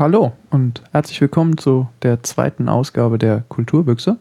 Hallo 0.00 0.32
und 0.48 0.82
herzlich 0.92 1.20
willkommen 1.20 1.58
zu 1.58 1.86
der 2.00 2.22
zweiten 2.22 2.70
Ausgabe 2.70 3.18
der 3.18 3.44
Kulturbüchse. 3.50 4.16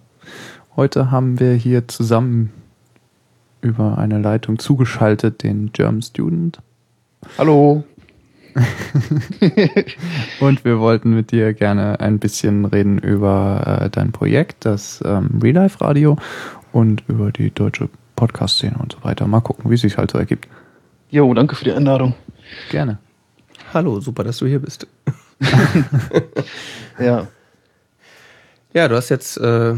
Heute 0.76 1.10
haben 1.10 1.40
wir 1.40 1.54
hier 1.54 1.88
zusammen 1.88 2.52
über 3.62 3.98
eine 3.98 4.20
Leitung 4.20 4.60
zugeschaltet 4.60 5.42
den 5.42 5.72
German 5.72 6.02
Student. 6.02 6.60
Hallo. 7.38 7.86
und 10.42 10.66
wir 10.66 10.82
wollten 10.82 11.16
mit 11.16 11.32
dir 11.32 11.54
gerne 11.54 12.02
ein 12.02 12.20
bisschen 12.20 12.66
reden 12.66 13.00
über 13.00 13.80
äh, 13.84 13.90
dein 13.90 14.12
Projekt, 14.12 14.66
das 14.66 15.02
ähm, 15.06 15.40
Real 15.42 15.56
Life 15.56 15.80
Radio 15.80 16.18
und 16.74 17.06
über 17.08 17.32
die 17.32 17.52
deutsche 17.52 17.88
Podcast-Szene 18.18 18.76
und 18.80 18.92
so 18.92 19.04
weiter. 19.06 19.28
Mal 19.28 19.40
gucken, 19.40 19.72
wie 19.72 19.76
es 19.76 19.82
sich 19.82 19.98
halt 19.98 20.12
so 20.12 20.18
ergibt. 20.18 20.46
Jo, 21.10 21.34
danke 21.34 21.56
für 21.56 21.64
die 21.64 21.72
Einladung. 21.72 22.16
Gerne. 22.70 22.98
Hallo, 23.74 24.02
super, 24.02 24.26
dass 24.26 24.40
du 24.40 24.46
hier 24.46 24.60
bist. 24.60 24.86
ja. 27.00 27.28
Ja, 28.74 28.88
du 28.88 28.96
hast 28.96 29.10
jetzt 29.10 29.38
äh, 29.38 29.74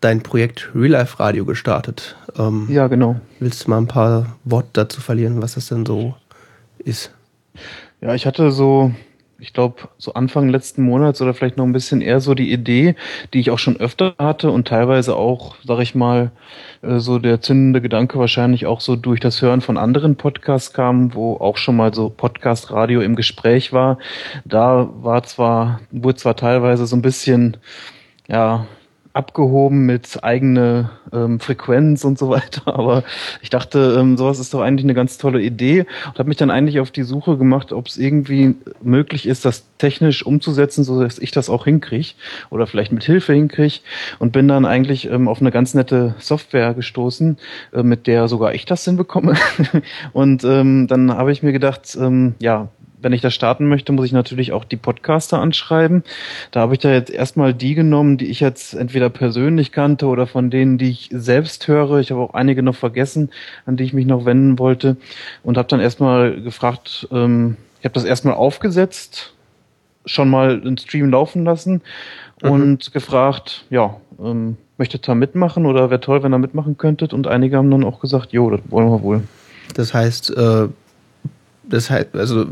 dein 0.00 0.22
Projekt 0.22 0.70
Real 0.74 0.90
Life 0.90 1.18
Radio 1.18 1.44
gestartet. 1.44 2.16
Ähm, 2.36 2.66
ja, 2.68 2.88
genau. 2.88 3.20
Willst 3.40 3.64
du 3.64 3.70
mal 3.70 3.78
ein 3.78 3.86
paar 3.86 4.36
Worte 4.44 4.68
dazu 4.72 5.00
verlieren, 5.00 5.40
was 5.40 5.54
das 5.54 5.68
denn 5.68 5.86
so 5.86 6.14
ist? 6.78 7.12
Ja, 8.00 8.14
ich 8.14 8.26
hatte 8.26 8.50
so, 8.50 8.92
ich 9.44 9.52
glaube, 9.52 9.88
so 9.98 10.14
Anfang 10.14 10.48
letzten 10.48 10.82
Monats 10.82 11.20
oder 11.20 11.34
vielleicht 11.34 11.58
noch 11.58 11.66
ein 11.66 11.74
bisschen 11.74 12.00
eher 12.00 12.20
so 12.20 12.34
die 12.34 12.50
Idee, 12.50 12.94
die 13.34 13.40
ich 13.40 13.50
auch 13.50 13.58
schon 13.58 13.76
öfter 13.76 14.14
hatte 14.18 14.50
und 14.50 14.66
teilweise 14.66 15.14
auch, 15.16 15.56
sag 15.62 15.80
ich 15.80 15.94
mal, 15.94 16.30
äh, 16.80 16.98
so 16.98 17.18
der 17.18 17.42
zündende 17.42 17.82
Gedanke 17.82 18.18
wahrscheinlich 18.18 18.64
auch 18.64 18.80
so 18.80 18.96
durch 18.96 19.20
das 19.20 19.42
Hören 19.42 19.60
von 19.60 19.76
anderen 19.76 20.16
Podcasts 20.16 20.72
kam, 20.72 21.14
wo 21.14 21.36
auch 21.36 21.58
schon 21.58 21.76
mal 21.76 21.92
so 21.92 22.08
Podcast-Radio 22.08 23.02
im 23.02 23.16
Gespräch 23.16 23.74
war. 23.74 23.98
Da 24.46 24.88
war 25.02 25.22
zwar, 25.24 25.80
wurde 25.90 26.16
zwar 26.16 26.36
teilweise 26.36 26.86
so 26.86 26.96
ein 26.96 27.02
bisschen, 27.02 27.58
ja, 28.26 28.66
abgehoben 29.14 29.86
mit 29.86 30.22
eigene 30.22 30.90
ähm, 31.12 31.38
Frequenz 31.38 32.04
und 32.04 32.18
so 32.18 32.28
weiter. 32.28 32.62
Aber 32.74 33.04
ich 33.40 33.48
dachte, 33.48 33.96
ähm, 33.98 34.16
sowas 34.16 34.40
ist 34.40 34.52
doch 34.52 34.60
eigentlich 34.60 34.84
eine 34.84 34.94
ganz 34.94 35.18
tolle 35.18 35.40
Idee 35.40 35.86
und 36.06 36.18
habe 36.18 36.28
mich 36.28 36.36
dann 36.36 36.50
eigentlich 36.50 36.80
auf 36.80 36.90
die 36.90 37.04
Suche 37.04 37.38
gemacht, 37.38 37.72
ob 37.72 37.86
es 37.86 37.96
irgendwie 37.96 38.56
möglich 38.82 39.26
ist, 39.26 39.44
das 39.44 39.64
technisch 39.78 40.26
umzusetzen, 40.26 40.82
so 40.82 41.00
dass 41.00 41.18
ich 41.18 41.30
das 41.30 41.48
auch 41.48 41.64
hinkriege 41.64 42.10
oder 42.50 42.66
vielleicht 42.66 42.90
mit 42.90 43.04
Hilfe 43.04 43.32
hinkriege 43.32 43.80
und 44.18 44.32
bin 44.32 44.48
dann 44.48 44.66
eigentlich 44.66 45.08
ähm, 45.08 45.28
auf 45.28 45.40
eine 45.40 45.52
ganz 45.52 45.74
nette 45.74 46.16
Software 46.18 46.74
gestoßen, 46.74 47.38
äh, 47.72 47.82
mit 47.84 48.08
der 48.08 48.26
sogar 48.26 48.52
ich 48.52 48.66
das 48.66 48.84
hinbekomme. 48.84 49.34
und 50.12 50.42
ähm, 50.42 50.88
dann 50.88 51.12
habe 51.12 51.30
ich 51.30 51.42
mir 51.44 51.52
gedacht, 51.52 51.96
ähm, 52.00 52.34
ja, 52.40 52.68
wenn 53.04 53.12
ich 53.12 53.20
das 53.20 53.34
starten 53.34 53.68
möchte, 53.68 53.92
muss 53.92 54.06
ich 54.06 54.12
natürlich 54.12 54.52
auch 54.52 54.64
die 54.64 54.76
Podcaster 54.76 55.38
anschreiben. 55.38 56.02
Da 56.50 56.60
habe 56.60 56.72
ich 56.72 56.80
da 56.80 56.90
jetzt 56.90 57.10
erstmal 57.10 57.54
die 57.54 57.74
genommen, 57.74 58.16
die 58.16 58.26
ich 58.26 58.40
jetzt 58.40 58.74
entweder 58.74 59.10
persönlich 59.10 59.70
kannte 59.70 60.06
oder 60.06 60.26
von 60.26 60.50
denen, 60.50 60.78
die 60.78 60.90
ich 60.90 61.10
selbst 61.12 61.68
höre. 61.68 61.98
Ich 62.00 62.10
habe 62.10 62.22
auch 62.22 62.34
einige 62.34 62.62
noch 62.62 62.74
vergessen, 62.74 63.30
an 63.66 63.76
die 63.76 63.84
ich 63.84 63.92
mich 63.92 64.06
noch 64.06 64.24
wenden 64.24 64.58
wollte 64.58 64.96
und 65.42 65.58
habe 65.58 65.68
dann 65.68 65.80
erstmal 65.80 66.40
gefragt, 66.40 67.06
ähm, 67.12 67.56
ich 67.78 67.84
habe 67.84 67.94
das 67.94 68.04
erstmal 68.04 68.34
aufgesetzt, 68.34 69.34
schon 70.06 70.30
mal 70.30 70.60
einen 70.60 70.78
Stream 70.78 71.10
laufen 71.10 71.44
lassen 71.44 71.82
mhm. 72.42 72.50
und 72.50 72.92
gefragt, 72.92 73.66
ja, 73.68 73.96
ähm, 74.18 74.56
möchtet 74.78 75.08
ihr 75.08 75.14
mitmachen 75.14 75.66
oder 75.66 75.90
wäre 75.90 76.00
toll, 76.00 76.22
wenn 76.22 76.32
ihr 76.32 76.38
mitmachen 76.38 76.78
könntet? 76.78 77.12
Und 77.12 77.26
einige 77.26 77.58
haben 77.58 77.70
dann 77.70 77.84
auch 77.84 78.00
gesagt, 78.00 78.32
jo, 78.32 78.50
das 78.50 78.60
wollen 78.70 78.88
wir 78.88 79.02
wohl. 79.02 79.22
Das 79.74 79.92
heißt, 79.92 80.36
äh, 80.36 80.68
das 81.68 81.90
heißt, 81.90 82.14
also 82.14 82.46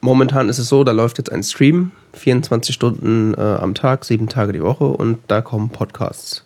momentan 0.00 0.48
ist 0.48 0.58
es 0.58 0.68
so, 0.68 0.84
da 0.84 0.92
läuft 0.92 1.18
jetzt 1.18 1.32
ein 1.32 1.42
Stream, 1.42 1.92
24 2.14 2.74
Stunden 2.74 3.34
äh, 3.34 3.40
am 3.40 3.74
Tag, 3.74 4.04
sieben 4.04 4.28
Tage 4.28 4.52
die 4.52 4.62
Woche 4.62 4.84
und 4.84 5.18
da 5.28 5.40
kommen 5.40 5.70
Podcasts. 5.70 6.44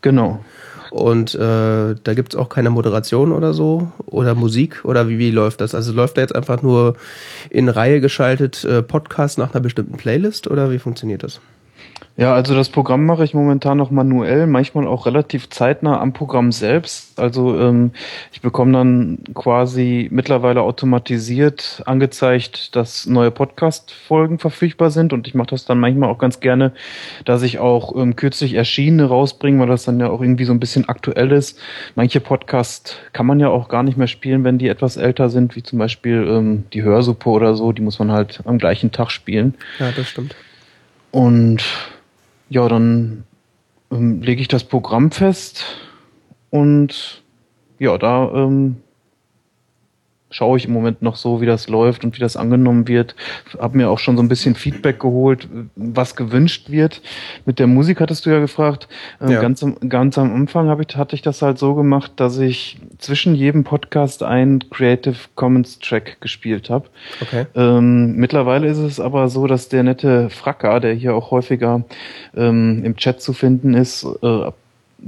Genau. 0.00 0.40
Und 0.90 1.34
äh, 1.34 1.38
da 1.38 2.14
gibt 2.14 2.34
es 2.34 2.38
auch 2.38 2.50
keine 2.50 2.68
Moderation 2.68 3.32
oder 3.32 3.54
so 3.54 3.90
oder 4.04 4.34
Musik 4.34 4.84
oder 4.84 5.08
wie, 5.08 5.18
wie 5.18 5.30
läuft 5.30 5.62
das? 5.62 5.74
Also 5.74 5.92
läuft 5.92 6.18
da 6.18 6.20
jetzt 6.20 6.34
einfach 6.34 6.60
nur 6.60 6.96
in 7.48 7.70
Reihe 7.70 8.02
geschaltet 8.02 8.62
äh, 8.64 8.82
Podcast 8.82 9.38
nach 9.38 9.54
einer 9.54 9.62
bestimmten 9.62 9.96
Playlist 9.96 10.48
oder 10.48 10.70
wie 10.70 10.78
funktioniert 10.78 11.22
das? 11.22 11.40
Ja, 12.16 12.34
also 12.34 12.54
das 12.54 12.68
Programm 12.68 13.06
mache 13.06 13.24
ich 13.24 13.32
momentan 13.32 13.78
noch 13.78 13.90
manuell, 13.90 14.46
manchmal 14.46 14.86
auch 14.86 15.06
relativ 15.06 15.48
zeitnah 15.48 15.98
am 15.98 16.12
Programm 16.12 16.52
selbst. 16.52 17.18
Also 17.18 17.58
ähm, 17.58 17.92
ich 18.32 18.42
bekomme 18.42 18.72
dann 18.72 19.18
quasi 19.32 20.08
mittlerweile 20.10 20.60
automatisiert 20.60 21.82
angezeigt, 21.86 22.76
dass 22.76 23.06
neue 23.06 23.30
Podcast-Folgen 23.30 24.38
verfügbar 24.38 24.90
sind 24.90 25.14
und 25.14 25.26
ich 25.26 25.34
mache 25.34 25.48
das 25.48 25.64
dann 25.64 25.80
manchmal 25.80 26.10
auch 26.10 26.18
ganz 26.18 26.40
gerne, 26.40 26.72
dass 27.24 27.42
ich 27.42 27.58
auch 27.58 27.96
ähm, 27.96 28.14
kürzlich 28.14 28.54
erschienene 28.54 29.06
rausbringe, 29.06 29.58
weil 29.60 29.68
das 29.68 29.84
dann 29.84 29.98
ja 29.98 30.10
auch 30.10 30.20
irgendwie 30.20 30.44
so 30.44 30.52
ein 30.52 30.60
bisschen 30.60 30.90
aktuell 30.90 31.32
ist. 31.32 31.58
Manche 31.94 32.20
Podcasts 32.20 32.96
kann 33.14 33.24
man 33.24 33.40
ja 33.40 33.48
auch 33.48 33.68
gar 33.68 33.82
nicht 33.82 33.96
mehr 33.96 34.06
spielen, 34.06 34.44
wenn 34.44 34.58
die 34.58 34.68
etwas 34.68 34.98
älter 34.98 35.30
sind, 35.30 35.56
wie 35.56 35.62
zum 35.62 35.78
Beispiel 35.78 36.26
ähm, 36.28 36.64
die 36.74 36.82
Hörsuppe 36.82 37.30
oder 37.30 37.54
so, 37.54 37.72
die 37.72 37.82
muss 37.82 37.98
man 37.98 38.12
halt 38.12 38.40
am 38.44 38.58
gleichen 38.58 38.92
Tag 38.92 39.10
spielen. 39.10 39.54
Ja, 39.78 39.92
das 39.96 40.08
stimmt. 40.08 40.36
Und 41.10 41.62
ja, 42.52 42.68
dann 42.68 43.24
ähm, 43.90 44.20
lege 44.20 44.42
ich 44.42 44.48
das 44.48 44.64
Programm 44.64 45.10
fest 45.10 45.64
und 46.50 47.22
ja, 47.78 47.96
da 47.96 48.30
ähm, 48.34 48.76
schaue 50.32 50.58
ich 50.58 50.64
im 50.66 50.72
Moment 50.72 51.02
noch 51.02 51.16
so, 51.16 51.40
wie 51.40 51.46
das 51.46 51.68
läuft 51.68 52.04
und 52.04 52.16
wie 52.16 52.20
das 52.20 52.36
angenommen 52.36 52.88
wird. 52.88 53.14
Hab 53.58 53.74
mir 53.74 53.90
auch 53.90 53.98
schon 53.98 54.16
so 54.16 54.22
ein 54.22 54.28
bisschen 54.28 54.54
Feedback 54.54 54.98
geholt, 54.98 55.46
was 55.76 56.16
gewünscht 56.16 56.70
wird. 56.70 57.00
Mit 57.46 57.58
der 57.58 57.66
Musik 57.66 58.00
hattest 58.00 58.26
du 58.26 58.30
ja 58.30 58.40
gefragt. 58.40 58.88
Ähm, 59.20 59.30
ja. 59.30 59.40
Ganz, 59.40 59.62
am, 59.62 59.76
ganz 59.88 60.18
am 60.18 60.34
Anfang 60.34 60.68
hab 60.68 60.80
ich, 60.80 60.96
hatte 60.96 61.14
ich 61.14 61.22
das 61.22 61.42
halt 61.42 61.58
so 61.58 61.74
gemacht, 61.74 62.12
dass 62.16 62.38
ich 62.38 62.78
zwischen 62.98 63.34
jedem 63.34 63.64
Podcast 63.64 64.22
einen 64.22 64.68
Creative 64.70 65.16
Commons 65.34 65.78
Track 65.78 66.20
gespielt 66.20 66.70
habe. 66.70 66.86
Okay. 67.20 67.46
Ähm, 67.54 68.16
mittlerweile 68.16 68.66
ist 68.68 68.78
es 68.78 68.98
aber 68.98 69.28
so, 69.28 69.46
dass 69.46 69.68
der 69.68 69.82
nette 69.82 70.30
Fracker, 70.30 70.80
der 70.80 70.94
hier 70.94 71.14
auch 71.14 71.30
häufiger 71.30 71.84
ähm, 72.34 72.82
im 72.84 72.96
Chat 72.96 73.20
zu 73.20 73.32
finden 73.32 73.74
ist, 73.74 74.06
äh, 74.22 74.50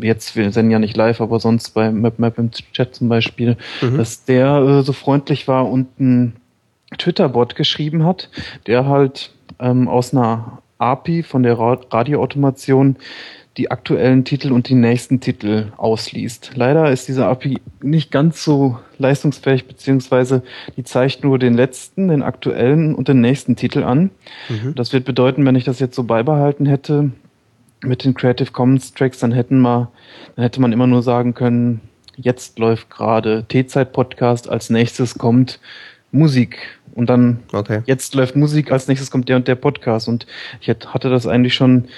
jetzt, 0.00 0.36
wir 0.36 0.50
senden 0.50 0.70
ja 0.70 0.78
nicht 0.78 0.96
live, 0.96 1.20
aber 1.20 1.40
sonst 1.40 1.70
bei 1.70 1.90
MapMap 1.90 2.38
im 2.38 2.50
Chat 2.50 2.94
zum 2.94 3.08
Beispiel, 3.08 3.56
mhm. 3.80 3.98
dass 3.98 4.24
der 4.24 4.56
äh, 4.56 4.82
so 4.82 4.92
freundlich 4.92 5.48
war 5.48 5.70
und 5.70 6.00
ein 6.00 6.36
Twitter-Bot 6.98 7.56
geschrieben 7.56 8.04
hat, 8.04 8.28
der 8.66 8.86
halt 8.86 9.30
ähm, 9.58 9.88
aus 9.88 10.12
einer 10.12 10.62
API 10.78 11.22
von 11.22 11.42
der 11.42 11.58
Radioautomation 11.58 12.96
die 13.56 13.70
aktuellen 13.70 14.24
Titel 14.24 14.50
und 14.50 14.68
die 14.68 14.74
nächsten 14.74 15.20
Titel 15.20 15.72
ausliest. 15.76 16.52
Leider 16.56 16.90
ist 16.90 17.06
diese 17.06 17.26
API 17.26 17.60
nicht 17.82 18.10
ganz 18.10 18.42
so 18.42 18.78
leistungsfähig, 18.98 19.66
beziehungsweise 19.66 20.42
die 20.76 20.82
zeigt 20.82 21.22
nur 21.22 21.38
den 21.38 21.54
letzten, 21.54 22.08
den 22.08 22.22
aktuellen 22.22 22.94
und 22.96 23.06
den 23.06 23.20
nächsten 23.20 23.54
Titel 23.54 23.84
an. 23.84 24.10
Mhm. 24.48 24.74
Das 24.74 24.92
wird 24.92 25.04
bedeuten, 25.04 25.46
wenn 25.46 25.54
ich 25.54 25.64
das 25.64 25.78
jetzt 25.78 25.94
so 25.94 26.02
beibehalten 26.02 26.66
hätte, 26.66 27.12
mit 27.86 28.04
den 28.04 28.14
Creative 28.14 28.50
Commons 28.50 28.92
Tracks, 28.92 29.18
dann 29.18 29.32
hätten 29.32 29.60
wir, 29.60 29.90
dann 30.36 30.42
hätte 30.42 30.60
man 30.60 30.72
immer 30.72 30.86
nur 30.86 31.02
sagen 31.02 31.34
können, 31.34 31.80
jetzt 32.16 32.58
läuft 32.58 32.90
gerade 32.90 33.44
T-Zeit 33.48 33.92
Podcast, 33.92 34.48
als 34.48 34.70
nächstes 34.70 35.18
kommt 35.18 35.60
Musik 36.12 36.78
und 36.94 37.10
dann 37.10 37.40
okay. 37.52 37.82
jetzt 37.86 38.14
läuft 38.14 38.36
Musik, 38.36 38.70
als 38.70 38.86
nächstes 38.86 39.10
kommt 39.10 39.28
der 39.28 39.36
und 39.36 39.48
der 39.48 39.56
Podcast 39.56 40.08
und 40.08 40.26
ich 40.60 40.68
hatte 40.68 41.10
das 41.10 41.26
eigentlich 41.26 41.54
schon 41.54 41.88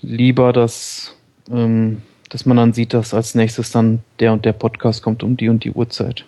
lieber, 0.00 0.52
dass 0.52 1.14
ähm, 1.50 2.02
dass 2.32 2.46
man 2.46 2.56
dann 2.56 2.72
sieht, 2.72 2.94
dass 2.94 3.12
als 3.12 3.34
nächstes 3.34 3.70
dann 3.72 4.00
der 4.18 4.32
und 4.32 4.46
der 4.46 4.54
Podcast 4.54 5.02
kommt 5.02 5.22
um 5.22 5.36
die 5.36 5.50
und 5.50 5.64
die 5.64 5.70
Uhrzeit. 5.70 6.24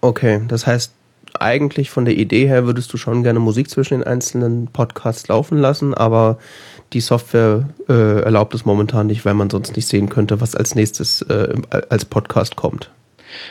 Okay, 0.00 0.40
das 0.48 0.66
heißt, 0.66 0.94
eigentlich 1.38 1.90
von 1.90 2.06
der 2.06 2.16
Idee 2.16 2.46
her 2.46 2.64
würdest 2.64 2.90
du 2.92 2.96
schon 2.96 3.22
gerne 3.22 3.40
Musik 3.40 3.68
zwischen 3.68 3.98
den 3.98 4.04
einzelnen 4.04 4.68
Podcasts 4.68 5.28
laufen 5.28 5.58
lassen, 5.58 5.92
aber 5.92 6.38
die 6.92 7.00
Software 7.00 7.68
äh, 7.88 8.22
erlaubt 8.22 8.54
es 8.54 8.64
momentan 8.64 9.06
nicht, 9.06 9.24
weil 9.24 9.34
man 9.34 9.50
sonst 9.50 9.76
nicht 9.76 9.86
sehen 9.86 10.08
könnte, 10.08 10.40
was 10.40 10.54
als 10.54 10.74
nächstes 10.74 11.22
äh, 11.22 11.54
als 11.88 12.04
Podcast 12.04 12.56
kommt. 12.56 12.90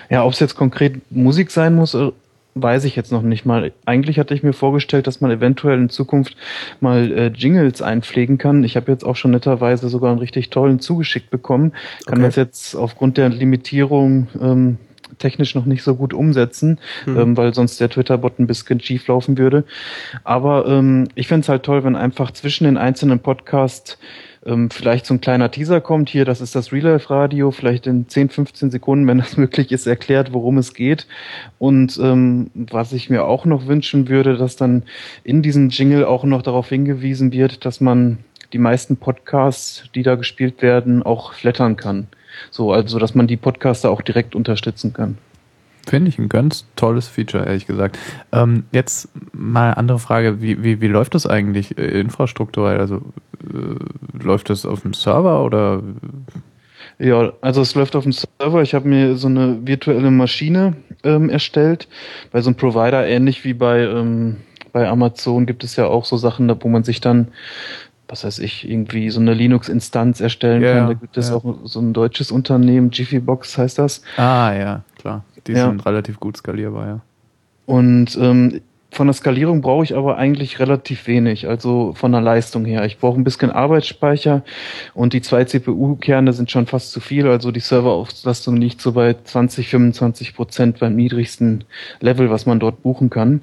Ja, 0.10 0.26
ob 0.26 0.34
es 0.34 0.40
jetzt 0.40 0.56
konkret 0.56 1.00
Musik 1.12 1.52
sein 1.52 1.76
muss, 1.76 1.94
äh, 1.94 2.12
weiß 2.56 2.84
ich 2.84 2.96
jetzt 2.96 3.12
noch 3.12 3.22
nicht 3.22 3.46
mal. 3.46 3.72
Eigentlich 3.86 4.20
hatte 4.20 4.34
ich 4.34 4.44
mir 4.44 4.54
vorgestellt, 4.54 5.08
dass 5.08 5.22
man 5.22 5.32
eventuell 5.32 5.78
in 5.78 5.90
Zukunft 5.90 6.36
mal 6.80 7.12
äh, 7.12 7.28
Jingles 7.28 7.82
einpflegen 7.82 8.38
kann. 8.38 8.64
Ich 8.64 8.76
habe 8.76 8.92
jetzt 8.92 9.06
auch 9.06 9.16
schon 9.16 9.32
netterweise 9.32 9.90
sogar 9.90 10.12
einen 10.12 10.20
richtig 10.20 10.50
tollen 10.50 10.80
zugeschickt 10.80 11.30
bekommen. 11.30 11.74
Kann 12.06 12.20
okay. 12.20 12.28
das 12.28 12.36
jetzt 12.36 12.76
aufgrund 12.76 13.18
der 13.18 13.30
Limitierung 13.30 14.28
ähm, 14.42 14.78
technisch 15.20 15.56
noch 15.56 15.66
nicht 15.66 15.84
so 15.84 15.96
gut 15.96 16.14
umsetzen, 16.14 16.80
mhm. 17.06 17.20
ähm, 17.20 17.38
weil 17.38 17.54
sonst 17.54 17.80
der 17.80 17.90
Twitter-Bot 17.90 18.40
ein 18.40 18.48
bisschen 18.48 18.80
schief 18.80 19.08
laufen 19.08 19.38
würde. 19.38 19.64
Aber 20.24 20.66
ähm, 20.68 21.08
ich 21.16 21.28
finde 21.28 21.42
es 21.42 21.50
halt 21.50 21.64
toll, 21.64 21.84
wenn 21.84 21.96
einfach 21.96 22.32
zwischen 22.32 22.64
den 22.64 22.78
einzelnen 22.78 23.20
Podcasts 23.20 23.98
ähm, 24.46 24.70
vielleicht 24.70 25.06
so 25.06 25.14
ein 25.14 25.22
kleiner 25.22 25.52
Teaser 25.52 25.82
kommt. 25.82 26.10
Hier, 26.10 26.26
das 26.26 26.42
ist 26.42 26.56
das 26.56 26.72
Real 26.72 26.86
Life 26.86 27.10
Radio, 27.10 27.52
vielleicht 27.52 27.88
in 27.88 28.08
10, 28.08 28.30
15 28.30 28.72
Sekunden, 28.72 29.08
wenn 29.08 29.18
das 29.18 29.38
möglich 29.38 29.72
ist, 29.72 29.88
erklärt, 29.88 30.34
worum 30.34 30.58
es 30.58 30.74
geht. 30.74 31.08
Und 31.58 32.00
ähm, 32.02 32.50
was 32.54 32.94
ich 32.94 33.10
mir 33.10 33.26
auch 33.26 33.46
noch 33.46 33.68
wünschen 33.68 34.08
würde, 34.08 34.38
dass 34.38 34.56
dann 34.56 34.84
in 35.24 35.42
diesem 35.42 35.70
Jingle 35.70 36.06
auch 36.06 36.24
noch 36.24 36.42
darauf 36.42 36.70
hingewiesen 36.70 37.32
wird, 37.32 37.66
dass 37.66 37.82
man 37.82 38.20
die 38.54 38.58
meisten 38.58 38.98
Podcasts, 38.98 39.84
die 39.94 40.04
da 40.04 40.16
gespielt 40.16 40.62
werden, 40.62 41.04
auch 41.04 41.34
flattern 41.34 41.76
kann. 41.76 42.08
So, 42.52 42.72
also 42.72 43.00
dass 43.00 43.16
man 43.16 43.28
die 43.28 43.38
Podcaster 43.38 43.90
auch 43.90 44.02
direkt 44.02 44.36
unterstützen 44.36 44.94
kann. 44.94 45.18
Finde 45.88 46.10
ich 46.10 46.20
ein 46.20 46.30
ganz 46.30 46.66
tolles 46.76 47.08
Feature, 47.08 47.46
ehrlich 47.46 47.66
gesagt. 47.66 47.98
Ähm, 48.32 48.66
jetzt 48.72 49.10
mal 49.34 49.68
eine 49.68 49.78
andere 49.78 50.00
Frage. 50.00 50.42
Wie, 50.42 50.64
wie, 50.64 50.82
wie 50.82 50.88
läuft 50.88 51.16
das 51.16 51.26
eigentlich 51.26 51.78
äh, 51.78 52.00
infrastrukturell? 52.00 52.80
Also 52.80 52.98
äh, 53.44 54.24
läuft 54.24 54.50
das 54.50 54.66
auf 54.66 54.82
dem 54.82 54.94
Server 54.94 55.44
oder? 55.44 55.82
Ja, 57.00 57.34
also 57.42 57.62
es 57.62 57.76
läuft 57.76 57.96
auf 57.96 58.04
dem 58.04 58.12
Server. 58.12 58.62
Ich 58.62 58.74
habe 58.74 58.88
mir 58.88 59.16
so 59.16 59.28
eine 59.28 59.66
virtuelle 59.66 60.12
Maschine 60.12 60.76
ähm, 61.04 61.30
erstellt. 61.30 61.88
Bei 62.32 62.42
so 62.42 62.50
einem 62.50 62.58
Provider, 62.58 63.08
ähnlich 63.08 63.44
wie 63.44 63.54
bei, 63.54 63.80
ähm, 63.80 64.38
bei 64.74 64.88
Amazon, 64.88 65.46
gibt 65.46 65.64
es 65.64 65.76
ja 65.76 65.88
auch 65.88 66.06
so 66.06 66.18
Sachen, 66.18 66.54
wo 66.62 66.68
man 66.68 66.84
sich 66.84 67.02
dann 67.02 67.30
was 68.10 68.24
weiß 68.24 68.40
ich, 68.40 68.70
irgendwie 68.70 69.10
so 69.12 69.20
eine 69.20 69.34
Linux-Instanz 69.34 70.20
erstellen 70.20 70.62
ja, 70.62 70.74
kann. 70.74 70.88
Da 70.88 70.94
gibt 70.94 71.16
es 71.16 71.30
ja. 71.30 71.36
auch 71.36 71.56
so 71.64 71.80
ein 71.80 71.94
deutsches 71.94 72.32
Unternehmen, 72.32 72.90
Jiffybox 72.92 73.58
heißt 73.58 73.78
das. 73.78 74.02
Ah, 74.18 74.52
ja, 74.54 74.84
klar. 74.98 75.24
Die 75.48 75.54
ja. 75.54 75.68
sind 75.68 75.86
relativ 75.86 76.20
gut 76.20 76.38
skalierbar, 76.38 76.88
ja. 76.88 77.00
Und 77.66 78.18
ähm, 78.20 78.62
von 78.92 79.06
der 79.06 79.14
Skalierung 79.14 79.62
brauche 79.62 79.84
ich 79.84 79.96
aber 79.96 80.18
eigentlich 80.18 80.60
relativ 80.60 81.06
wenig, 81.06 81.48
also 81.48 81.94
von 81.94 82.12
der 82.12 82.22
Leistung 82.22 82.66
her. 82.66 82.84
Ich 82.86 82.98
brauche 82.98 83.20
ein 83.20 83.24
bisschen 83.24 83.52
Arbeitsspeicher 83.52 84.44
und 84.96 85.14
die 85.14 85.22
zwei 85.22 85.46
CPU-Kerne 85.46 86.34
sind 86.34 86.50
schon 86.50 86.66
fast 86.66 86.92
zu 86.92 87.00
viel, 87.00 87.28
also 87.28 87.52
die 87.52 87.60
Serverauslastung 87.60 88.58
liegt 88.58 88.82
so 88.82 88.94
bei 88.94 89.16
20, 89.24 89.70
25 89.70 90.36
Prozent 90.36 90.80
beim 90.80 90.96
niedrigsten 90.96 91.66
Level, 92.00 92.32
was 92.32 92.48
man 92.48 92.60
dort 92.60 92.82
buchen 92.82 93.12
kann. 93.12 93.42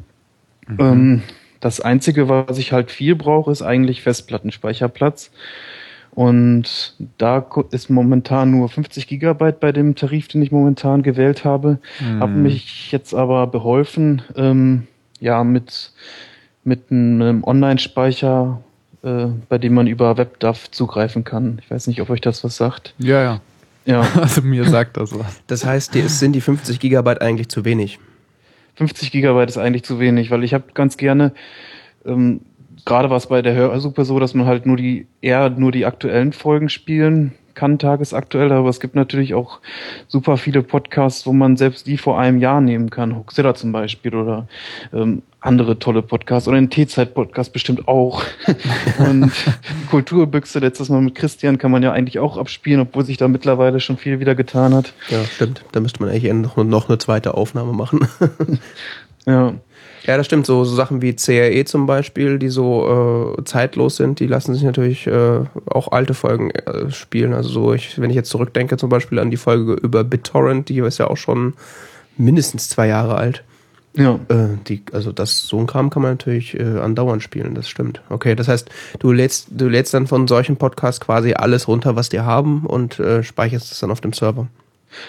Mhm. 0.66 0.80
Ähm, 0.80 1.22
das 1.66 1.80
Einzige, 1.80 2.28
was 2.28 2.58
ich 2.58 2.70
halt 2.70 2.92
viel 2.92 3.16
brauche, 3.16 3.50
ist 3.50 3.62
eigentlich 3.62 4.00
Festplattenspeicherplatz. 4.02 5.32
Und 6.12 6.94
da 7.18 7.44
ist 7.72 7.90
momentan 7.90 8.52
nur 8.52 8.68
50 8.68 9.08
Gigabyte 9.08 9.58
bei 9.58 9.72
dem 9.72 9.96
Tarif, 9.96 10.28
den 10.28 10.42
ich 10.42 10.52
momentan 10.52 11.02
gewählt 11.02 11.44
habe. 11.44 11.78
Mhm. 12.00 12.20
Habe 12.20 12.32
mich 12.32 12.92
jetzt 12.92 13.14
aber 13.14 13.48
beholfen, 13.48 14.22
ähm, 14.36 14.86
ja, 15.18 15.42
mit, 15.42 15.90
mit 16.62 16.90
einem 16.90 17.42
Online-Speicher, 17.42 18.62
äh, 19.02 19.26
bei 19.48 19.58
dem 19.58 19.74
man 19.74 19.88
über 19.88 20.16
WebDAV 20.16 20.70
zugreifen 20.70 21.24
kann. 21.24 21.58
Ich 21.62 21.70
weiß 21.70 21.88
nicht, 21.88 22.00
ob 22.00 22.10
euch 22.10 22.20
das 22.20 22.44
was 22.44 22.56
sagt. 22.56 22.94
Ja, 22.98 23.22
ja. 23.22 23.40
Ja. 23.86 24.06
Also 24.14 24.40
mir 24.40 24.64
sagt 24.68 24.96
das 24.96 25.18
was. 25.18 25.42
Das 25.48 25.66
heißt, 25.66 25.96
es 25.96 26.20
sind 26.20 26.32
die 26.32 26.40
50 26.40 26.78
Gigabyte 26.78 27.20
eigentlich 27.20 27.48
zu 27.48 27.64
wenig. 27.64 27.98
50 28.76 29.10
Gigabyte 29.10 29.48
ist 29.48 29.58
eigentlich 29.58 29.84
zu 29.84 29.98
wenig, 29.98 30.30
weil 30.30 30.44
ich 30.44 30.54
habe 30.54 30.64
ganz 30.74 30.96
gerne, 30.96 31.32
ähm, 32.04 32.42
gerade 32.84 33.10
was 33.10 33.28
bei 33.28 33.42
der 33.42 33.54
Hörsuppe 33.54 34.04
so, 34.04 34.18
dass 34.18 34.34
man 34.34 34.46
halt 34.46 34.66
nur 34.66 34.76
die, 34.76 35.06
eher 35.20 35.50
nur 35.50 35.72
die 35.72 35.86
aktuellen 35.86 36.32
Folgen 36.32 36.68
spielen 36.68 37.34
kann, 37.56 37.80
tagesaktuell, 37.80 38.52
aber 38.52 38.68
es 38.68 38.78
gibt 38.78 38.94
natürlich 38.94 39.34
auch 39.34 39.58
super 40.06 40.36
viele 40.36 40.62
Podcasts, 40.62 41.26
wo 41.26 41.32
man 41.32 41.56
selbst 41.56 41.88
die 41.88 41.98
vor 41.98 42.20
einem 42.20 42.38
Jahr 42.38 42.60
nehmen 42.60 42.90
kann. 42.90 43.16
Hoaxilla 43.16 43.54
zum 43.54 43.72
Beispiel 43.72 44.14
oder 44.14 44.46
ähm, 44.92 45.22
andere 45.40 45.78
tolle 45.78 46.02
Podcasts 46.02 46.48
oder 46.48 46.58
den 46.58 46.70
T-Zeit-Podcast 46.70 47.52
bestimmt 47.52 47.88
auch. 47.88 48.22
und 48.98 49.32
Kulturbüchse, 49.90 50.58
letztes 50.58 50.88
Mal 50.88 51.00
mit 51.00 51.14
Christian, 51.14 51.58
kann 51.58 51.70
man 51.70 51.82
ja 51.82 51.92
eigentlich 51.92 52.18
auch 52.18 52.36
abspielen, 52.36 52.80
obwohl 52.80 53.04
sich 53.04 53.16
da 53.16 53.26
mittlerweile 53.26 53.80
schon 53.80 53.96
viel 53.96 54.20
wieder 54.20 54.34
getan 54.34 54.74
hat. 54.74 54.92
Ja, 55.08 55.24
stimmt. 55.24 55.64
Da 55.72 55.80
müsste 55.80 56.00
man 56.00 56.10
eigentlich 56.10 56.32
noch, 56.32 56.56
noch 56.56 56.88
eine 56.88 56.98
zweite 56.98 57.34
Aufnahme 57.34 57.72
machen. 57.72 58.06
ja. 59.26 59.54
Ja, 60.06 60.16
das 60.16 60.26
stimmt. 60.26 60.46
So, 60.46 60.64
so 60.64 60.74
Sachen 60.74 61.02
wie 61.02 61.14
CRE 61.14 61.64
zum 61.64 61.86
Beispiel, 61.86 62.38
die 62.38 62.48
so 62.48 63.34
äh, 63.38 63.44
zeitlos 63.44 63.96
sind, 63.96 64.20
die 64.20 64.26
lassen 64.26 64.54
sich 64.54 64.62
natürlich 64.62 65.06
äh, 65.06 65.40
auch 65.66 65.90
alte 65.90 66.14
Folgen 66.14 66.50
äh, 66.50 66.90
spielen. 66.90 67.34
Also 67.34 67.48
so, 67.48 67.74
ich, 67.74 68.00
wenn 68.00 68.10
ich 68.10 68.16
jetzt 68.16 68.30
zurückdenke 68.30 68.76
zum 68.76 68.88
Beispiel 68.88 69.18
an 69.18 69.30
die 69.30 69.36
Folge 69.36 69.74
über 69.74 70.04
BitTorrent, 70.04 70.68
die 70.68 70.78
ist 70.78 70.98
ja 70.98 71.08
auch 71.08 71.16
schon 71.16 71.54
mindestens 72.16 72.68
zwei 72.68 72.86
Jahre 72.86 73.16
alt. 73.16 73.42
Ja. 73.96 74.20
Äh, 74.28 74.58
die, 74.68 74.82
also 74.92 75.10
das 75.10 75.40
so 75.40 75.58
ein 75.58 75.66
Kram 75.66 75.90
kann 75.90 76.02
man 76.02 76.12
natürlich 76.12 76.58
äh, 76.58 76.78
andauernd 76.78 77.22
spielen, 77.22 77.54
das 77.54 77.68
stimmt. 77.68 78.02
Okay, 78.10 78.34
das 78.34 78.46
heißt, 78.46 78.68
du 78.98 79.10
lädst, 79.10 79.48
du 79.50 79.68
lädst 79.68 79.94
dann 79.94 80.06
von 80.06 80.28
solchen 80.28 80.56
Podcasts 80.56 81.00
quasi 81.00 81.32
alles 81.32 81.66
runter, 81.66 81.96
was 81.96 82.10
die 82.10 82.20
haben 82.20 82.66
und 82.66 83.00
äh, 83.00 83.22
speicherst 83.22 83.72
es 83.72 83.80
dann 83.80 83.90
auf 83.90 84.02
dem 84.02 84.12
Server. 84.12 84.48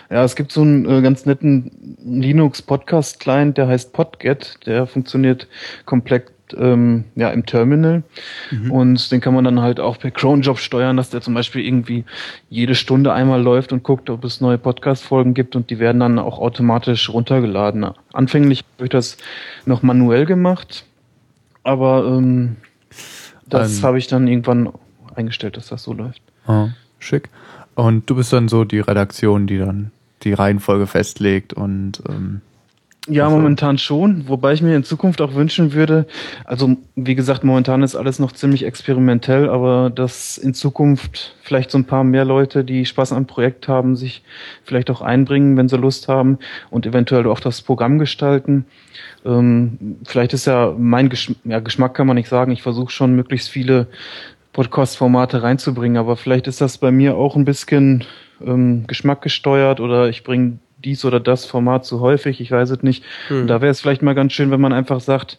Ja, 0.09 0.23
es 0.23 0.35
gibt 0.35 0.51
so 0.51 0.61
einen 0.61 0.89
äh, 0.89 1.01
ganz 1.01 1.25
netten 1.25 1.97
Linux-Podcast-Client, 2.05 3.57
der 3.57 3.67
heißt 3.67 3.93
Podget. 3.93 4.65
Der 4.65 4.87
funktioniert 4.87 5.47
komplett 5.85 6.31
ähm, 6.55 7.05
ja, 7.15 7.29
im 7.29 7.45
Terminal. 7.45 8.03
Mhm. 8.51 8.71
Und 8.71 9.11
den 9.11 9.21
kann 9.21 9.33
man 9.33 9.43
dann 9.43 9.61
halt 9.61 9.79
auch 9.79 9.99
per 9.99 10.11
Cronjob 10.11 10.59
steuern, 10.59 10.97
dass 10.97 11.09
der 11.09 11.21
zum 11.21 11.33
Beispiel 11.33 11.65
irgendwie 11.65 12.05
jede 12.49 12.75
Stunde 12.75 13.13
einmal 13.13 13.41
läuft 13.41 13.73
und 13.73 13.83
guckt, 13.83 14.09
ob 14.09 14.23
es 14.23 14.41
neue 14.41 14.57
Podcast-Folgen 14.57 15.33
gibt 15.33 15.55
und 15.55 15.69
die 15.69 15.79
werden 15.79 15.99
dann 15.99 16.19
auch 16.19 16.39
automatisch 16.39 17.09
runtergeladen. 17.09 17.85
Anfänglich 18.13 18.63
habe 18.75 18.85
ich 18.85 18.91
das 18.91 19.17
noch 19.65 19.83
manuell 19.83 20.25
gemacht, 20.25 20.85
aber 21.63 22.05
ähm, 22.07 22.57
das 23.47 23.79
ähm. 23.79 23.83
habe 23.83 23.97
ich 23.97 24.07
dann 24.07 24.27
irgendwann 24.27 24.71
eingestellt, 25.15 25.57
dass 25.57 25.67
das 25.67 25.83
so 25.83 25.93
läuft. 25.93 26.21
Oh, 26.47 26.69
schick. 26.99 27.29
Und 27.77 28.09
du 28.09 28.15
bist 28.15 28.33
dann 28.33 28.47
so 28.47 28.63
die 28.63 28.79
Redaktion, 28.79 29.45
die 29.45 29.59
dann 29.59 29.91
die 30.23 30.33
Reihenfolge 30.33 30.87
festlegt 30.87 31.53
und 31.53 32.01
ähm, 32.09 32.41
ja, 33.07 33.25
also. 33.25 33.37
momentan 33.37 33.77
schon, 33.77 34.27
wobei 34.27 34.53
ich 34.53 34.63
mir 34.63 34.75
in 34.75 34.83
Zukunft 34.83 35.21
auch 35.21 35.35
wünschen 35.35 35.73
würde, 35.73 36.07
also 36.43 36.75
wie 36.95 37.13
gesagt, 37.13 37.43
momentan 37.43 37.83
ist 37.83 37.95
alles 37.95 38.17
noch 38.17 38.31
ziemlich 38.31 38.65
experimentell, 38.65 39.47
aber 39.47 39.91
dass 39.91 40.39
in 40.39 40.55
Zukunft 40.55 41.35
vielleicht 41.43 41.69
so 41.69 41.77
ein 41.77 41.85
paar 41.85 42.03
mehr 42.03 42.25
Leute, 42.25 42.63
die 42.63 42.83
Spaß 42.83 43.13
am 43.13 43.27
Projekt 43.27 43.67
haben, 43.67 43.95
sich 43.95 44.23
vielleicht 44.63 44.89
auch 44.89 45.01
einbringen, 45.01 45.55
wenn 45.55 45.69
sie 45.69 45.77
Lust 45.77 46.07
haben 46.07 46.39
und 46.71 46.87
eventuell 46.87 47.27
auch 47.27 47.39
das 47.39 47.61
Programm 47.61 47.99
gestalten. 47.99 48.65
Ähm, 49.23 49.97
vielleicht 50.03 50.33
ist 50.33 50.47
ja 50.47 50.73
mein 50.75 51.09
Gesch 51.09 51.31
ja, 51.43 51.59
Geschmack, 51.59 51.93
kann 51.93 52.07
man 52.07 52.15
nicht 52.15 52.29
sagen, 52.29 52.51
ich 52.51 52.63
versuche 52.63 52.91
schon 52.91 53.15
möglichst 53.15 53.49
viele 53.49 53.85
Podcast-Formate 54.57 55.43
reinzubringen. 55.43 55.97
Aber 55.97 56.17
vielleicht 56.17 56.47
ist 56.47 56.61
das 56.61 56.79
bei 56.79 56.89
mir 56.89 57.15
auch 57.15 57.35
ein 57.35 57.45
bisschen 57.45 58.03
ähm, 58.43 58.85
Geschmack 58.87 59.21
gesteuert 59.21 59.79
oder 59.79 60.09
ich 60.09 60.23
bringe 60.23 60.57
dies 60.83 61.05
oder 61.05 61.19
das 61.19 61.45
Format 61.45 61.85
zu 61.85 62.01
häufig, 62.01 62.41
ich 62.41 62.49
weiß 62.49 62.71
es 62.71 62.81
nicht. 62.81 63.03
Hm. 63.27 63.45
Da 63.45 63.61
wäre 63.61 63.69
es 63.69 63.81
vielleicht 63.81 64.01
mal 64.01 64.15
ganz 64.15 64.33
schön, 64.33 64.49
wenn 64.49 64.59
man 64.59 64.73
einfach 64.73 64.99
sagt, 64.99 65.37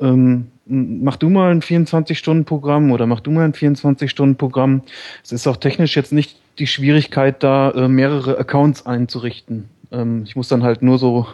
ähm, 0.00 0.46
mach 0.64 1.16
du 1.16 1.28
mal 1.28 1.50
ein 1.50 1.60
24-Stunden-Programm 1.60 2.92
oder 2.92 3.06
mach 3.06 3.18
du 3.18 3.32
mal 3.32 3.44
ein 3.44 3.52
24-Stunden-Programm. 3.52 4.82
Es 5.24 5.32
ist 5.32 5.48
auch 5.48 5.56
technisch 5.56 5.96
jetzt 5.96 6.12
nicht 6.12 6.38
die 6.60 6.68
Schwierigkeit, 6.68 7.42
da 7.42 7.72
äh, 7.72 7.88
mehrere 7.88 8.38
Accounts 8.38 8.86
einzurichten. 8.86 9.68
Ähm, 9.90 10.22
ich 10.24 10.36
muss 10.36 10.46
dann 10.46 10.62
halt 10.62 10.82
nur 10.82 10.98
so 10.98 11.26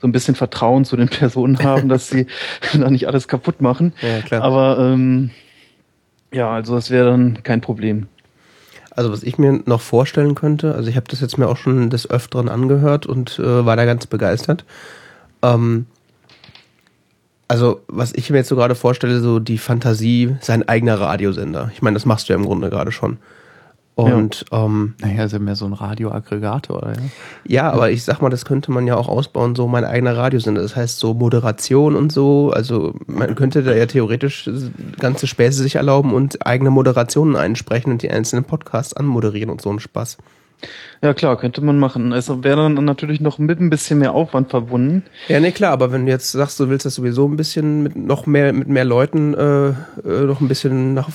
so 0.00 0.06
ein 0.06 0.12
bisschen 0.12 0.34
Vertrauen 0.34 0.84
zu 0.84 0.96
den 0.96 1.08
Personen 1.10 1.58
haben, 1.62 1.88
dass 1.88 2.08
sie 2.08 2.26
da 2.72 2.90
nicht 2.90 3.06
alles 3.06 3.28
kaputt 3.28 3.60
machen. 3.60 3.92
Ja, 4.00 4.20
klar. 4.20 4.42
Aber 4.42 4.78
ähm, 4.78 5.30
ja, 6.32 6.50
also 6.50 6.74
das 6.74 6.90
wäre 6.90 7.10
dann 7.10 7.42
kein 7.42 7.60
Problem. 7.60 8.08
Also 8.90 9.10
was 9.10 9.22
ich 9.22 9.38
mir 9.38 9.62
noch 9.64 9.80
vorstellen 9.80 10.34
könnte, 10.34 10.74
also 10.74 10.88
ich 10.88 10.96
habe 10.96 11.06
das 11.08 11.20
jetzt 11.20 11.38
mir 11.38 11.48
auch 11.48 11.56
schon 11.56 11.88
des 11.88 12.08
Öfteren 12.10 12.48
angehört 12.48 13.06
und 13.06 13.38
äh, 13.38 13.64
war 13.64 13.76
da 13.76 13.84
ganz 13.84 14.06
begeistert. 14.06 14.64
Ähm, 15.42 15.86
also 17.48 17.80
was 17.88 18.12
ich 18.14 18.30
mir 18.30 18.38
jetzt 18.38 18.48
so 18.48 18.56
gerade 18.56 18.74
vorstelle, 18.74 19.20
so 19.20 19.38
die 19.38 19.58
Fantasie, 19.58 20.36
sein 20.40 20.68
eigener 20.68 21.00
Radiosender. 21.00 21.70
Ich 21.74 21.82
meine, 21.82 21.94
das 21.94 22.06
machst 22.06 22.28
du 22.28 22.32
ja 22.32 22.38
im 22.38 22.46
Grunde 22.46 22.70
gerade 22.70 22.92
schon. 22.92 23.18
Und 23.94 24.46
ja. 24.50 24.64
ähm, 24.64 24.94
naja, 25.00 25.24
ist 25.24 25.32
ja 25.32 25.38
mehr 25.38 25.54
so 25.54 25.66
ein 25.66 25.74
Radioaggregator? 25.74 26.92
Ja? 26.96 27.02
ja, 27.44 27.72
aber 27.72 27.90
ich 27.90 28.04
sag 28.04 28.22
mal, 28.22 28.30
das 28.30 28.46
könnte 28.46 28.72
man 28.72 28.86
ja 28.86 28.96
auch 28.96 29.08
ausbauen, 29.08 29.54
so 29.54 29.68
mein 29.68 29.84
eigener 29.84 30.16
Radiosender. 30.16 30.62
Das 30.62 30.76
heißt 30.76 30.98
so 30.98 31.12
Moderation 31.12 31.94
und 31.94 32.10
so. 32.10 32.50
Also 32.52 32.94
man 33.06 33.34
könnte 33.34 33.62
da 33.62 33.74
ja 33.74 33.84
theoretisch 33.84 34.48
ganze 34.98 35.26
Späße 35.26 35.62
sich 35.62 35.74
erlauben 35.74 36.14
und 36.14 36.46
eigene 36.46 36.70
Moderationen 36.70 37.36
einsprechen 37.36 37.92
und 37.92 38.02
die 38.02 38.10
einzelnen 38.10 38.44
Podcasts 38.44 38.94
anmoderieren 38.94 39.50
und 39.50 39.60
so 39.60 39.70
ein 39.70 39.78
Spaß. 39.78 40.16
Ja 41.02 41.12
klar, 41.12 41.36
könnte 41.36 41.60
man 41.60 41.78
machen. 41.78 42.12
Also 42.12 42.44
wäre 42.44 42.56
dann 42.56 42.84
natürlich 42.84 43.20
noch 43.20 43.38
mit 43.38 43.60
ein 43.60 43.68
bisschen 43.68 43.98
mehr 43.98 44.12
Aufwand 44.12 44.50
verbunden. 44.50 45.02
Ja, 45.28 45.40
nee, 45.40 45.50
klar, 45.50 45.72
aber 45.72 45.92
wenn 45.92 46.06
du 46.06 46.12
jetzt 46.12 46.30
sagst, 46.32 46.60
du 46.60 46.68
willst 46.68 46.86
das 46.86 46.94
sowieso 46.94 47.26
ein 47.26 47.36
bisschen 47.36 47.82
mit 47.82 47.96
noch 47.96 48.26
mehr, 48.26 48.52
mit 48.52 48.68
mehr 48.68 48.84
Leuten 48.84 49.34
äh, 49.34 49.68
äh 49.68 50.24
noch 50.24 50.40
ein 50.40 50.48
bisschen 50.48 50.94
nach, 50.94 51.08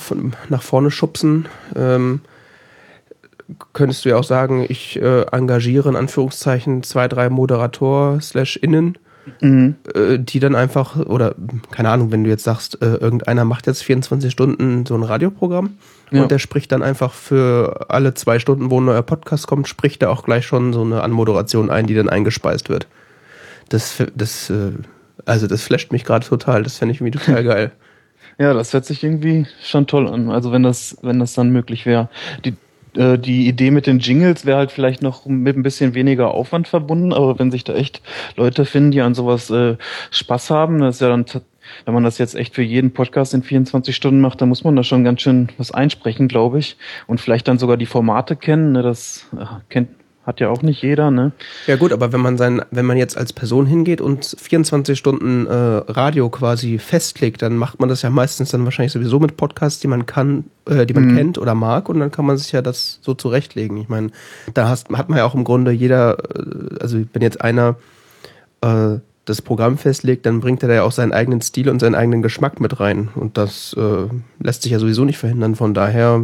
nach 0.48 0.62
vorne 0.62 0.90
schubsen, 0.90 1.48
ähm, 1.74 2.20
könntest 3.72 4.04
du 4.04 4.10
ja 4.10 4.16
auch 4.16 4.24
sagen, 4.24 4.66
ich 4.68 5.00
äh, 5.00 5.22
engagiere 5.32 5.88
in 5.88 5.96
Anführungszeichen 5.96 6.82
zwei, 6.82 7.08
drei 7.08 7.30
Moderator 7.30 8.20
slash 8.20 8.56
innen, 8.56 8.98
mhm. 9.40 9.76
äh, 9.94 10.18
die 10.18 10.38
dann 10.38 10.54
einfach, 10.54 10.96
oder 10.96 11.34
keine 11.70 11.90
Ahnung, 11.90 12.12
wenn 12.12 12.24
du 12.24 12.30
jetzt 12.30 12.44
sagst, 12.44 12.82
äh, 12.82 12.96
irgendeiner 12.96 13.44
macht 13.44 13.66
jetzt 13.66 13.82
24 13.82 14.30
Stunden 14.30 14.84
so 14.84 14.94
ein 14.94 15.02
Radioprogramm 15.02 15.78
ja. 16.10 16.22
und 16.22 16.30
der 16.30 16.38
spricht 16.38 16.72
dann 16.72 16.82
einfach 16.82 17.12
für 17.12 17.86
alle 17.88 18.14
zwei 18.14 18.38
Stunden, 18.38 18.70
wo 18.70 18.80
ein 18.80 18.84
neuer 18.84 19.02
Podcast 19.02 19.46
kommt, 19.46 19.66
spricht 19.66 20.02
er 20.02 20.10
auch 20.10 20.24
gleich 20.24 20.46
schon 20.46 20.72
so 20.72 20.82
eine 20.82 21.02
Anmoderation 21.02 21.70
ein, 21.70 21.86
die 21.86 21.94
dann 21.94 22.08
eingespeist 22.10 22.68
wird. 22.68 22.86
Das, 23.70 24.02
das, 24.14 24.50
äh, 24.50 24.72
also 25.24 25.46
das 25.46 25.62
flasht 25.62 25.92
mich 25.92 26.04
gerade 26.04 26.26
total, 26.26 26.62
das 26.62 26.76
fände 26.76 26.94
ich 26.94 27.00
irgendwie 27.00 27.18
total 27.18 27.44
geil. 27.44 27.72
Ja, 28.40 28.54
das 28.54 28.72
hört 28.72 28.84
sich 28.84 29.02
irgendwie 29.02 29.46
schon 29.64 29.88
toll 29.88 30.06
an. 30.06 30.30
Also 30.30 30.52
wenn 30.52 30.62
das, 30.62 30.96
wenn 31.02 31.18
das 31.18 31.34
dann 31.34 31.50
möglich 31.50 31.86
wäre. 31.86 32.08
Die, 32.44 32.54
äh, 32.96 33.18
die 33.18 33.48
Idee 33.48 33.70
mit 33.70 33.86
den 33.86 33.98
Jingles 33.98 34.46
wäre 34.46 34.58
halt 34.58 34.72
vielleicht 34.72 35.02
noch 35.02 35.26
mit 35.26 35.56
ein 35.56 35.62
bisschen 35.62 35.94
weniger 35.94 36.32
Aufwand 36.32 36.68
verbunden, 36.68 37.12
aber 37.12 37.38
wenn 37.38 37.50
sich 37.50 37.64
da 37.64 37.74
echt 37.74 38.02
Leute 38.36 38.64
finden, 38.64 38.90
die 38.90 39.00
an 39.00 39.14
sowas 39.14 39.50
äh, 39.50 39.76
Spaß 40.10 40.50
haben, 40.50 40.80
das 40.80 40.96
ist 40.96 41.00
ja 41.00 41.08
dann 41.08 41.24
wenn 41.84 41.94
man 41.94 42.04
das 42.04 42.18
jetzt 42.18 42.34
echt 42.34 42.54
für 42.54 42.62
jeden 42.62 42.92
Podcast 42.92 43.34
in 43.34 43.42
24 43.42 43.94
Stunden 43.94 44.20
macht, 44.20 44.40
dann 44.40 44.48
muss 44.48 44.64
man 44.64 44.76
da 44.76 44.82
schon 44.82 45.04
ganz 45.04 45.22
schön 45.22 45.48
was 45.58 45.70
einsprechen, 45.70 46.28
glaube 46.28 46.58
ich. 46.58 46.76
Und 47.06 47.20
vielleicht 47.20 47.48
dann 47.48 47.58
sogar 47.58 47.76
die 47.76 47.86
Formate 47.86 48.36
kennen. 48.36 48.72
Ne? 48.72 48.82
Das 48.82 49.26
äh, 49.38 49.44
kennt, 49.68 49.90
hat 50.28 50.40
ja 50.40 50.50
auch 50.50 50.60
nicht 50.60 50.82
jeder, 50.82 51.10
ne? 51.10 51.32
Ja 51.66 51.76
gut, 51.76 51.90
aber 51.90 52.12
wenn 52.12 52.20
man 52.20 52.36
sein, 52.36 52.60
wenn 52.70 52.84
man 52.84 52.98
jetzt 52.98 53.16
als 53.16 53.32
Person 53.32 53.64
hingeht 53.64 54.02
und 54.02 54.36
24 54.38 54.98
Stunden 54.98 55.46
äh, 55.46 55.52
Radio 55.52 56.28
quasi 56.28 56.78
festlegt, 56.78 57.40
dann 57.40 57.56
macht 57.56 57.80
man 57.80 57.88
das 57.88 58.02
ja 58.02 58.10
meistens 58.10 58.50
dann 58.50 58.62
wahrscheinlich 58.64 58.92
sowieso 58.92 59.20
mit 59.20 59.38
Podcasts, 59.38 59.80
die 59.80 59.88
man 59.88 60.04
kann, 60.04 60.44
äh, 60.66 60.84
die 60.84 60.92
man 60.92 61.12
mhm. 61.12 61.16
kennt 61.16 61.38
oder 61.38 61.54
mag, 61.54 61.88
und 61.88 61.98
dann 61.98 62.10
kann 62.10 62.26
man 62.26 62.36
sich 62.36 62.52
ja 62.52 62.60
das 62.60 62.98
so 63.00 63.14
zurechtlegen. 63.14 63.78
Ich 63.78 63.88
meine, 63.88 64.10
da 64.52 64.68
hast, 64.68 64.90
hat 64.90 65.08
man 65.08 65.16
ja 65.16 65.24
auch 65.24 65.34
im 65.34 65.44
Grunde 65.44 65.70
jeder, 65.70 66.18
äh, 66.18 66.76
also 66.78 66.98
wenn 67.14 67.22
jetzt 67.22 67.40
einer 67.40 67.76
äh, 68.60 68.98
das 69.24 69.40
Programm 69.40 69.78
festlegt, 69.78 70.26
dann 70.26 70.40
bringt 70.40 70.62
er 70.62 70.68
da 70.68 70.74
ja 70.74 70.82
auch 70.82 70.92
seinen 70.92 71.12
eigenen 71.12 71.40
Stil 71.40 71.70
und 71.70 71.80
seinen 71.80 71.94
eigenen 71.94 72.20
Geschmack 72.20 72.60
mit 72.60 72.80
rein. 72.80 73.08
Und 73.14 73.38
das 73.38 73.74
äh, 73.78 74.08
lässt 74.40 74.62
sich 74.62 74.72
ja 74.72 74.78
sowieso 74.78 75.06
nicht 75.06 75.18
verhindern. 75.18 75.54
Von 75.54 75.72
daher 75.72 76.22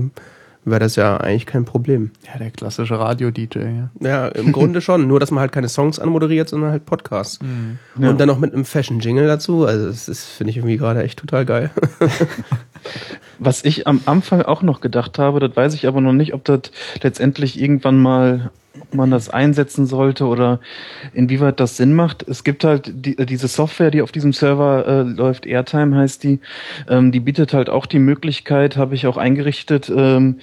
wäre 0.65 0.81
das 0.81 0.97
ja 0.97 1.17
eigentlich 1.17 1.47
kein 1.47 1.65
Problem. 1.65 2.11
Ja, 2.27 2.39
der 2.39 2.51
klassische 2.51 2.99
Radio-DJ, 2.99 3.59
ja. 3.59 3.91
Ja, 4.01 4.29
im 4.29 4.53
Grunde 4.53 4.81
schon. 4.81 5.07
Nur, 5.07 5.21
dass 5.21 5.31
man 5.31 5.41
halt 5.41 5.53
keine 5.53 5.69
Songs 5.69 5.99
anmoderiert, 5.99 6.49
sondern 6.49 6.71
halt 6.71 6.87
Podcasts. 6.87 7.41
Mhm. 7.43 7.79
Ja. 7.99 8.11
Und 8.11 8.21
dann 8.21 8.29
noch 8.29 8.39
mit 8.39 8.53
einem 8.53 8.65
Fashion-Jingle 8.65 9.27
dazu. 9.27 9.65
Also, 9.65 9.87
das 9.87 10.09
ist, 10.09 10.25
finde 10.25 10.51
ich 10.51 10.57
irgendwie 10.57 10.77
gerade 10.77 11.03
echt 11.03 11.19
total 11.19 11.45
geil. 11.45 11.71
Was 13.39 13.65
ich 13.65 13.87
am 13.87 14.01
Anfang 14.07 14.43
auch 14.43 14.63
noch 14.63 14.81
gedacht 14.81 15.19
habe, 15.19 15.41
das 15.41 15.57
weiß 15.57 15.75
ich 15.75 15.87
aber 15.87 16.01
noch 16.01 16.13
nicht, 16.13 16.35
ob 16.35 16.45
das 16.45 16.61
letztendlich 17.03 17.61
irgendwann 17.61 17.99
mal 17.99 18.51
man 18.93 19.11
das 19.11 19.29
einsetzen 19.29 19.87
sollte 19.87 20.27
oder 20.27 20.61
inwieweit 21.13 21.61
das 21.61 21.77
Sinn 21.77 21.95
macht. 21.95 22.27
Es 22.27 22.45
gibt 22.45 22.65
halt 22.65 22.91
die, 22.93 23.19
äh, 23.19 23.27
diese 23.27 23.49
Software, 23.49 23.91
die 23.91 24.03
auf 24.03 24.13
diesem 24.13 24.33
Server 24.33 24.87
äh, 24.87 25.03
läuft, 25.03 25.47
Airtime 25.47 25.97
heißt 25.97 26.23
die, 26.25 26.41
ähm, 26.89 27.13
die 27.13 27.21
bietet 27.21 27.55
halt 27.55 27.71
auch 27.71 27.87
die 27.87 27.99
Möglichkeit, 27.99 28.77
habe 28.77 28.95
ich 28.95 29.07
auch 29.07 29.17
eingerichtet, 29.17 29.91
ähm, 29.95 30.39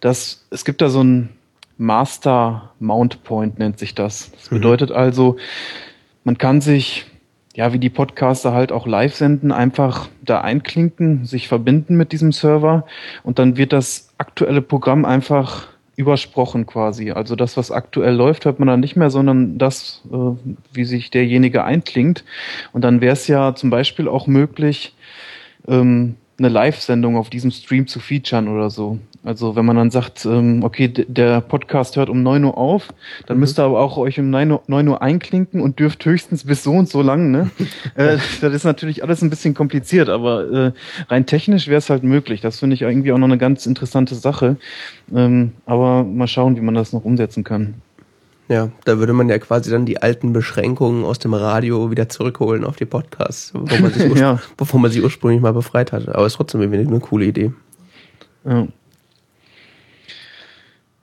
dass 0.00 0.46
es 0.50 0.64
gibt 0.64 0.80
da 0.80 0.88
so 0.88 1.02
ein 1.02 1.30
Master 1.76 2.70
Mount 2.78 3.24
Point 3.24 3.58
nennt 3.58 3.78
sich 3.78 3.94
das. 3.94 4.30
Das 4.32 4.50
mhm. 4.50 4.56
bedeutet 4.56 4.92
also, 4.92 5.36
man 6.22 6.38
kann 6.38 6.60
sich 6.60 7.06
ja, 7.54 7.72
wie 7.72 7.78
die 7.78 7.90
Podcaster 7.90 8.52
halt 8.52 8.72
auch 8.72 8.86
live 8.86 9.14
senden, 9.14 9.52
einfach 9.52 10.08
da 10.22 10.40
einklinken, 10.40 11.24
sich 11.24 11.48
verbinden 11.48 11.96
mit 11.96 12.12
diesem 12.12 12.32
Server 12.32 12.84
und 13.22 13.38
dann 13.38 13.56
wird 13.56 13.72
das 13.72 14.12
aktuelle 14.18 14.60
Programm 14.60 15.04
einfach 15.04 15.68
übersprochen 15.96 16.66
quasi. 16.66 17.12
Also 17.12 17.36
das, 17.36 17.56
was 17.56 17.70
aktuell 17.70 18.14
läuft, 18.14 18.44
hört 18.44 18.58
man 18.58 18.66
dann 18.66 18.80
nicht 18.80 18.96
mehr, 18.96 19.10
sondern 19.10 19.58
das, 19.58 20.02
äh, 20.12 20.16
wie 20.72 20.84
sich 20.84 21.10
derjenige 21.10 21.62
einklingt. 21.62 22.24
Und 22.72 22.82
dann 22.82 23.00
wäre 23.00 23.12
es 23.12 23.28
ja 23.28 23.54
zum 23.54 23.70
Beispiel 23.70 24.08
auch 24.08 24.26
möglich, 24.26 24.94
ähm, 25.68 26.16
eine 26.38 26.48
Live-Sendung 26.48 27.16
auf 27.16 27.30
diesem 27.30 27.50
Stream 27.50 27.86
zu 27.86 28.00
featuren 28.00 28.48
oder 28.48 28.68
so. 28.70 28.98
Also 29.22 29.56
wenn 29.56 29.64
man 29.64 29.76
dann 29.76 29.90
sagt, 29.90 30.26
ähm, 30.26 30.62
okay, 30.64 30.88
der 30.88 31.40
Podcast 31.40 31.96
hört 31.96 32.10
um 32.10 32.22
neun 32.22 32.44
Uhr 32.44 32.58
auf, 32.58 32.92
dann 33.26 33.36
mhm. 33.36 33.40
müsst 33.40 33.58
ihr 33.58 33.64
aber 33.64 33.80
auch 33.80 33.96
euch 33.96 34.18
um 34.18 34.30
neun 34.30 34.50
Uhr, 34.50 34.62
9 34.66 34.88
Uhr 34.88 35.00
einklinken 35.00 35.60
und 35.60 35.78
dürft 35.78 36.04
höchstens 36.04 36.44
bis 36.44 36.62
so 36.62 36.72
und 36.72 36.88
so 36.88 37.02
lang. 37.02 37.30
Ne? 37.30 37.50
äh, 37.94 38.18
das 38.40 38.52
ist 38.52 38.64
natürlich 38.64 39.02
alles 39.02 39.22
ein 39.22 39.30
bisschen 39.30 39.54
kompliziert, 39.54 40.08
aber 40.08 40.50
äh, 40.50 40.72
rein 41.08 41.24
technisch 41.24 41.68
wäre 41.68 41.78
es 41.78 41.88
halt 41.88 42.02
möglich. 42.02 42.40
Das 42.40 42.58
finde 42.58 42.74
ich 42.74 42.82
irgendwie 42.82 43.12
auch 43.12 43.18
noch 43.18 43.28
eine 43.28 43.38
ganz 43.38 43.64
interessante 43.64 44.14
Sache. 44.14 44.56
Ähm, 45.14 45.52
aber 45.66 46.04
mal 46.04 46.26
schauen, 46.26 46.56
wie 46.56 46.60
man 46.60 46.74
das 46.74 46.92
noch 46.92 47.04
umsetzen 47.04 47.44
kann. 47.44 47.74
Ja, 48.48 48.68
da 48.84 48.98
würde 48.98 49.14
man 49.14 49.28
ja 49.28 49.38
quasi 49.38 49.70
dann 49.70 49.86
die 49.86 50.02
alten 50.02 50.32
Beschränkungen 50.32 51.04
aus 51.04 51.18
dem 51.18 51.32
Radio 51.32 51.90
wieder 51.90 52.08
zurückholen 52.08 52.64
auf 52.64 52.76
die 52.76 52.84
Podcasts, 52.84 53.52
wo 53.54 53.60
man 53.80 53.90
sich, 53.92 54.14
ja. 54.16 54.38
bevor 54.56 54.80
man 54.80 54.90
sie 54.90 55.00
ursprünglich 55.00 55.40
mal 55.40 55.52
befreit 55.52 55.92
hatte. 55.92 56.14
Aber 56.14 56.26
es 56.26 56.34
ist 56.34 56.36
trotzdem 56.36 56.60
irgendwie 56.60 56.86
eine 56.86 57.00
coole 57.00 57.24
Idee. 57.24 57.52
Ja. 58.44 58.66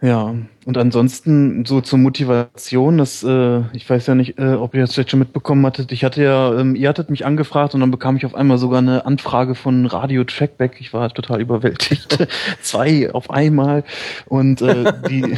Ja, 0.03 0.33
und 0.65 0.77
ansonsten 0.77 1.63
so 1.65 1.79
zur 1.79 1.99
Motivation, 1.99 2.97
das, 2.97 3.23
äh, 3.23 3.61
ich 3.73 3.87
weiß 3.87 4.07
ja 4.07 4.15
nicht, 4.15 4.39
äh, 4.39 4.53
ob 4.53 4.73
ihr 4.73 4.81
das 4.81 4.93
vielleicht 4.93 5.11
schon 5.11 5.19
mitbekommen 5.19 5.63
hattet. 5.63 5.91
Ich 5.91 6.03
hatte 6.03 6.23
ja, 6.23 6.59
ähm, 6.59 6.75
ihr 6.75 6.89
hattet 6.89 7.11
mich 7.11 7.23
angefragt 7.23 7.75
und 7.75 7.81
dann 7.81 7.91
bekam 7.91 8.17
ich 8.17 8.25
auf 8.25 8.33
einmal 8.33 8.57
sogar 8.57 8.79
eine 8.79 9.05
Anfrage 9.05 9.53
von 9.53 9.85
Radio 9.85 10.23
Trackback. 10.23 10.77
Ich 10.79 10.91
war 10.91 11.09
total 11.11 11.39
überwältigt. 11.39 12.27
Zwei 12.61 13.13
auf 13.13 13.29
einmal. 13.29 13.83
Und 14.25 14.63
äh, 14.63 14.91
die 15.07 15.37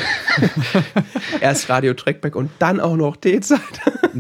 erst 1.42 1.70
Radio 1.70 1.94
Trackback 1.94 2.36
und 2.36 2.50
dann 2.60 2.80
auch 2.80 2.96
noch 2.96 3.18
T-Zeit. 3.18 3.60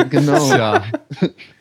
genau. 0.10 0.50
Ja. 0.54 0.84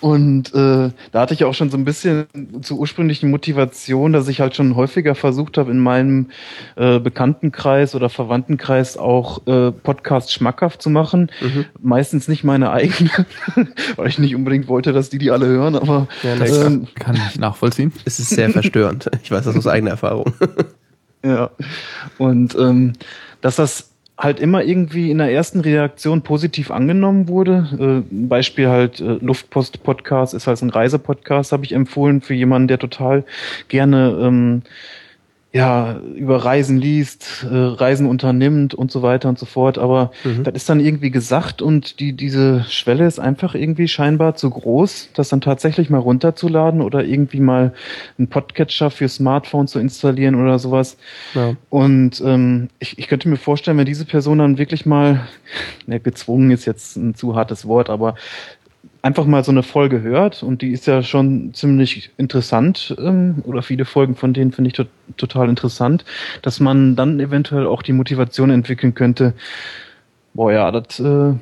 Und 0.00 0.54
äh, 0.54 0.90
da 1.12 1.20
hatte 1.20 1.34
ich 1.34 1.44
auch 1.44 1.54
schon 1.54 1.70
so 1.70 1.76
ein 1.76 1.84
bisschen 1.84 2.26
zur 2.62 2.78
ursprünglichen 2.78 3.30
Motivation, 3.30 4.12
dass 4.12 4.28
ich 4.28 4.40
halt 4.40 4.56
schon 4.56 4.76
häufiger 4.76 5.14
versucht 5.14 5.58
habe, 5.58 5.70
in 5.70 5.78
meinem 5.78 6.30
äh, 6.76 6.98
Bekanntenkreis 6.98 7.94
oder 7.94 8.08
Verwandtenkreis 8.08 8.96
auch 8.96 9.46
äh, 9.46 9.72
Podcasts 9.72 10.32
schmackhaft 10.32 10.82
zu 10.82 10.90
machen. 10.90 11.30
Mhm. 11.40 11.66
Meistens 11.80 12.28
nicht 12.28 12.44
meine 12.44 12.70
eigenen, 12.70 13.26
weil 13.96 14.08
ich 14.08 14.18
nicht 14.18 14.34
unbedingt 14.34 14.68
wollte, 14.68 14.92
dass 14.92 15.10
die 15.10 15.18
die 15.18 15.30
alle 15.30 15.46
hören, 15.46 15.76
aber 15.76 16.08
ja, 16.22 16.36
das 16.36 16.58
ähm, 16.58 16.88
kann 16.98 17.16
ich 17.16 17.38
nachvollziehen. 17.38 17.92
Es 18.04 18.18
ist 18.18 18.30
sehr 18.30 18.50
verstörend. 18.50 19.10
Ich 19.22 19.30
weiß 19.30 19.44
das 19.44 19.56
aus 19.56 19.66
eigener 19.66 19.92
Erfahrung. 19.92 20.32
ja. 21.24 21.50
Und 22.18 22.54
ähm, 22.56 22.94
dass 23.40 23.56
das 23.56 23.91
halt 24.18 24.40
immer 24.40 24.62
irgendwie 24.62 25.10
in 25.10 25.18
der 25.18 25.32
ersten 25.32 25.60
Reaktion 25.60 26.22
positiv 26.22 26.70
angenommen 26.70 27.28
wurde. 27.28 28.04
Äh, 28.10 28.14
Beispiel 28.28 28.68
halt 28.68 29.00
äh, 29.00 29.18
Luftpost-Podcast 29.20 30.34
ist 30.34 30.46
halt 30.46 30.60
ein 30.62 30.70
Reisepodcast, 30.70 31.52
habe 31.52 31.64
ich 31.64 31.72
empfohlen 31.72 32.20
für 32.20 32.34
jemanden, 32.34 32.68
der 32.68 32.78
total 32.78 33.24
gerne 33.68 34.18
ähm, 34.20 34.62
ja, 35.54 36.00
über 36.14 36.46
Reisen 36.46 36.78
liest, 36.78 37.44
äh, 37.50 37.54
Reisen 37.54 38.06
unternimmt 38.06 38.72
und 38.72 38.90
so 38.90 39.02
weiter 39.02 39.28
und 39.28 39.38
so 39.38 39.44
fort. 39.44 39.76
Aber 39.76 40.10
mhm. 40.24 40.44
das 40.44 40.54
ist 40.54 40.68
dann 40.70 40.80
irgendwie 40.80 41.10
gesagt 41.10 41.60
und 41.60 42.00
die, 42.00 42.14
diese 42.14 42.64
Schwelle 42.70 43.06
ist 43.06 43.20
einfach 43.20 43.54
irgendwie 43.54 43.86
scheinbar 43.86 44.34
zu 44.34 44.48
groß, 44.48 45.10
das 45.12 45.28
dann 45.28 45.42
tatsächlich 45.42 45.90
mal 45.90 45.98
runterzuladen 45.98 46.80
oder 46.80 47.04
irgendwie 47.04 47.40
mal 47.40 47.74
einen 48.16 48.28
Podcatcher 48.28 48.90
für 48.90 49.08
Smartphone 49.08 49.66
zu 49.68 49.78
installieren 49.78 50.36
oder 50.36 50.58
sowas. 50.58 50.96
Ja. 51.34 51.54
Und 51.68 52.22
ähm, 52.24 52.68
ich, 52.78 52.98
ich 52.98 53.08
könnte 53.08 53.28
mir 53.28 53.36
vorstellen, 53.36 53.76
wenn 53.76 53.84
diese 53.84 54.06
Person 54.06 54.38
dann 54.38 54.56
wirklich 54.56 54.86
mal, 54.86 55.28
ne, 55.86 56.00
gezwungen 56.00 56.50
ist 56.50 56.64
jetzt 56.64 56.96
ein 56.96 57.14
zu 57.14 57.36
hartes 57.36 57.66
Wort, 57.66 57.90
aber 57.90 58.14
einfach 59.02 59.26
mal 59.26 59.42
so 59.42 59.50
eine 59.50 59.64
Folge 59.64 60.00
hört 60.00 60.42
und 60.42 60.62
die 60.62 60.70
ist 60.70 60.86
ja 60.86 61.02
schon 61.02 61.52
ziemlich 61.54 62.10
interessant 62.16 62.94
ähm, 62.98 63.42
oder 63.44 63.62
viele 63.62 63.84
Folgen 63.84 64.14
von 64.14 64.32
denen 64.32 64.52
finde 64.52 64.68
ich 64.68 64.74
to 64.74 64.84
total 65.16 65.48
interessant, 65.48 66.04
dass 66.40 66.60
man 66.60 66.96
dann 66.96 67.20
eventuell 67.20 67.66
auch 67.66 67.82
die 67.82 67.92
Motivation 67.92 68.50
entwickeln 68.50 68.94
könnte, 68.94 69.34
boah 70.32 70.52
ja, 70.52 70.70
das 70.70 71.00
äh, 71.00 71.34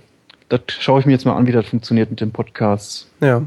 das 0.48 0.60
schaue 0.68 1.00
ich 1.00 1.06
mir 1.06 1.12
jetzt 1.12 1.26
mal 1.26 1.36
an, 1.36 1.46
wie 1.46 1.52
das 1.52 1.66
funktioniert 1.66 2.10
mit 2.10 2.20
dem 2.20 2.32
Podcast. 2.32 3.08
Ja. 3.20 3.42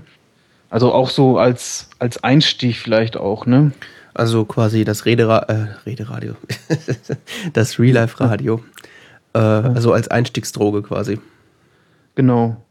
Also 0.70 0.94
auch 0.94 1.10
so 1.10 1.38
als 1.38 1.90
als 2.00 2.24
Einstieg 2.24 2.78
vielleicht 2.78 3.18
auch, 3.18 3.46
ne? 3.46 3.72
Also 4.14 4.46
quasi 4.46 4.86
das 4.86 5.06
Redera 5.06 5.40
äh, 5.50 5.68
Rederadio, 5.86 6.36
das 7.54 7.80
Real 7.80 7.96
Life 7.96 8.20
Radio, 8.20 8.64
äh, 9.34 9.40
also 9.40 9.92
als 9.92 10.08
Einstiegsdroge 10.08 10.84
quasi. 10.84 11.20
Genau. 12.16 12.64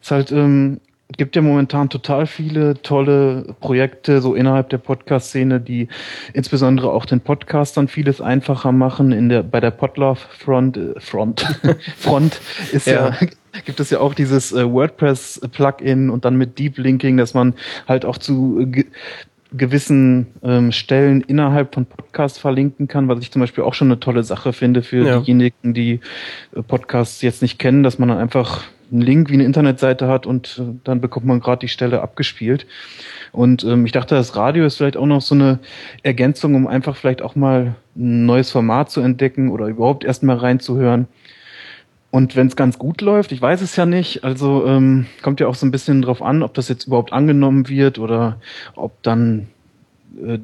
Es 0.00 0.10
halt, 0.10 0.32
ähm, 0.32 0.80
gibt 1.16 1.36
ja 1.36 1.42
momentan 1.42 1.88
total 1.88 2.26
viele 2.26 2.80
tolle 2.82 3.54
Projekte 3.60 4.20
so 4.20 4.34
innerhalb 4.34 4.68
der 4.68 4.78
Podcast-Szene, 4.78 5.60
die 5.60 5.88
insbesondere 6.34 6.92
auch 6.92 7.06
den 7.06 7.20
Podcastern 7.20 7.88
vieles 7.88 8.20
einfacher 8.20 8.72
machen. 8.72 9.12
In 9.12 9.28
der 9.28 9.42
bei 9.42 9.60
der 9.60 9.70
Podlove 9.70 10.20
Front 10.30 10.76
äh, 10.76 11.00
Front 11.00 11.40
Front 11.96 12.40
ist 12.72 12.86
ja. 12.86 13.10
ja 13.10 13.28
gibt 13.64 13.80
es 13.80 13.90
ja 13.90 14.00
auch 14.00 14.14
dieses 14.14 14.52
äh, 14.52 14.70
WordPress 14.70 15.40
Plugin 15.52 16.10
und 16.10 16.24
dann 16.24 16.36
mit 16.36 16.58
Deep 16.58 16.78
Linking, 16.78 17.16
dass 17.16 17.34
man 17.34 17.54
halt 17.88 18.04
auch 18.04 18.18
zu 18.18 18.60
äh, 18.60 18.84
gewissen 19.52 20.26
ähm, 20.42 20.72
Stellen 20.72 21.22
innerhalb 21.22 21.74
von 21.74 21.86
Podcasts 21.86 22.38
verlinken 22.38 22.86
kann, 22.86 23.08
was 23.08 23.20
ich 23.20 23.32
zum 23.32 23.40
Beispiel 23.40 23.64
auch 23.64 23.72
schon 23.72 23.88
eine 23.88 23.98
tolle 23.98 24.22
Sache 24.22 24.52
finde 24.52 24.82
für 24.82 25.06
ja. 25.06 25.20
diejenigen, 25.20 25.72
die 25.72 26.00
äh, 26.54 26.62
Podcasts 26.62 27.22
jetzt 27.22 27.40
nicht 27.40 27.58
kennen, 27.58 27.82
dass 27.82 27.98
man 27.98 28.10
dann 28.10 28.18
einfach 28.18 28.64
einen 28.90 29.02
Link 29.02 29.30
wie 29.30 29.34
eine 29.34 29.44
Internetseite 29.44 30.08
hat 30.08 30.26
und 30.26 30.60
äh, 30.60 30.74
dann 30.84 31.00
bekommt 31.00 31.26
man 31.26 31.40
gerade 31.40 31.60
die 31.60 31.68
Stelle 31.68 32.00
abgespielt. 32.00 32.66
Und 33.32 33.64
ähm, 33.64 33.84
ich 33.84 33.92
dachte, 33.92 34.14
das 34.14 34.36
Radio 34.36 34.64
ist 34.64 34.76
vielleicht 34.76 34.96
auch 34.96 35.06
noch 35.06 35.20
so 35.20 35.34
eine 35.34 35.58
Ergänzung, 36.02 36.54
um 36.54 36.66
einfach 36.66 36.96
vielleicht 36.96 37.22
auch 37.22 37.36
mal 37.36 37.74
ein 37.96 38.26
neues 38.26 38.50
Format 38.50 38.90
zu 38.90 39.00
entdecken 39.00 39.50
oder 39.50 39.66
überhaupt 39.66 40.04
erstmal 40.04 40.36
reinzuhören. 40.36 41.08
Und 42.10 42.36
wenn 42.36 42.46
es 42.46 42.56
ganz 42.56 42.78
gut 42.78 43.02
läuft, 43.02 43.32
ich 43.32 43.42
weiß 43.42 43.60
es 43.60 43.76
ja 43.76 43.84
nicht, 43.84 44.24
also 44.24 44.66
ähm, 44.66 45.06
kommt 45.20 45.40
ja 45.40 45.46
auch 45.46 45.54
so 45.54 45.66
ein 45.66 45.70
bisschen 45.70 46.00
drauf 46.00 46.22
an, 46.22 46.42
ob 46.42 46.54
das 46.54 46.68
jetzt 46.68 46.86
überhaupt 46.86 47.12
angenommen 47.12 47.68
wird 47.68 47.98
oder 47.98 48.40
ob 48.76 49.02
dann 49.02 49.48
äh, 50.24 50.38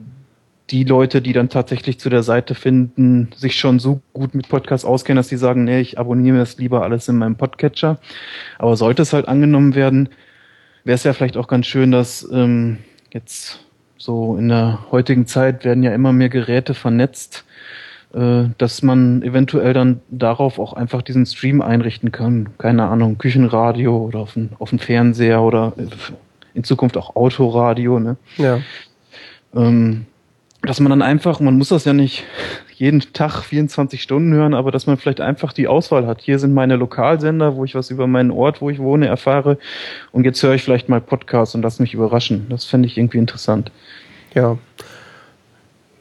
die 0.71 0.85
Leute, 0.85 1.21
die 1.21 1.33
dann 1.33 1.51
tatsächlich 1.51 2.01
zu 2.01 2.09
der 2.09 2.23
Seite 2.23 2.55
finden, 2.55 3.31
sich 3.37 3.57
schon 3.59 3.79
so 3.79 4.01
gut 4.13 4.35
mit 4.35 4.49
Podcasts 4.49 4.87
auskennen, 4.87 5.17
dass 5.17 5.29
sie 5.29 5.37
sagen, 5.37 5.65
nee, 5.65 5.81
ich 5.81 5.99
abonniere 5.99 6.35
mir 6.35 6.41
das 6.41 6.57
lieber 6.57 6.83
alles 6.83 7.09
in 7.09 7.19
meinem 7.19 7.37
Podcatcher. 7.37 7.99
Aber 8.59 8.77
sollte 8.77 9.03
es 9.03 9.13
halt 9.13 9.29
angenommen 9.29 9.75
werden, 9.75 10.09
wäre 10.85 10.95
es 10.95 11.05
ja 11.05 11.13
vielleicht 11.13 11.37
auch 11.37 11.49
ganz 11.49 11.67
schön, 11.67 11.91
dass 11.91 12.27
ähm, 12.33 12.79
jetzt 13.13 13.61
so 13.99 14.37
in 14.37 14.49
der 14.49 14.87
heutigen 14.91 15.27
Zeit 15.27 15.65
werden 15.65 15.83
ja 15.83 15.95
immer 15.95 16.13
mehr 16.13 16.31
Geräte 16.31 16.75
vernetzt 16.75 17.45
äh, 18.15 18.45
dass 18.59 18.83
man 18.83 19.23
eventuell 19.23 19.73
dann 19.73 20.01
darauf 20.09 20.61
auch 20.61 20.73
einfach 20.73 21.03
diesen 21.03 21.27
Stream 21.27 21.61
einrichten 21.61 22.13
kann. 22.13 22.51
Keine 22.59 22.85
Ahnung, 22.85 23.19
Küchenradio 23.19 23.97
oder 23.97 24.21
auf 24.21 24.35
dem, 24.35 24.51
auf 24.61 24.71
dem 24.71 24.79
Fernseher 24.79 25.43
oder 25.43 25.73
in 26.55 26.63
Zukunft 26.63 26.97
auch 26.97 27.17
Autoradio. 27.17 27.99
Ne? 27.99 28.17
Ja. 28.37 28.61
Ähm, 29.53 30.07
dass 30.67 30.81
man 30.81 30.91
dann 30.91 31.03
einfach, 31.03 31.41
man 31.41 31.57
muss 31.57 31.69
das 31.69 31.85
ja 31.85 31.93
nicht 31.93 32.25
jeden 32.75 33.01
Tag 33.13 33.43
24 33.43 34.03
Stunden 34.03 34.33
hören, 34.33 34.55
aber 34.55 34.71
dass 34.71 34.87
man 34.87 34.97
vielleicht 34.97 35.21
einfach 35.21 35.53
die 35.53 35.69
Auswahl 35.69 36.07
hat. 36.07 36.21
Hier 36.21 36.39
sind 36.39 36.55
meine 36.55 36.77
Lokalsender, 36.77 37.57
wo 37.57 37.65
ich 37.65 37.75
was 37.75 37.91
über 37.91 38.07
meinen 38.07 38.31
Ort, 38.31 38.61
wo 38.61 38.71
ich 38.71 38.79
wohne, 38.79 39.07
erfahre. 39.07 39.59
Und 40.13 40.25
jetzt 40.25 40.43
höre 40.43 40.55
ich 40.55 40.63
vielleicht 40.63 40.89
mal 40.89 41.01
Podcasts 41.01 41.55
und 41.55 41.63
lass 41.63 41.79
mich 41.79 41.95
überraschen. 41.95 42.47
Das 42.49 42.65
fände 42.65 42.87
ich 42.87 42.99
irgendwie 42.99 43.19
interessant. 43.19 43.71
Ja. 44.35 44.59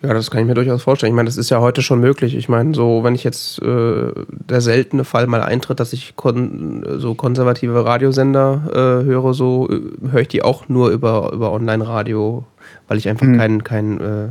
Ja, 0.03 0.13
das 0.13 0.29
kann 0.29 0.41
ich 0.41 0.48
mir 0.48 0.53
durchaus 0.53 0.84
vorstellen. 0.84 1.13
Ich 1.13 1.15
meine, 1.15 1.27
das 1.27 1.38
ist 1.38 1.50
ja 1.50 1.62
heute 1.62 1.82
schon 1.82 2.01
möglich. 2.01 2.36
Ich 2.36 2.50
meine, 2.50 2.74
so 2.74 3.05
wenn 3.05 3.15
ich 3.15 3.24
jetzt 3.24 3.62
äh, 3.62 4.12
der 4.29 4.60
seltene 4.60 5.05
Fall 5.05 5.27
mal 5.27 5.41
eintritt, 5.41 5.79
dass 5.79 5.93
ich 5.93 6.17
kon 6.17 6.84
so 6.98 7.15
konservative 7.15 7.86
Radiosender 7.86 8.63
äh, 8.74 9.05
höre, 9.05 9.34
so 9.34 9.70
äh, 9.70 10.12
höre 10.12 10.22
ich 10.22 10.27
die 10.27 10.43
auch 10.43 10.67
nur 10.67 10.89
über 10.89 11.32
über 11.32 11.53
Online-Radio, 11.53 12.43
weil 12.89 12.98
ich 12.98 13.08
einfach 13.08 13.25
mhm. 13.25 13.38
keinen 13.38 13.63
kein, 13.63 14.01
äh, 14.01 14.27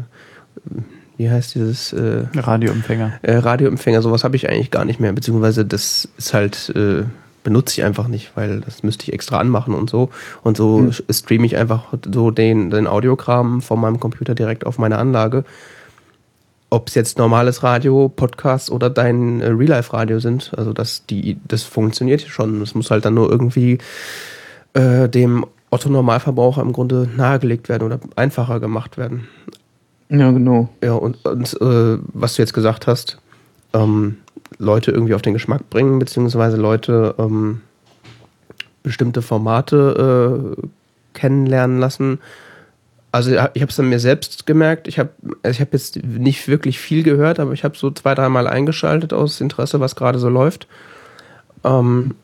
wie 1.16 1.30
heißt 1.30 1.54
dieses 1.54 1.92
äh, 1.92 2.24
Radioempfänger. 2.34 3.12
Äh, 3.22 3.36
Radioempfänger, 3.36 4.02
sowas 4.02 4.24
habe 4.24 4.36
ich 4.36 4.48
eigentlich 4.48 4.70
gar 4.70 4.84
nicht 4.84 5.00
mehr. 5.00 5.12
Beziehungsweise 5.12 5.64
das 5.64 6.08
ist 6.16 6.34
halt 6.34 6.72
äh, 6.74 7.04
benutze 7.42 7.80
ich 7.80 7.84
einfach 7.84 8.08
nicht, 8.08 8.32
weil 8.36 8.60
das 8.60 8.82
müsste 8.82 9.04
ich 9.04 9.12
extra 9.12 9.38
anmachen 9.38 9.74
und 9.74 9.90
so. 9.90 10.10
Und 10.42 10.56
so 10.56 10.78
hm. 10.78 10.92
streame 11.10 11.46
ich 11.46 11.56
einfach 11.56 11.92
so 12.12 12.30
den, 12.30 12.70
den 12.70 12.86
Audiokram 12.86 13.62
von 13.62 13.80
meinem 13.80 14.00
Computer 14.00 14.34
direkt 14.34 14.66
auf 14.66 14.78
meine 14.78 14.98
Anlage. 14.98 15.44
Ob 16.70 16.88
es 16.88 16.94
jetzt 16.94 17.18
normales 17.18 17.62
Radio, 17.62 18.08
Podcast 18.08 18.70
oder 18.70 18.88
dein 18.88 19.40
äh, 19.40 19.48
Real-Life-Radio 19.48 20.20
sind, 20.20 20.52
also 20.56 20.72
das, 20.72 21.04
die, 21.06 21.38
das 21.46 21.64
funktioniert 21.64 22.22
schon. 22.22 22.62
Es 22.62 22.74
muss 22.74 22.90
halt 22.90 23.04
dann 23.04 23.14
nur 23.14 23.30
irgendwie 23.30 23.78
äh, 24.72 25.08
dem 25.08 25.44
Otto-Normalverbraucher 25.70 26.62
im 26.62 26.72
Grunde 26.72 27.08
nahegelegt 27.14 27.68
werden 27.68 27.84
oder 27.84 28.00
einfacher 28.16 28.60
gemacht 28.60 28.96
werden. 28.96 29.28
Ja, 30.12 30.30
genau. 30.30 30.68
Ja, 30.82 30.92
und, 30.92 31.24
und 31.24 31.54
äh, 31.60 31.98
was 32.12 32.34
du 32.34 32.42
jetzt 32.42 32.52
gesagt 32.52 32.86
hast, 32.86 33.18
ähm, 33.72 34.18
Leute 34.58 34.90
irgendwie 34.90 35.14
auf 35.14 35.22
den 35.22 35.32
Geschmack 35.32 35.70
bringen, 35.70 35.98
beziehungsweise 35.98 36.58
Leute 36.58 37.14
ähm, 37.18 37.62
bestimmte 38.82 39.22
Formate 39.22 40.54
äh, 40.58 40.66
kennenlernen 41.14 41.78
lassen. 41.78 42.18
Also 43.10 43.30
ich 43.30 43.38
habe 43.38 43.70
es 43.70 43.76
dann 43.76 43.88
mir 43.88 44.00
selbst 44.00 44.44
gemerkt. 44.44 44.86
Ich 44.86 44.98
habe 44.98 45.10
ich 45.48 45.60
hab 45.62 45.72
jetzt 45.72 46.02
nicht 46.04 46.46
wirklich 46.46 46.78
viel 46.78 47.02
gehört, 47.02 47.40
aber 47.40 47.52
ich 47.52 47.64
habe 47.64 47.76
so 47.76 47.90
zwei, 47.90 48.14
dreimal 48.14 48.46
eingeschaltet 48.46 49.14
aus 49.14 49.40
Interesse, 49.40 49.80
was 49.80 49.96
gerade 49.96 50.18
so 50.18 50.28
läuft. 50.28 50.66
Ähm, 51.64 52.14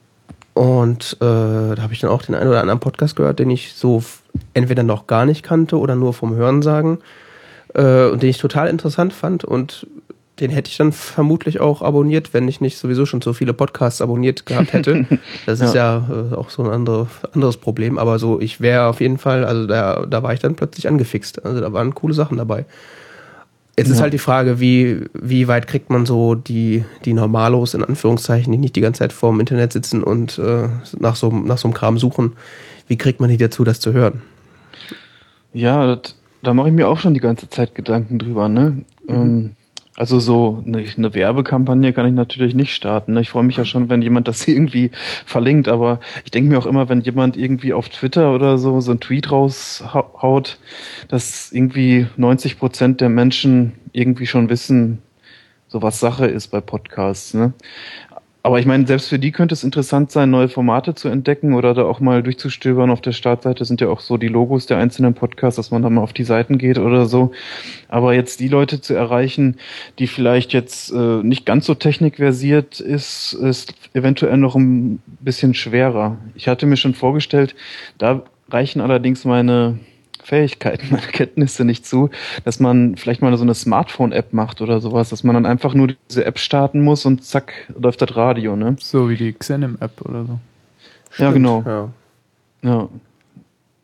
und 0.53 1.17
äh, 1.21 1.25
da 1.25 1.77
habe 1.79 1.95
ich 1.95 2.01
dann 2.01 2.11
auch 2.11 2.23
den 2.23 2.35
einen 2.35 2.51
oder 2.51 2.61
anderen 2.61 2.81
Podcast 2.81 3.17
gehört, 3.17 3.39
den 3.39 3.49
ich 3.49 3.73
so 3.75 4.03
entweder 4.53 4.83
noch 4.83 5.07
gar 5.07 5.25
nicht 5.25 5.43
kannte 5.43 5.79
oder 5.79 5.95
nur 5.95 6.13
vom 6.13 6.35
Hörensagen 6.35 6.99
äh, 7.79 8.11
und 8.11 8.23
den 8.23 8.31
ich 8.31 8.39
total 8.39 8.69
interessant 8.69 9.13
fand 9.13 9.45
und 9.45 9.87
den 10.41 10.51
hätte 10.51 10.71
ich 10.71 10.77
dann 10.77 10.93
vermutlich 10.93 11.61
auch 11.61 11.83
abonniert, 11.83 12.33
wenn 12.33 12.47
ich 12.47 12.61
nicht 12.61 12.79
sowieso 12.79 13.07
schon 13.07 13.21
so 13.21 13.33
viele 13.33 13.53
Podcasts 13.53 14.01
abonniert 14.01 14.47
gehabt 14.47 14.73
hätte. 14.73 15.07
Das 15.47 15.61
ist 15.61 15.75
ja, 15.75 16.07
ja 16.09 16.31
äh, 16.33 16.35
auch 16.35 16.51
so 16.51 16.63
ein 16.63 16.71
andere, 16.71 17.09
anderes 17.33 17.57
Problem. 17.57 17.99
Aber 17.99 18.19
so, 18.19 18.41
ich 18.41 18.61
wäre 18.61 18.87
auf 18.87 19.01
jeden 19.01 19.19
Fall, 19.19 19.45
also 19.45 19.67
da, 19.67 20.07
da 20.07 20.23
war 20.23 20.33
ich 20.33 20.41
dann 20.41 20.55
plötzlich 20.55 20.87
angefixt. 20.87 21.45
Also 21.45 21.61
da 21.61 21.73
waren 21.73 21.95
coole 21.95 22.15
Sachen 22.15 22.37
dabei. 22.37 22.67
Jetzt 23.77 23.89
ja. 23.89 23.95
ist 23.95 24.01
halt 24.01 24.13
die 24.13 24.19
Frage, 24.19 24.61
wie, 24.61 25.07
wie 25.13 25.49
weit 25.49 25.67
kriegt 25.67 25.91
man 25.91 26.07
so 26.07 26.35
die, 26.37 26.85
die 27.05 27.15
Normalos, 27.15 27.75
in 27.75 27.83
Anführungszeichen, 27.83 28.53
die 28.53 28.59
nicht 28.59 28.77
die 28.77 28.81
ganze 28.81 29.01
Zeit 29.01 29.13
vorm 29.13 29.41
Internet 29.41 29.73
sitzen 29.73 30.05
und 30.05 30.39
äh, 30.39 30.69
nach, 30.99 31.17
so, 31.17 31.31
nach 31.31 31.59
so 31.59 31.67
einem 31.67 31.75
Kram 31.75 31.99
suchen, 31.99 32.35
wie 32.87 32.97
kriegt 32.99 33.21
man 33.21 33.31
die 33.31 33.37
dazu, 33.37 33.65
das 33.65 33.81
zu 33.81 33.93
hören? 33.93 34.23
Ja, 35.53 35.97
das, 35.97 36.18
da 36.43 36.55
mache 36.55 36.69
ich 36.69 36.75
mir 36.75 36.89
auch 36.89 36.99
schon 36.99 37.15
die 37.15 37.21
ganze 37.21 37.49
Zeit 37.49 37.75
Gedanken 37.75 38.19
drüber, 38.19 38.49
ne? 38.49 38.85
Mhm. 39.07 39.15
Ähm, 39.15 39.51
also 39.99 40.21
so 40.21 40.63
eine, 40.65 40.85
eine, 40.97 41.13
Werbekampagne 41.13 41.93
kann 41.93 42.07
ich 42.07 42.13
natürlich 42.13 42.55
nicht 42.55 42.73
starten. 42.73 43.15
Ne? 43.15 43.21
Ich 43.21 43.31
freue 43.31 43.43
mich 43.43 43.57
ja 43.57 43.65
schon, 43.65 43.89
wenn 43.89 44.01
jemand 44.01 44.29
das 44.29 44.47
irgendwie 44.49 44.93
verlinkt, 45.27 45.67
aber 45.67 45.99
ich 46.25 46.31
denke 46.31 46.51
mir 46.51 46.59
auch 46.59 46.67
immer, 46.67 46.89
wenn 46.89 47.01
jemand 47.01 47.37
irgendwie 47.37 47.73
auf 47.73 47.89
Twitter 47.89 48.33
oder 48.33 48.59
so 48.59 48.81
so 48.81 48.93
einen 48.93 49.01
Tweet 49.01 49.33
raushaut, 49.33 50.59
dass 51.09 51.51
irgendwie 51.51 52.07
90 52.17 52.61
Prozent 52.61 53.01
der 53.01 53.09
Menschen 53.09 53.73
irgendwie 53.93 54.29
schon 54.29 54.49
wissen, 54.49 55.03
so 55.67 55.83
was 55.83 55.99
Sache 55.99 56.27
ist 56.27 56.49
bei 56.49 56.61
Podcasts. 56.61 57.35
Ne? 57.35 57.53
Aber 58.43 58.61
ich 58.61 58.67
meine, 58.67 58.87
selbst 58.87 59.09
für 59.09 59.19
die 59.19 59.33
könnte 59.33 59.53
es 59.53 59.65
interessant 59.65 60.13
sein, 60.13 60.31
neue 60.31 60.49
Formate 60.49 60.95
zu 60.95 61.09
entdecken 61.09 61.55
oder 61.55 61.75
da 61.75 61.85
auch 61.85 61.99
mal 61.99 62.23
durchzustöbern. 62.23 62.91
Auf 62.91 63.01
der 63.01 63.13
Startseite 63.13 63.65
sind 63.65 63.81
ja 63.81 63.89
auch 63.89 64.01
so 64.01 64.17
die 64.17 64.29
Logos 64.29 64.67
der 64.67 64.79
einzelnen 64.79 65.15
Podcasts, 65.15 65.57
dass 65.57 65.71
man 65.71 65.83
da 65.83 65.91
mal 65.91 66.03
auf 66.03 66.13
die 66.13 66.25
Seiten 66.25 66.57
geht 66.57 66.79
oder 66.79 67.07
so. 67.07 67.33
Aber 67.89 68.15
jetzt 68.15 68.39
die 68.39 68.49
Leute 68.49 68.81
zu 68.81 68.95
erreichen, 68.95 69.57
die 69.99 70.07
vielleicht 70.07 70.53
jetzt 70.53 70.93
äh, 70.93 71.23
nicht 71.23 71.47
ganz 71.47 71.67
so 71.67 71.75
technikversiert 71.75 72.79
ist, 72.79 73.33
ist 73.33 73.75
eventuell 73.93 74.37
noch 74.37 74.55
ein 74.55 75.03
bisschen 75.21 75.55
schwerer. 75.55 76.17
Ich 76.37 76.47
hatte 76.47 76.67
mir 76.67 76.77
schon 76.77 76.95
vorgestellt, 76.95 77.57
da 77.99 78.23
reichen 78.51 78.81
allerdings 78.81 79.25
meine 79.25 79.79
Fähigkeiten, 80.29 80.89
meine 80.91 81.07
Kenntnisse 81.07 81.65
nicht 81.65 81.87
zu, 81.87 82.11
dass 82.45 82.61
man 82.61 82.97
vielleicht 82.97 83.23
mal 83.23 83.35
so 83.37 83.43
eine 83.43 83.55
Smartphone-App 83.55 84.35
macht 84.35 84.61
oder 84.61 84.81
sowas, 84.81 85.09
dass 85.09 85.25
man 85.25 85.35
dann 85.35 85.47
einfach 85.47 85.73
nur 85.73 85.89
diese 86.11 86.25
App 86.25 86.39
starten 86.39 86.83
muss 86.83 87.07
und 87.07 87.25
zack, 87.25 87.73
läuft 87.79 88.03
das 88.03 88.15
Radio, 88.15 88.55
ne? 88.55 88.77
So 88.79 89.09
wie 89.09 89.17
die 89.17 89.33
Xenim-App 89.33 90.03
oder 90.03 90.25
so. 90.25 90.39
Stimmt, 91.11 91.29
ja, 91.29 91.33
genau. 91.33 91.63
Ja. 91.67 91.89
ja. 92.63 92.89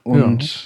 Und 0.02 0.42
ja. 0.42 0.61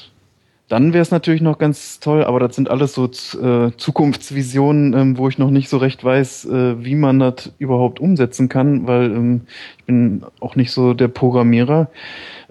dann 0.66 0.92
wäre 0.92 1.02
es 1.02 1.12
natürlich 1.12 1.42
noch 1.42 1.58
ganz 1.58 2.00
toll, 2.00 2.24
aber 2.24 2.40
das 2.40 2.56
sind 2.56 2.68
alles 2.68 2.94
so 2.94 3.04
äh, 3.06 3.70
Zukunftsvisionen, 3.76 4.94
ähm, 4.94 5.16
wo 5.16 5.28
ich 5.28 5.38
noch 5.38 5.50
nicht 5.50 5.68
so 5.68 5.76
recht 5.76 6.02
weiß, 6.02 6.46
äh, 6.46 6.84
wie 6.84 6.96
man 6.96 7.20
das 7.20 7.52
überhaupt 7.60 8.00
umsetzen 8.00 8.48
kann, 8.48 8.88
weil 8.88 9.12
ähm, 9.12 9.42
ich 9.78 9.84
bin 9.84 10.24
auch 10.40 10.56
nicht 10.56 10.72
so 10.72 10.92
der 10.92 11.06
Programmierer 11.06 11.88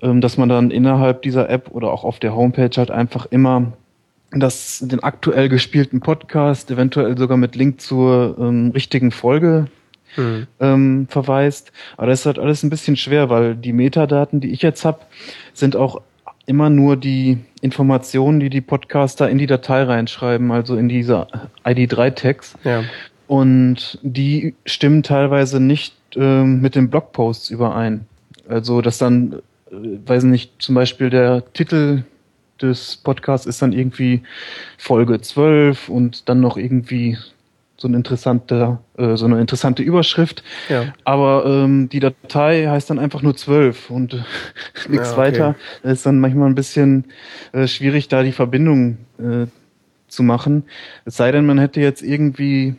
dass 0.01 0.38
man 0.38 0.49
dann 0.49 0.71
innerhalb 0.71 1.21
dieser 1.23 1.49
App 1.49 1.69
oder 1.71 1.91
auch 1.91 2.03
auf 2.03 2.19
der 2.19 2.36
Homepage 2.36 2.69
halt 2.75 2.91
einfach 2.91 3.25
immer 3.27 3.73
das, 4.31 4.79
den 4.86 5.01
aktuell 5.01 5.49
gespielten 5.49 6.01
Podcast, 6.01 6.69
eventuell 6.71 7.17
sogar 7.17 7.38
mit 7.38 7.55
Link 7.55 7.81
zur 7.81 8.36
ähm, 8.39 8.71
richtigen 8.71 9.12
Folge 9.12 9.67
mhm. 10.17 10.47
ähm, 10.60 11.07
verweist. 11.10 11.71
Aber 11.95 12.07
das 12.07 12.21
ist 12.21 12.25
halt 12.25 12.39
alles 12.39 12.63
ein 12.63 12.69
bisschen 12.69 12.97
schwer, 12.97 13.29
weil 13.29 13.55
die 13.55 13.73
Metadaten, 13.73 14.39
die 14.41 14.51
ich 14.51 14.62
jetzt 14.62 14.86
habe, 14.86 14.99
sind 15.53 15.75
auch 15.75 16.01
immer 16.45 16.69
nur 16.69 16.97
die 16.97 17.39
Informationen, 17.62 18.39
die 18.39 18.49
die 18.49 18.62
Podcaster 18.62 19.29
in 19.29 19.38
die 19.38 19.47
Datei 19.47 19.83
reinschreiben, 19.83 20.51
also 20.51 20.77
in 20.77 20.89
diese 20.89 21.27
ID3-Tags. 21.65 22.55
Ja. 22.63 22.83
Und 23.27 23.99
die 24.01 24.55
stimmen 24.65 25.03
teilweise 25.03 25.60
nicht 25.60 25.93
ähm, 26.15 26.62
mit 26.62 26.75
den 26.75 26.89
Blogposts 26.89 27.49
überein. 27.49 28.05
Also, 28.47 28.81
dass 28.81 28.97
dann 28.97 29.41
weiß 29.71 30.23
nicht, 30.23 30.62
zum 30.62 30.75
Beispiel 30.75 31.10
der 31.10 31.43
Titel 31.53 32.03
des 32.62 32.97
Podcasts 32.97 33.45
ist 33.45 33.62
dann 33.62 33.73
irgendwie 33.73 34.23
Folge 34.77 35.21
12 35.21 35.89
und 35.89 36.27
dann 36.30 36.39
noch 36.39 36.58
irgendwie 36.58 37.17
so 37.77 37.88
eine 37.88 37.97
interessante, 37.97 38.80
äh, 38.97 39.15
so 39.15 39.25
eine 39.25 39.39
interessante 39.39 39.84
Überschrift. 39.84 40.43
Ja. 40.67 40.93
Aber 41.03 41.45
ähm, 41.45 41.89
die 41.89 41.99
Datei 41.99 42.65
heißt 42.65 42.89
dann 42.89 42.97
einfach 42.97 43.21
nur 43.21 43.36
12 43.36 43.91
und 43.91 44.15
äh, 44.15 44.17
nichts 44.89 45.10
Ja, 45.10 45.13
okay. 45.13 45.17
weiter. 45.17 45.56
Das 45.84 45.93
ist 45.93 46.06
dann 46.06 46.19
manchmal 46.19 46.49
ein 46.49 46.56
bisschen 46.56 47.06
äh, 47.51 47.67
schwierig, 47.67 48.08
da 48.08 48.23
die 48.23 48.32
Verbindung 48.32 48.97
äh, 49.19 49.45
zu 50.08 50.23
machen. 50.23 50.63
Es 51.06 51.17
sei 51.17 51.32
denn, 51.32 51.45
man 51.45 51.60
hätte 51.60 51.80
jetzt 51.80 52.01
irgendwie 52.01 52.75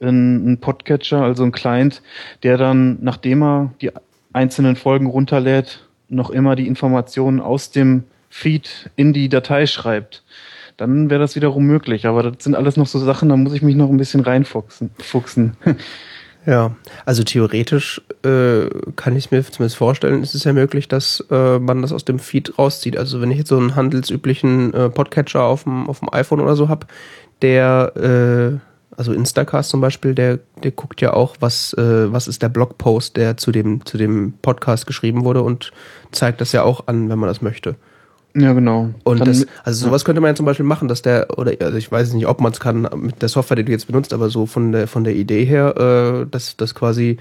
einen, 0.00 0.46
einen 0.46 0.58
Podcatcher, 0.58 1.22
also 1.22 1.42
einen 1.42 1.52
Client, 1.52 2.02
der 2.44 2.56
dann, 2.56 2.98
nachdem 3.00 3.42
er 3.42 3.74
die 3.80 3.90
einzelnen 4.32 4.76
Folgen 4.76 5.06
runterlädt, 5.06 5.87
noch 6.08 6.30
immer 6.30 6.56
die 6.56 6.66
Informationen 6.66 7.40
aus 7.40 7.70
dem 7.70 8.04
Feed 8.30 8.90
in 8.96 9.12
die 9.12 9.28
Datei 9.28 9.66
schreibt. 9.66 10.22
Dann 10.76 11.10
wäre 11.10 11.20
das 11.20 11.34
wiederum 11.34 11.64
möglich. 11.64 12.06
Aber 12.06 12.22
das 12.22 12.44
sind 12.44 12.54
alles 12.54 12.76
noch 12.76 12.86
so 12.86 12.98
Sachen, 12.98 13.28
da 13.28 13.36
muss 13.36 13.52
ich 13.52 13.62
mich 13.62 13.76
noch 13.76 13.90
ein 13.90 13.96
bisschen 13.96 14.20
reinfuchsen. 14.20 14.90
Fuchsen. 14.98 15.56
Ja, 16.46 16.74
also 17.04 17.24
theoretisch 17.24 18.00
äh, 18.24 18.70
kann 18.96 19.16
ich 19.16 19.30
mir 19.30 19.44
zumindest 19.44 19.76
vorstellen, 19.76 20.22
ist 20.22 20.34
es 20.34 20.44
ja 20.44 20.54
möglich, 20.54 20.88
dass 20.88 21.22
äh, 21.30 21.58
man 21.58 21.82
das 21.82 21.92
aus 21.92 22.06
dem 22.06 22.18
Feed 22.18 22.58
rauszieht. 22.58 22.96
Also 22.96 23.20
wenn 23.20 23.30
ich 23.30 23.36
jetzt 23.36 23.48
so 23.48 23.58
einen 23.58 23.76
handelsüblichen 23.76 24.72
äh, 24.72 24.88
Podcatcher 24.88 25.42
auf 25.42 25.64
dem, 25.64 25.90
auf 25.90 25.98
dem 25.98 26.08
iPhone 26.10 26.40
oder 26.40 26.56
so 26.56 26.70
habe, 26.70 26.86
der, 27.42 27.92
äh, 27.96 28.67
also 28.98 29.12
Instacast 29.12 29.70
zum 29.70 29.80
Beispiel, 29.80 30.14
der, 30.14 30.40
der 30.62 30.72
guckt 30.72 31.00
ja 31.00 31.12
auch, 31.14 31.36
was, 31.40 31.72
äh, 31.74 32.12
was 32.12 32.26
ist 32.28 32.42
der 32.42 32.48
Blogpost, 32.48 33.16
der 33.16 33.36
zu 33.36 33.52
dem, 33.52 33.86
zu 33.86 33.96
dem 33.96 34.34
Podcast 34.42 34.86
geschrieben 34.86 35.24
wurde 35.24 35.42
und 35.42 35.70
zeigt 36.10 36.40
das 36.40 36.52
ja 36.52 36.64
auch 36.64 36.88
an, 36.88 37.08
wenn 37.08 37.18
man 37.18 37.28
das 37.28 37.40
möchte. 37.40 37.76
ja, 38.34 38.52
genau. 38.52 38.90
Und 39.04 39.20
Dann- 39.20 39.28
das, 39.28 39.46
also 39.64 39.86
sowas 39.86 40.04
könnte 40.04 40.20
man 40.20 40.30
ja 40.30 40.34
zum 40.34 40.46
Beispiel 40.46 40.66
machen, 40.66 40.88
dass 40.88 41.00
der, 41.02 41.38
oder 41.38 41.52
also 41.60 41.78
ich 41.78 41.90
weiß 41.90 42.12
nicht, 42.12 42.26
ob 42.26 42.40
man 42.40 42.52
es 42.52 42.60
kann 42.60 42.88
mit 42.96 43.22
der 43.22 43.28
Software, 43.28 43.56
die 43.56 43.64
du 43.64 43.72
jetzt 43.72 43.86
benutzt, 43.86 44.12
aber 44.12 44.28
so 44.30 44.46
von 44.46 44.72
der 44.72 44.86
von 44.88 45.04
der 45.04 45.14
Idee 45.14 45.44
her, 45.44 45.76
äh, 46.24 46.26
dass 46.28 46.56
dass 46.56 46.74
quasi 46.74 47.18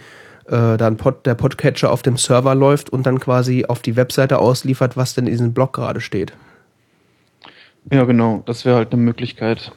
äh, 0.47 0.77
dann 0.77 0.97
Pod, 0.97 1.25
der 1.25 1.35
Podcatcher 1.35 1.91
auf 1.91 2.01
dem 2.01 2.17
Server 2.17 2.55
läuft 2.55 2.89
und 2.89 3.05
dann 3.05 3.19
quasi 3.19 3.65
auf 3.67 3.81
die 3.81 3.95
Webseite 3.95 4.39
ausliefert, 4.39 4.97
was 4.97 5.13
denn 5.13 5.25
in 5.27 5.31
diesem 5.31 5.53
Blog 5.53 5.73
gerade 5.73 6.01
steht. 6.01 6.33
Ja, 7.91 8.03
genau. 8.03 8.43
Das 8.45 8.65
wäre 8.65 8.77
halt 8.77 8.91
eine 8.93 9.01
Möglichkeit. 9.01 9.71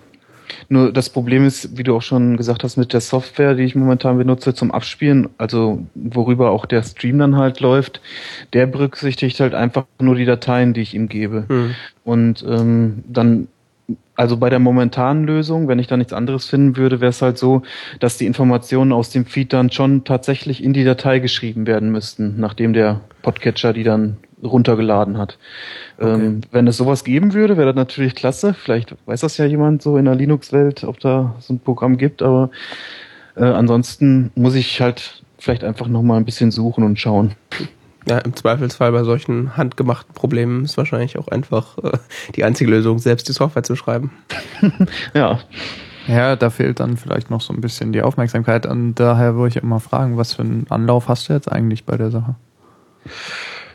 Nur 0.69 0.93
das 0.93 1.11
Problem 1.11 1.47
ist, 1.47 1.77
wie 1.77 1.83
du 1.83 1.97
auch 1.97 2.03
schon 2.03 2.37
gesagt 2.37 2.65
hast, 2.65 2.77
mit 2.77 2.93
der 2.93 3.01
Software, 3.01 3.55
die 3.55 3.65
ich 3.65 3.75
momentan 3.75 4.19
benutze 4.19 4.55
zum 4.55 4.71
Abspielen, 4.71 5.29
also 5.39 5.87
worüber 5.95 6.51
auch 6.51 6.67
der 6.67 6.83
Stream 6.83 7.19
dann 7.19 7.37
halt 7.37 7.61
läuft, 7.61 8.01
der 8.53 8.67
berücksichtigt 8.67 9.41
halt 9.41 9.55
einfach 9.55 9.85
nur 10.01 10.15
die 10.15 10.25
Dateien, 10.25 10.73
die 10.73 10.81
ich 10.81 10.95
ihm 10.95 11.09
gebe. 11.09 11.45
Hm. 11.49 11.75
Und 12.05 12.45
ähm, 12.49 13.05
dann, 13.09 13.49
also 14.15 14.37
bei 14.37 14.51
der 14.51 14.59
momentanen 14.59 15.25
Lösung, 15.25 15.69
wenn 15.69 15.79
ich 15.79 15.87
da 15.87 15.97
nichts 15.97 16.13
anderes 16.13 16.47
finden 16.47 16.77
würde, 16.77 17.01
wäre 17.01 17.11
es 17.11 17.23
halt 17.23 17.39
so, 17.39 17.63
dass 17.99 18.17
die 18.17 18.27
Informationen 18.27 18.93
aus 18.93 19.11
dem 19.11 19.27
Feed 19.27 19.53
dann 19.53 19.71
schon 19.71 20.05
tatsächlich 20.05 20.63
in 20.63 20.73
die 20.73 20.85
Datei 20.85 21.19
geschrieben 21.19 21.67
werden 21.67 21.91
müssten, 21.91 22.35
nachdem 22.39 22.73
der 22.73 23.01
Podcatcher 23.23 23.73
die 23.73 23.85
dann 23.85 24.17
runtergeladen 24.43 25.19
hat. 25.19 25.39
Ähm, 25.99 26.41
wenn 26.51 26.67
es 26.67 26.77
sowas 26.77 27.05
geben 27.05 27.35
würde, 27.35 27.57
wäre 27.57 27.69
das 27.69 27.77
natürlich 27.77 28.15
klasse. 28.15 28.55
Vielleicht 28.55 28.95
weiß 29.07 29.21
das 29.21 29.37
ja 29.37 29.45
jemand 29.45 29.83
so 29.83 29.97
in 29.97 30.07
der 30.07 30.15
Linux-Welt, 30.15 30.85
ob 30.85 31.01
da 31.01 31.35
so 31.41 31.55
ein 31.55 31.61
Programm 31.61 31.97
gibt, 31.97 32.23
aber 32.23 32.51
äh, 33.37 33.45
ansonsten 33.45 34.31
muss 34.35 34.55
ich 34.55 34.81
halt 34.81 35.23
vielleicht 35.39 35.65
einfach 35.65 35.89
nochmal 35.89 36.19
ein 36.19 36.25
bisschen 36.25 36.51
suchen 36.51 36.85
und 36.85 36.99
schauen. 36.99 37.33
Ja, 38.09 38.19
im 38.19 38.35
Zweifelsfall 38.35 38.93
bei 38.93 39.05
solchen 39.05 39.57
handgemachten 39.57 40.15
Problemen 40.15 40.65
ist 40.65 40.77
wahrscheinlich 40.77 41.19
auch 41.19 41.29
einfach 41.29 41.77
äh, 41.79 41.99
die 42.35 42.45
einzige 42.45 42.71
Lösung, 42.71 42.99
selbst 42.99 43.29
die 43.29 43.33
Software 43.33 43.63
zu 43.63 43.77
schreiben. 43.77 44.11
Ja, 45.15 45.41
Ja, 46.07 46.35
da 46.35 46.51
fehlt 46.51 46.81
dann 46.81 46.97
vielleicht 46.97 47.31
noch 47.31 47.41
so 47.41 47.53
ein 47.53 47.61
bisschen 47.61 47.93
die 47.93 48.03
Aufmerksamkeit. 48.03 48.67
Und 48.67 48.95
daher 48.95 49.35
würde 49.35 49.49
ich 49.49 49.63
immer 49.63 49.81
fragen, 49.81 50.17
was 50.17 50.35
für 50.35 50.43
einen 50.43 50.67
Anlauf 50.71 51.09
hast 51.09 51.29
du 51.29 51.35
jetzt 51.35 51.51
eigentlich 51.51 51.85
bei 51.85 51.97
der 51.97 52.11
Sache? 52.11 52.37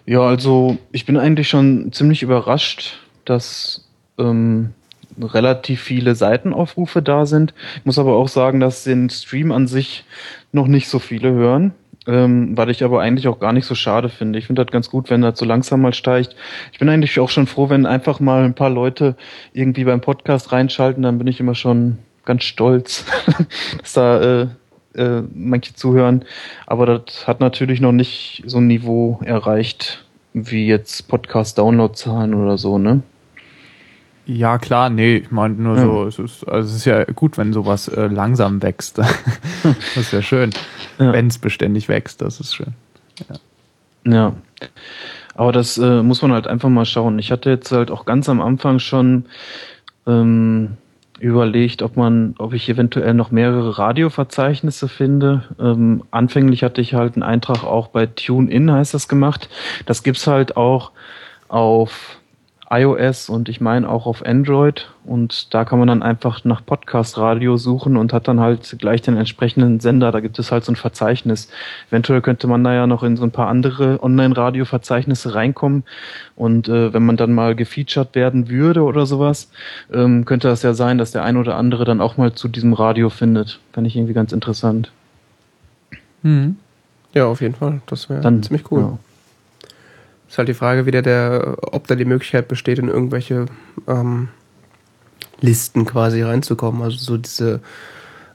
Ja, 0.05 0.21
also 0.21 0.77
ich 0.91 1.05
bin 1.05 1.17
eigentlich 1.17 1.49
schon 1.49 1.91
ziemlich 1.91 2.21
überrascht, 2.21 2.99
dass 3.25 3.89
ähm, 4.19 4.73
relativ 5.19 5.81
viele 5.81 6.13
Seitenaufrufe 6.13 7.01
da 7.01 7.25
sind. 7.25 7.53
Ich 7.77 7.85
muss 7.85 7.97
aber 7.97 8.15
auch 8.15 8.27
sagen, 8.27 8.59
dass 8.59 8.83
den 8.83 9.09
Stream 9.09 9.51
an 9.51 9.67
sich 9.67 10.03
noch 10.51 10.67
nicht 10.67 10.89
so 10.89 10.99
viele 10.99 11.31
hören, 11.31 11.73
ähm, 12.05 12.55
weil 12.55 12.69
ich 12.69 12.83
aber 12.83 13.01
eigentlich 13.01 13.27
auch 13.27 13.39
gar 13.39 13.51
nicht 13.51 13.65
so 13.65 13.73
schade 13.73 14.09
finde. 14.09 14.37
Ich 14.37 14.45
finde 14.45 14.63
das 14.63 14.71
ganz 14.71 14.91
gut, 14.91 15.09
wenn 15.09 15.21
das 15.21 15.39
so 15.39 15.45
langsam 15.45 15.81
mal 15.81 15.93
steigt. 15.93 16.35
Ich 16.71 16.77
bin 16.77 16.89
eigentlich 16.89 17.19
auch 17.19 17.29
schon 17.29 17.47
froh, 17.47 17.69
wenn 17.69 17.87
einfach 17.87 18.19
mal 18.19 18.43
ein 18.43 18.53
paar 18.53 18.69
Leute 18.69 19.15
irgendwie 19.53 19.85
beim 19.85 20.01
Podcast 20.01 20.51
reinschalten, 20.51 21.01
dann 21.01 21.17
bin 21.17 21.27
ich 21.27 21.39
immer 21.39 21.55
schon 21.55 21.97
ganz 22.25 22.43
stolz, 22.43 23.05
dass 23.79 23.93
da 23.93 24.41
äh, 24.41 24.47
äh, 24.95 25.21
manche 25.33 25.73
zuhören. 25.73 26.25
Aber 26.67 26.85
das 26.85 27.27
hat 27.27 27.39
natürlich 27.39 27.81
noch 27.81 27.91
nicht 27.91 28.43
so 28.45 28.57
ein 28.57 28.67
Niveau 28.67 29.19
erreicht, 29.23 30.05
wie 30.33 30.67
jetzt 30.67 31.07
Podcast-Download-Zahlen 31.07 32.33
oder 32.33 32.57
so, 32.57 32.77
ne? 32.77 33.01
Ja, 34.27 34.57
klar, 34.57 34.89
nee, 34.89 35.17
ich 35.17 35.31
meine 35.31 35.53
nur 35.53 35.77
Ja. 35.77 35.83
so, 35.83 36.05
es 36.07 36.19
ist, 36.19 36.47
also 36.47 36.67
es 36.67 36.75
ist 36.77 36.85
ja 36.85 37.03
gut, 37.03 37.37
wenn 37.37 37.53
sowas 37.53 37.87
äh, 37.87 38.07
langsam 38.07 38.61
wächst. 38.63 38.97
das 39.63 39.97
ist 39.97 40.11
ja 40.11 40.21
schön. 40.21 40.49
Ja. 40.97 41.13
Wenn 41.13 41.27
es 41.27 41.37
beständig 41.37 41.89
wächst, 41.89 42.21
das 42.21 42.39
ist 42.39 42.55
schön. 42.55 42.73
Ja. 44.07 44.33
Aber 45.35 45.51
das 45.51 45.77
äh, 45.77 46.01
muss 46.01 46.21
man 46.21 46.31
halt 46.31 46.47
einfach 46.47 46.69
mal 46.69 46.85
schauen. 46.85 47.19
Ich 47.19 47.31
hatte 47.31 47.49
jetzt 47.49 47.71
halt 47.71 47.91
auch 47.91 48.05
ganz 48.05 48.27
am 48.29 48.41
Anfang 48.41 48.79
schon 48.79 49.25
ähm, 50.07 50.77
überlegt, 51.25 51.81
ob 51.81 51.97
man, 51.97 52.35
ob 52.37 52.53
ich 52.53 52.69
eventuell 52.69 53.13
noch 53.13 53.31
mehrere 53.31 53.77
Radioverzeichnisse 53.77 54.87
finde. 54.87 55.43
Ähm, 55.59 56.03
anfänglich 56.11 56.63
hatte 56.63 56.81
ich 56.81 56.93
halt 56.93 57.15
einen 57.15 57.23
Eintrag 57.23 57.63
auch 57.63 57.87
bei 57.87 58.05
TuneIn, 58.05 58.71
heißt 58.71 58.93
das 58.93 59.07
gemacht. 59.07 59.49
Das 59.85 60.03
gibt's 60.03 60.27
halt 60.27 60.55
auch 60.55 60.91
auf 61.47 62.19
iOS 62.69 63.29
und 63.29 63.47
ich 63.47 63.61
meine 63.61 63.87
auch 63.87 64.07
auf 64.07 64.25
Android 64.25 64.89
und 65.05 65.53
da 65.53 65.65
kann 65.65 65.77
man 65.77 65.87
dann 65.87 66.01
einfach 66.01 66.43
nach 66.45 66.65
Podcast 66.65 67.17
Radio 67.17 67.57
suchen 67.57 67.95
und 67.95 68.11
hat 68.11 68.27
dann 68.27 68.39
halt 68.39 68.75
gleich 68.79 69.01
den 69.01 69.17
entsprechenden 69.17 69.79
Sender. 69.79 70.11
Da 70.11 70.19
gibt 70.19 70.39
es 70.39 70.51
halt 70.51 70.65
so 70.65 70.71
ein 70.71 70.75
Verzeichnis. 70.75 71.49
Eventuell 71.89 72.21
könnte 72.21 72.47
man 72.47 72.63
da 72.63 72.73
ja 72.73 72.87
noch 72.87 73.03
in 73.03 73.17
so 73.17 73.23
ein 73.23 73.31
paar 73.31 73.47
andere 73.47 74.01
Online-Radio-Verzeichnisse 74.01 75.35
reinkommen 75.35 75.83
und 76.35 76.67
äh, 76.67 76.91
wenn 76.93 77.05
man 77.05 77.17
dann 77.17 77.33
mal 77.33 77.55
gefeatured 77.55 78.15
werden 78.15 78.49
würde 78.49 78.81
oder 78.83 79.05
sowas, 79.05 79.51
ähm, 79.93 80.25
könnte 80.25 80.47
das 80.47 80.63
ja 80.63 80.73
sein, 80.73 80.97
dass 80.97 81.11
der 81.11 81.23
ein 81.23 81.37
oder 81.37 81.57
andere 81.57 81.85
dann 81.85 82.01
auch 82.01 82.17
mal 82.17 82.33
zu 82.33 82.47
diesem 82.47 82.73
Radio 82.73 83.09
findet. 83.09 83.59
Fände 83.73 83.87
ich 83.87 83.95
irgendwie 83.95 84.13
ganz 84.13 84.31
interessant. 84.31 84.91
Mhm. 86.23 86.57
Ja, 87.13 87.27
auf 87.27 87.41
jeden 87.41 87.55
Fall. 87.55 87.81
Das 87.85 88.09
wäre 88.09 88.21
Dann 88.21 88.43
ziemlich 88.43 88.69
cool. 88.71 88.81
Ja. 88.81 88.97
Ist 90.35 90.37
halt 90.37 90.49
die 90.49 90.53
Frage 90.53 90.85
wieder 90.85 91.01
der, 91.01 91.55
ob 91.71 91.87
da 91.87 91.95
die 91.95 92.03
Möglichkeit 92.03 92.49
besteht, 92.49 92.77
in 92.77 92.89
irgendwelche 92.89 93.45
ähm, 93.87 94.27
Listen 95.39 95.85
quasi 95.85 96.21
reinzukommen. 96.23 96.81
Also 96.81 96.97
so 96.97 97.15
diese, 97.15 97.61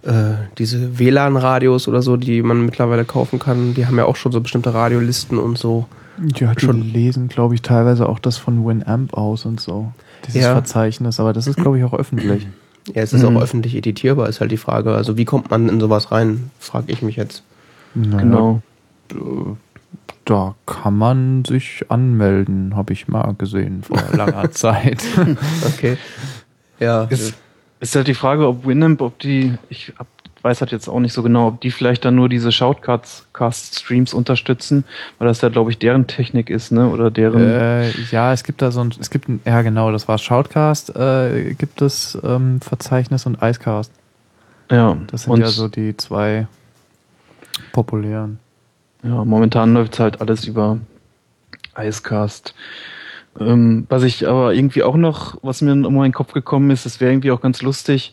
äh, 0.04 0.32
diese 0.56 0.98
WLAN-Radios 0.98 1.88
oder 1.88 2.00
so, 2.00 2.16
die 2.16 2.40
man 2.40 2.64
mittlerweile 2.64 3.04
kaufen 3.04 3.38
kann, 3.38 3.74
die 3.74 3.84
haben 3.86 3.98
ja 3.98 4.06
auch 4.06 4.16
schon 4.16 4.32
so 4.32 4.40
bestimmte 4.40 4.72
Radiolisten 4.72 5.36
und 5.36 5.58
so. 5.58 5.88
Ja, 6.36 6.54
die 6.54 6.64
Schon. 6.64 6.80
lesen, 6.80 7.28
glaube 7.28 7.54
ich, 7.54 7.60
teilweise 7.60 8.08
auch 8.08 8.18
das 8.18 8.38
von 8.38 8.64
Winamp 8.66 9.12
aus 9.12 9.44
und 9.44 9.60
so. 9.60 9.92
Dieses 10.26 10.40
Ja. 10.40 10.52
Verzeichnis, 10.54 11.20
aber 11.20 11.34
das 11.34 11.46
ist, 11.46 11.56
glaube 11.56 11.76
ich, 11.76 11.84
auch 11.84 11.92
öffentlich. 11.92 12.46
Ja, 12.94 13.02
es 13.02 13.12
ist 13.12 13.22
Mhm. 13.28 13.36
auch 13.36 13.42
öffentlich 13.42 13.74
editierbar, 13.76 14.26
ist 14.30 14.40
halt 14.40 14.50
die 14.50 14.56
Frage. 14.56 14.94
Also 14.94 15.18
wie 15.18 15.26
kommt 15.26 15.50
man 15.50 15.68
in 15.68 15.78
sowas 15.80 16.10
rein, 16.12 16.50
frage 16.58 16.90
ich 16.90 17.02
mich 17.02 17.16
jetzt. 17.16 17.42
Naja, 17.94 18.20
Genau. 18.22 18.62
Da 20.30 20.54
kann 20.64 20.96
man 20.96 21.44
sich 21.44 21.86
anmelden, 21.88 22.76
habe 22.76 22.92
ich 22.92 23.08
mal 23.08 23.34
gesehen 23.36 23.82
vor 23.82 24.00
langer 24.12 24.52
Zeit. 24.52 25.02
Okay. 25.74 25.96
Ja. 26.78 27.02
Ist, 27.04 27.34
ist 27.80 27.96
halt 27.96 28.06
die 28.06 28.14
Frage, 28.14 28.46
ob 28.46 28.64
Winamp, 28.64 29.00
ob 29.00 29.18
die, 29.18 29.54
ich 29.70 29.92
hab, 29.98 30.06
weiß 30.42 30.60
halt 30.60 30.70
jetzt 30.70 30.86
auch 30.86 31.00
nicht 31.00 31.14
so 31.14 31.24
genau, 31.24 31.48
ob 31.48 31.60
die 31.60 31.72
vielleicht 31.72 32.04
dann 32.04 32.14
nur 32.14 32.28
diese 32.28 32.52
Shoutcast-Streams 32.52 34.14
unterstützen, 34.14 34.84
weil 35.18 35.26
das 35.26 35.40
ja, 35.40 35.48
glaube 35.48 35.72
ich, 35.72 35.80
deren 35.80 36.06
Technik 36.06 36.48
ist, 36.48 36.70
ne? 36.70 36.88
Oder 36.88 37.10
deren. 37.10 37.42
äh, 37.42 37.90
ja, 38.12 38.32
es 38.32 38.44
gibt 38.44 38.62
da 38.62 38.70
so 38.70 38.82
ein, 38.82 38.94
es 39.00 39.10
gibt 39.10 39.28
ein, 39.28 39.40
ja 39.44 39.62
genau, 39.62 39.90
das 39.90 40.06
war 40.06 40.16
Shoutcast, 40.16 40.94
äh, 40.94 41.54
gibt 41.54 41.82
es 41.82 42.16
ähm, 42.22 42.60
Verzeichnis 42.60 43.26
und 43.26 43.38
Icecast. 43.42 43.90
ja, 44.70 44.96
Das 45.08 45.24
sind 45.24 45.32
und, 45.32 45.40
ja 45.40 45.48
so 45.48 45.66
die 45.66 45.96
zwei 45.96 46.46
populären. 47.72 48.38
Ja, 49.02 49.24
momentan 49.24 49.74
läuft 49.74 49.98
halt 49.98 50.20
alles 50.20 50.44
über 50.44 50.78
Icecast. 51.76 52.54
Ähm, 53.38 53.86
was 53.88 54.02
ich 54.02 54.28
aber 54.28 54.54
irgendwie 54.54 54.82
auch 54.82 54.96
noch, 54.96 55.38
was 55.42 55.62
mir 55.62 55.72
in 55.72 55.82
meinen 55.82 56.12
Kopf 56.12 56.32
gekommen 56.32 56.70
ist, 56.70 56.84
das 56.84 57.00
wäre 57.00 57.12
irgendwie 57.12 57.30
auch 57.30 57.40
ganz 57.40 57.62
lustig, 57.62 58.12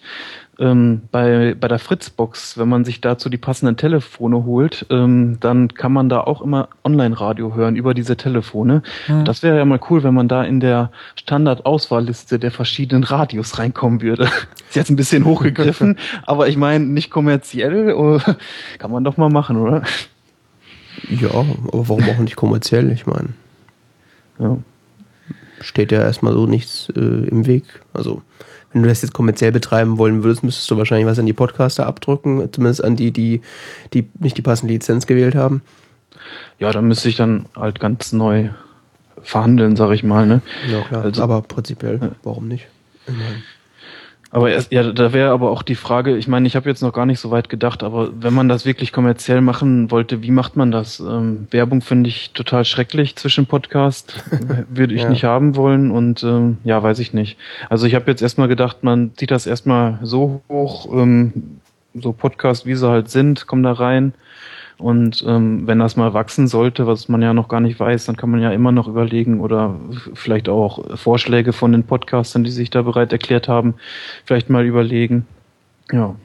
ähm, 0.59 1.01
bei, 1.11 1.55
bei 1.59 1.67
der 1.67 1.79
Fritzbox, 1.79 2.57
wenn 2.57 2.69
man 2.69 2.83
sich 2.83 3.01
dazu 3.01 3.29
die 3.29 3.37
passenden 3.37 3.77
Telefone 3.77 4.45
holt, 4.45 4.85
ähm, 4.89 5.37
dann 5.39 5.73
kann 5.73 5.93
man 5.93 6.09
da 6.09 6.21
auch 6.21 6.41
immer 6.41 6.69
Online-Radio 6.83 7.55
hören 7.55 7.75
über 7.75 7.93
diese 7.93 8.17
Telefone. 8.17 8.81
Mhm. 9.07 9.25
Das 9.25 9.43
wäre 9.43 9.57
ja 9.57 9.65
mal 9.65 9.79
cool, 9.89 10.03
wenn 10.03 10.13
man 10.13 10.27
da 10.27 10.43
in 10.43 10.59
der 10.59 10.91
Standard-Auswahlliste 11.15 12.39
der 12.39 12.51
verschiedenen 12.51 13.03
Radios 13.03 13.59
reinkommen 13.59 14.01
würde. 14.01 14.23
Ist 14.67 14.75
jetzt 14.75 14.89
ein 14.89 14.95
bisschen 14.95 15.25
hochgegriffen, 15.25 15.97
aber 16.25 16.47
ich 16.47 16.57
meine, 16.57 16.85
nicht 16.85 17.11
kommerziell, 17.11 17.93
oh, 17.93 18.19
kann 18.79 18.91
man 18.91 19.03
doch 19.03 19.17
mal 19.17 19.29
machen, 19.29 19.57
oder? 19.57 19.83
Ja, 21.09 21.29
aber 21.29 21.87
warum 21.87 22.09
auch 22.09 22.19
nicht 22.19 22.35
kommerziell? 22.35 22.91
Ich 22.91 23.05
meine, 23.05 23.29
ja. 24.39 24.57
steht 25.61 25.91
ja 25.91 26.01
erstmal 26.01 26.33
so 26.33 26.47
nichts 26.47 26.89
äh, 26.95 26.99
im 26.99 27.45
Weg. 27.45 27.63
Also 27.93 28.21
wenn 28.73 28.83
du 28.83 28.89
das 28.89 29.01
jetzt 29.01 29.13
kommerziell 29.13 29.51
betreiben 29.51 29.97
wollen 29.97 30.23
würdest, 30.23 30.43
müsstest 30.43 30.69
du 30.69 30.77
wahrscheinlich 30.77 31.07
was 31.07 31.19
an 31.19 31.25
die 31.25 31.33
Podcaster 31.33 31.85
abdrücken, 31.85 32.51
zumindest 32.51 32.83
an 32.83 32.95
die, 32.95 33.11
die, 33.11 33.41
die 33.93 34.09
nicht 34.19 34.37
die 34.37 34.41
passende 34.41 34.73
Lizenz 34.73 35.07
gewählt 35.07 35.35
haben. 35.35 35.61
Ja, 36.59 36.71
dann 36.71 36.87
müsste 36.87 37.09
ich 37.09 37.15
dann 37.15 37.45
halt 37.55 37.79
ganz 37.79 38.11
neu 38.11 38.49
verhandeln, 39.21 39.75
sag 39.75 39.91
ich 39.91 40.03
mal. 40.03 40.25
Ne? 40.25 40.41
Ja, 40.69 40.81
klar. 40.81 41.03
Also, 41.03 41.23
aber 41.23 41.41
prinzipiell, 41.41 42.11
warum 42.23 42.47
nicht? 42.47 42.67
Immerhin. 43.07 43.43
Aber 44.29 44.51
erst, 44.51 44.71
ja, 44.71 44.83
da 44.91 45.13
wäre 45.13 45.31
aber 45.31 45.51
auch 45.51 45.63
die 45.63 45.75
Frage, 45.75 46.17
ich 46.17 46.27
meine, 46.27 46.47
ich 46.47 46.55
habe 46.55 46.67
jetzt 46.67 46.81
noch 46.81 46.91
gar 46.91 47.05
nicht 47.05 47.19
so 47.19 47.31
weit 47.31 47.47
gedacht, 47.47 47.81
aber 47.81 48.09
wenn 48.19 48.33
man 48.33 48.49
das 48.49 48.65
wirklich 48.65 48.91
kommerziell 48.91 49.39
machen 49.39 49.89
wollte, 49.89 50.21
wie 50.21 50.31
macht 50.31 50.57
man 50.57 50.71
das? 50.71 50.99
Ähm, 50.99 51.47
Werbung 51.51 51.81
finde 51.81 52.09
ich 52.09 52.31
total 52.31 52.65
schrecklich 52.65 53.15
zwischen 53.15 53.45
Podcast, 53.45 54.23
würde 54.69 54.93
ich 54.93 55.03
ja. 55.03 55.09
nicht 55.09 55.23
haben 55.23 55.55
wollen 55.55 55.91
und 55.91 56.23
ähm, 56.23 56.57
ja, 56.65 56.81
weiß 56.83 56.99
ich 56.99 57.13
nicht. 57.13 57.37
Also 57.69 57.87
ich 57.87 57.95
habe 57.95 58.11
jetzt 58.11 58.21
erstmal 58.21 58.49
gedacht, 58.49 58.83
man 58.83 59.11
zieht 59.15 59.31
das 59.31 59.47
erstmal 59.47 59.99
so 60.01 60.41
hoch, 60.49 60.91
ähm, 60.91 61.59
so 61.93 62.11
Podcast, 62.11 62.65
wie 62.65 62.75
sie 62.75 62.87
halt 62.87 63.09
sind, 63.09 63.47
kommen 63.47 63.63
da 63.63 63.71
rein 63.71 64.13
und 64.77 65.23
ähm, 65.27 65.65
wenn 65.65 65.79
das 65.79 65.95
mal 65.95 66.13
wachsen 66.13 66.47
sollte, 66.47 66.85
was 66.85 67.09
man 67.09 67.21
ja 67.21 67.33
noch 67.33 67.47
gar 67.47 67.59
nicht 67.59 67.79
weiß, 67.79 68.05
dann 68.05 68.15
kann 68.15 68.29
man 68.29 68.41
ja 68.41 68.51
immer 68.51 68.71
noch 68.71 68.87
überlegen 68.87 69.39
oder 69.39 69.75
vielleicht 70.13 70.49
auch 70.49 70.97
Vorschläge 70.97 71.51
von 71.51 71.71
den 71.71 71.83
Podcastern, 71.83 72.43
die 72.43 72.51
sich 72.51 72.69
da 72.69 72.83
bereit 72.83 73.11
erklärt 73.11 73.47
haben, 73.47 73.75
vielleicht 74.25 74.49
mal 74.49 74.65
überlegen. 74.65 75.25
Ja. 75.91 76.15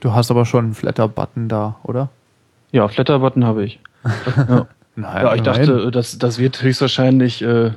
Du 0.00 0.12
hast 0.12 0.30
aber 0.30 0.44
schon 0.44 0.66
einen 0.66 0.74
Flatter-Button 0.74 1.48
da, 1.48 1.76
oder? 1.82 2.10
Ja, 2.70 2.86
Flatter-Button 2.86 3.44
habe 3.44 3.64
ich. 3.64 3.80
ja. 4.36 4.68
Nein, 4.94 5.24
ja, 5.24 5.34
ich 5.34 5.42
nein. 5.42 5.44
dachte, 5.44 5.90
das, 5.90 6.16
das 6.18 6.38
wird 6.38 6.62
höchstwahrscheinlich 6.62 7.42
äh, 7.42 7.72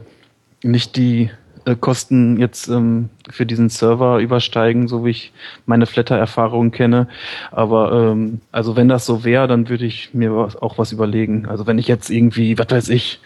nicht 0.63 0.95
die 0.95 1.31
äh, 1.65 1.75
Kosten 1.75 2.37
jetzt 2.37 2.67
ähm, 2.67 3.09
für 3.29 3.45
diesen 3.45 3.69
Server 3.69 4.19
übersteigen, 4.19 4.87
so 4.87 5.05
wie 5.05 5.11
ich 5.11 5.33
meine 5.65 5.85
Flatter-Erfahrungen 5.85 6.71
kenne. 6.71 7.07
Aber 7.51 7.91
ähm, 7.91 8.41
also 8.51 8.75
wenn 8.75 8.87
das 8.87 9.05
so 9.05 9.23
wäre, 9.23 9.47
dann 9.47 9.69
würde 9.69 9.85
ich 9.85 10.13
mir 10.13 10.35
was, 10.35 10.55
auch 10.55 10.77
was 10.77 10.91
überlegen. 10.91 11.45
Also 11.47 11.67
wenn 11.67 11.77
ich 11.77 11.87
jetzt 11.87 12.09
irgendwie, 12.09 12.57
was 12.57 12.69
weiß 12.69 12.89
ich, 12.89 13.19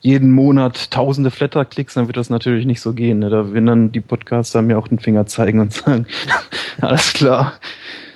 jeden 0.00 0.32
Monat 0.32 0.90
tausende 0.90 1.30
Flatter-Klicks, 1.30 1.94
dann 1.94 2.08
wird 2.08 2.16
das 2.16 2.28
natürlich 2.28 2.66
nicht 2.66 2.80
so 2.80 2.92
gehen. 2.92 3.20
Ne? 3.20 3.30
Da 3.30 3.52
werden 3.52 3.66
dann 3.66 3.92
die 3.92 4.00
Podcaster 4.00 4.60
mir 4.60 4.78
auch 4.78 4.88
den 4.88 4.98
Finger 4.98 5.26
zeigen 5.26 5.60
und 5.60 5.72
sagen, 5.72 6.06
alles 6.80 7.12
klar, 7.12 7.54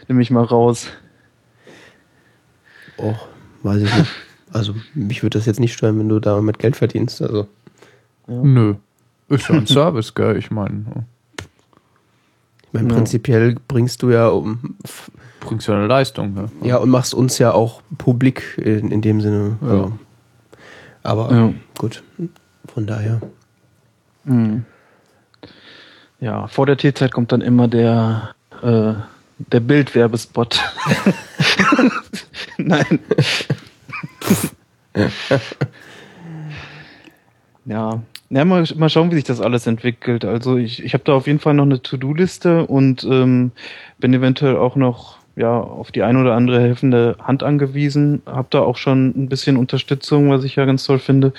nehme 0.09 0.21
ich 0.23 0.31
mal 0.31 0.45
raus. 0.45 0.89
Oh, 2.99 3.15
weiß 3.63 3.83
ich 3.83 3.97
nicht. 3.97 4.11
Also 4.53 4.75
mich 4.95 5.23
würde 5.23 5.39
das 5.39 5.47
jetzt 5.47 5.61
nicht 5.61 5.75
stören, 5.75 5.99
wenn 5.99 6.09
du 6.09 6.19
damit 6.19 6.59
Geld 6.59 6.77
verdienst. 6.77 7.21
Also. 7.23 7.47
Ja. 8.27 8.43
Nö. 8.43 8.75
Ist 9.29 9.49
ja 9.49 9.57
ein 9.57 9.67
Service, 9.67 10.15
gell? 10.15 10.37
Ich 10.37 10.51
meine. 10.51 11.07
Ich 12.63 12.73
meine, 12.73 12.89
prinzipiell 12.89 13.57
bringst 13.69 14.03
du 14.03 14.11
ja 14.11 14.29
um. 14.29 14.77
Bringst 15.41 15.69
du 15.69 15.73
eine 15.73 15.87
Leistung, 15.87 16.35
ne? 16.35 16.51
Ja, 16.63 16.77
und 16.79 16.91
machst 16.91 17.15
uns 17.15 17.39
ja 17.39 17.53
auch 17.53 17.83
publik 17.99 18.59
in, 18.59 18.91
in 18.91 19.01
dem 19.03 19.21
Sinne. 19.21 19.59
Ja. 19.61 19.69
Also. 19.69 19.93
Aber 21.03 21.33
ja. 21.33 21.53
gut, 21.79 22.03
von 22.73 22.87
daher. 22.87 23.21
Mhm. 24.25 24.65
Ja, 26.19 26.49
vor 26.49 26.67
der 26.67 26.77
T-Zeit 26.77 27.13
kommt 27.13 27.31
dann 27.33 27.43
immer 27.43 27.69
der, 27.69 28.35
äh, 28.63 28.95
der 29.39 29.61
Bildwerbespot. 29.61 30.61
Nein. 32.57 32.99
ja, 37.67 38.01
ja, 38.31 38.45
mal, 38.45 38.65
mal 38.77 38.89
schauen, 38.89 39.11
wie 39.11 39.17
sich 39.17 39.25
das 39.25 39.41
alles 39.41 39.67
entwickelt. 39.67 40.25
Also 40.25 40.57
ich, 40.57 40.83
ich 40.85 40.95
habe 40.95 41.05
da 41.05 41.15
auf 41.15 41.27
jeden 41.27 41.39
Fall 41.39 41.55
noch 41.55 41.65
eine 41.65 41.81
To-Do-Liste 41.81 42.67
und 42.67 43.05
ähm, 43.05 43.53
bin 43.99 44.15
eventuell 44.15 44.57
auch 44.57 44.77
noch 44.77 45.19
ja 45.37 45.59
auf 45.61 45.93
die 45.93 46.03
ein 46.03 46.17
oder 46.17 46.35
andere 46.35 46.61
helfende 46.61 47.17
Hand 47.23 47.43
angewiesen. 47.43 48.23
Hab 48.27 48.51
da 48.51 48.61
auch 48.61 48.77
schon 48.77 49.09
ein 49.17 49.29
bisschen 49.29 49.57
Unterstützung, 49.57 50.31
was 50.31 50.45
ich 50.45 50.57
ja 50.57 50.65
ganz 50.65 50.85
toll 50.85 50.99
finde. 50.99 51.33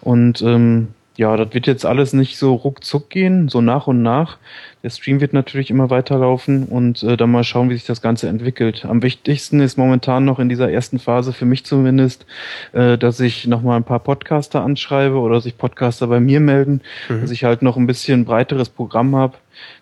Und 0.00 0.42
ähm, 0.42 0.88
ja, 1.18 1.36
das 1.36 1.52
wird 1.52 1.66
jetzt 1.66 1.84
alles 1.84 2.12
nicht 2.12 2.38
so 2.38 2.54
ruckzuck 2.54 3.10
gehen, 3.10 3.48
so 3.48 3.60
nach 3.60 3.88
und 3.88 4.02
nach. 4.02 4.38
Der 4.84 4.90
Stream 4.90 5.20
wird 5.20 5.32
natürlich 5.32 5.68
immer 5.68 5.90
weiterlaufen 5.90 6.66
und 6.66 7.02
äh, 7.02 7.16
dann 7.16 7.32
mal 7.32 7.42
schauen, 7.42 7.70
wie 7.70 7.74
sich 7.74 7.86
das 7.86 8.00
Ganze 8.00 8.28
entwickelt. 8.28 8.84
Am 8.84 9.02
wichtigsten 9.02 9.58
ist 9.58 9.76
momentan 9.76 10.24
noch 10.24 10.38
in 10.38 10.48
dieser 10.48 10.70
ersten 10.70 11.00
Phase 11.00 11.32
für 11.32 11.44
mich 11.44 11.66
zumindest, 11.66 12.24
äh, 12.72 12.96
dass 12.96 13.18
ich 13.18 13.48
noch 13.48 13.62
mal 13.62 13.74
ein 13.74 13.82
paar 13.82 13.98
Podcaster 13.98 14.62
anschreibe 14.62 15.16
oder 15.16 15.40
sich 15.40 15.58
Podcaster 15.58 16.06
bei 16.06 16.20
mir 16.20 16.38
melden, 16.38 16.82
mhm. 17.08 17.22
dass 17.22 17.32
ich 17.32 17.42
halt 17.42 17.62
noch 17.62 17.76
ein 17.76 17.88
bisschen 17.88 18.24
breiteres 18.24 18.68
Programm 18.68 19.16
habe, 19.16 19.34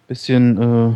bisschen 0.08 0.56
äh, 0.56 0.94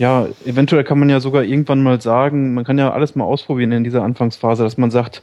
ja, 0.00 0.26
eventuell 0.46 0.82
kann 0.82 0.98
man 0.98 1.10
ja 1.10 1.20
sogar 1.20 1.44
irgendwann 1.44 1.82
mal 1.82 2.00
sagen, 2.00 2.54
man 2.54 2.64
kann 2.64 2.78
ja 2.78 2.90
alles 2.90 3.16
mal 3.16 3.24
ausprobieren 3.24 3.70
in 3.72 3.84
dieser 3.84 4.02
Anfangsphase, 4.02 4.62
dass 4.62 4.78
man 4.78 4.90
sagt, 4.90 5.20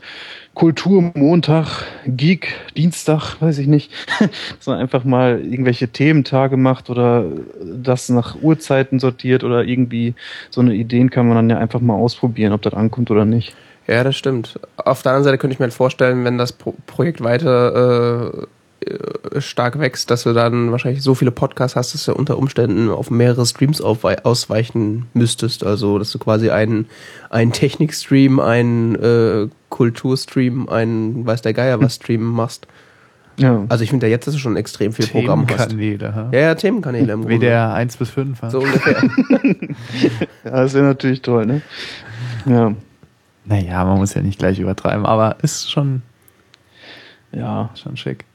Kultur 0.53 1.11
Montag, 1.15 1.85
Geek 2.05 2.53
Dienstag, 2.77 3.41
weiß 3.41 3.57
ich 3.57 3.65
nicht, 3.65 3.91
dass 4.19 4.67
man 4.67 4.77
einfach 4.77 5.03
mal 5.03 5.41
irgendwelche 5.41 5.87
Thementage 5.87 6.57
macht 6.57 6.91
oder 6.91 7.25
das 7.59 8.09
nach 8.09 8.35
Uhrzeiten 8.39 8.99
sortiert 8.99 9.43
oder 9.43 9.63
irgendwie 9.63 10.13
so 10.51 10.61
eine 10.61 10.75
Ideen 10.75 11.09
kann 11.09 11.27
man 11.27 11.37
dann 11.37 11.49
ja 11.49 11.57
einfach 11.57 11.79
mal 11.79 11.95
ausprobieren, 11.95 12.53
ob 12.53 12.61
das 12.61 12.75
ankommt 12.75 13.09
oder 13.09 13.25
nicht. 13.25 13.55
Ja, 13.87 14.03
das 14.03 14.15
stimmt. 14.15 14.59
Auf 14.75 15.01
der 15.01 15.13
anderen 15.13 15.23
Seite 15.23 15.37
könnte 15.39 15.53
ich 15.53 15.59
mir 15.59 15.63
halt 15.63 15.73
vorstellen, 15.73 16.23
wenn 16.23 16.37
das 16.37 16.51
Projekt 16.53 17.23
weiter 17.23 18.43
äh, 18.43 18.47
stark 19.39 19.79
wächst, 19.79 20.11
dass 20.11 20.23
du 20.23 20.33
dann 20.33 20.71
wahrscheinlich 20.71 21.03
so 21.03 21.15
viele 21.15 21.31
Podcasts 21.31 21.75
hast, 21.75 21.93
dass 21.93 22.05
du 22.05 22.13
unter 22.13 22.37
Umständen 22.37 22.89
auf 22.89 23.09
mehrere 23.11 23.45
Streams 23.45 23.81
ausweichen 23.81 25.07
müsstest. 25.13 25.65
Also, 25.65 25.99
dass 25.99 26.11
du 26.11 26.19
quasi 26.19 26.49
einen, 26.49 26.87
einen 27.29 27.51
Technikstream, 27.51 28.39
einen 28.39 28.95
äh, 28.95 29.47
Kulturstream, 29.69 30.69
einen 30.69 31.25
weiß 31.25 31.41
der 31.41 31.53
Geier 31.53 31.81
was 31.81 31.95
Stream 31.95 32.23
machst. 32.23 32.67
Ja. 33.39 33.65
Also 33.69 33.83
ich 33.83 33.91
finde 33.91 34.07
ja 34.07 34.11
jetzt, 34.11 34.25
dass 34.25 34.33
du 34.33 34.39
schon 34.39 34.57
extrem 34.57 34.93
viel 34.93 35.07
Programm 35.07 35.45
hast. 35.47 35.69
Themenkanäle. 35.69 36.29
Ja, 36.31 36.39
ja, 36.39 36.55
Themenkanäle 36.55 37.13
im 37.13 37.27
Wie 37.27 37.37
der 37.37 37.73
1 37.73 37.97
bis 37.97 38.09
5. 38.09 38.39
So 38.49 38.59
ungefähr. 38.59 39.03
ja, 40.01 40.09
das 40.43 40.73
wäre 40.73 40.85
natürlich 40.85 41.21
toll, 41.21 41.45
ne? 41.45 41.61
Ja. 42.45 42.73
Naja, 43.45 43.85
man 43.85 43.99
muss 43.99 44.13
ja 44.13 44.21
nicht 44.21 44.39
gleich 44.39 44.59
übertreiben, 44.59 45.05
aber 45.05 45.37
ist 45.41 45.71
schon, 45.71 46.01
ja, 47.31 47.69
schon 47.75 47.95
schick. 47.95 48.25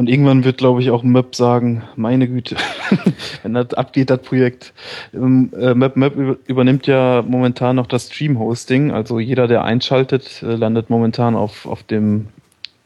Und 0.00 0.08
irgendwann 0.08 0.44
wird, 0.44 0.56
glaube 0.56 0.80
ich, 0.80 0.90
auch 0.90 1.02
Möb 1.02 1.34
sagen, 1.34 1.82
meine 1.94 2.26
Güte, 2.26 2.56
wenn 3.42 3.52
das 3.52 3.74
abgeht, 3.74 4.08
das 4.08 4.22
Projekt. 4.22 4.72
Ähm, 5.12 5.52
äh, 5.54 5.74
Möb, 5.74 5.94
Möb 5.96 6.38
übernimmt 6.48 6.86
ja 6.86 7.22
momentan 7.28 7.76
noch 7.76 7.86
das 7.86 8.06
Stream-Hosting. 8.06 8.92
Also 8.92 9.18
jeder, 9.20 9.46
der 9.46 9.62
einschaltet, 9.62 10.42
äh, 10.42 10.54
landet 10.54 10.88
momentan 10.88 11.36
auf, 11.36 11.66
auf 11.66 11.82
dem 11.82 12.28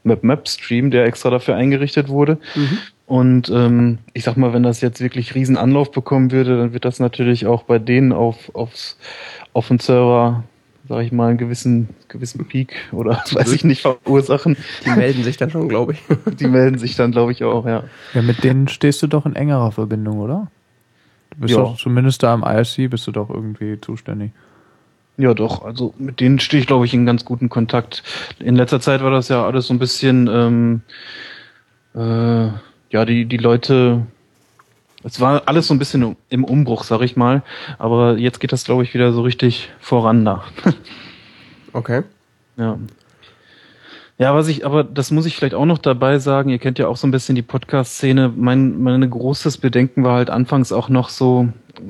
Möb 0.02 0.24
Möb 0.24 0.48
Stream, 0.48 0.90
der 0.90 1.04
extra 1.04 1.30
dafür 1.30 1.54
eingerichtet 1.54 2.08
wurde. 2.08 2.38
Mhm. 2.56 2.78
Und 3.06 3.48
ähm, 3.48 3.98
ich 4.12 4.24
sag 4.24 4.36
mal, 4.36 4.52
wenn 4.52 4.64
das 4.64 4.80
jetzt 4.80 5.00
wirklich 5.00 5.36
riesen 5.36 5.56
Anlauf 5.56 5.92
bekommen 5.92 6.32
würde, 6.32 6.58
dann 6.58 6.72
wird 6.72 6.84
das 6.84 6.98
natürlich 6.98 7.46
auch 7.46 7.62
bei 7.62 7.78
denen 7.78 8.12
auf, 8.12 8.52
aufs, 8.56 8.98
auf 9.52 9.68
den 9.68 9.78
Server 9.78 10.42
sag 10.88 11.04
ich 11.04 11.12
mal, 11.12 11.28
einen 11.28 11.38
gewissen, 11.38 11.88
gewissen 12.08 12.46
Peak 12.46 12.74
oder 12.92 13.22
weiß 13.32 13.52
ich 13.52 13.64
nicht 13.64 13.82
verursachen. 13.82 14.56
Die 14.84 14.90
melden 14.90 15.22
sich 15.22 15.36
dann 15.36 15.50
schon, 15.50 15.68
glaube 15.68 15.92
ich. 15.92 16.02
Die 16.36 16.46
melden 16.46 16.78
sich 16.78 16.96
dann, 16.96 17.12
glaube 17.12 17.32
ich, 17.32 17.44
auch, 17.44 17.66
ja. 17.66 17.84
Ja, 18.12 18.22
mit 18.22 18.44
denen 18.44 18.68
stehst 18.68 19.02
du 19.02 19.06
doch 19.06 19.26
in 19.26 19.36
engerer 19.36 19.72
Verbindung, 19.72 20.18
oder? 20.18 20.50
Du 21.30 21.40
bist 21.40 21.54
ja. 21.54 21.60
doch 21.60 21.76
zumindest 21.76 22.22
da 22.22 22.34
im 22.34 22.42
IRC 22.42 22.90
bist 22.90 23.06
du 23.06 23.12
doch 23.12 23.30
irgendwie 23.30 23.80
zuständig. 23.80 24.32
Ja, 25.16 25.32
doch. 25.32 25.64
Also 25.64 25.94
mit 25.98 26.20
denen 26.20 26.38
stehe 26.40 26.60
ich, 26.60 26.66
glaube 26.66 26.86
ich, 26.86 26.94
in 26.94 27.06
ganz 27.06 27.24
guten 27.24 27.48
Kontakt. 27.48 28.02
In 28.40 28.56
letzter 28.56 28.80
Zeit 28.80 29.02
war 29.02 29.10
das 29.10 29.28
ja 29.28 29.44
alles 29.44 29.68
so 29.68 29.74
ein 29.74 29.78
bisschen, 29.78 30.28
ähm, 30.28 30.82
äh, 31.94 32.48
ja, 32.90 33.04
die, 33.04 33.24
die 33.24 33.36
Leute 33.36 34.06
es 35.04 35.20
war 35.20 35.42
alles 35.46 35.66
so 35.66 35.74
ein 35.74 35.78
bisschen 35.78 36.16
im 36.30 36.44
Umbruch, 36.44 36.82
sag 36.82 37.02
ich 37.02 37.16
mal. 37.16 37.42
Aber 37.78 38.16
jetzt 38.16 38.40
geht 38.40 38.52
das, 38.52 38.64
glaube 38.64 38.82
ich, 38.82 38.94
wieder 38.94 39.12
so 39.12 39.22
richtig 39.22 39.70
voran 39.78 40.24
da. 40.24 40.44
okay. 41.72 42.02
Ja. 42.56 42.78
Ja, 44.16 44.34
was 44.34 44.48
ich, 44.48 44.64
aber 44.64 44.84
das 44.84 45.10
muss 45.10 45.26
ich 45.26 45.36
vielleicht 45.36 45.54
auch 45.54 45.66
noch 45.66 45.78
dabei 45.78 46.18
sagen. 46.20 46.48
Ihr 46.48 46.58
kennt 46.58 46.78
ja 46.78 46.86
auch 46.86 46.96
so 46.96 47.06
ein 47.06 47.10
bisschen 47.10 47.34
die 47.34 47.42
Podcast-Szene. 47.42 48.32
Mein, 48.34 48.80
mein 48.80 49.10
großes 49.10 49.58
Bedenken 49.58 50.04
war 50.04 50.14
halt 50.14 50.30
anfangs 50.30 50.72
auch 50.72 50.88
noch 50.88 51.08
so, 51.08 51.48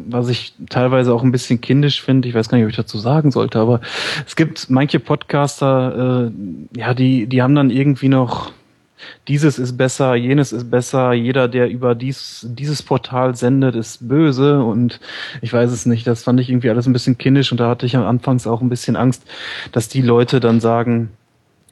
was 0.09 0.29
ich 0.29 0.55
teilweise 0.71 1.13
auch 1.13 1.23
ein 1.23 1.33
bisschen 1.33 1.61
kindisch 1.61 2.03
finde. 2.03 2.27
Ich 2.27 2.35
weiß 2.35 2.49
gar 2.49 2.57
nicht, 2.57 2.65
ob 2.65 2.71
ich 2.71 2.77
dazu 2.77 2.99
sagen 2.99 3.31
sollte, 3.31 3.61
aber 3.61 3.81
es 4.27 4.37
gibt 4.37 4.71
manche 4.71 5.01
Podcaster, 5.01 6.31
äh, 6.33 6.79
ja, 6.81 6.95
die, 6.95 7.27
die 7.27 7.43
haben 7.43 7.55
dann 7.55 7.71
irgendwie 7.71 8.09
noch 8.09 8.53
dieses 9.29 9.59
ist 9.59 9.77
besser, 9.77 10.15
jenes 10.15 10.53
ist 10.53 10.71
besser, 10.71 11.13
jeder, 11.13 11.49
der 11.49 11.69
über 11.69 11.95
dies, 11.95 12.47
dieses 12.49 12.83
Portal 12.83 13.35
sendet, 13.35 13.75
ist 13.75 14.09
böse 14.09 14.63
und 14.63 15.01
ich 15.43 15.53
weiß 15.53 15.71
es 15.71 15.87
nicht. 15.87 16.07
Das 16.07 16.23
fand 16.23 16.41
ich 16.41 16.51
irgendwie 16.51 16.71
alles 16.71 16.87
ein 16.87 16.93
bisschen 16.93 17.19
kindisch 17.19 17.53
und 17.53 17.59
da 17.59 17.69
hatte 17.69 17.87
ich 17.87 17.97
am 17.97 18.05
Anfangs 18.05 18.47
auch 18.47 18.61
ein 18.61 18.69
bisschen 18.69 18.97
Angst, 18.97 19.25
dass 19.73 19.89
die 19.89 20.03
Leute 20.03 20.41
dann 20.41 20.61
sagen, 20.61 21.11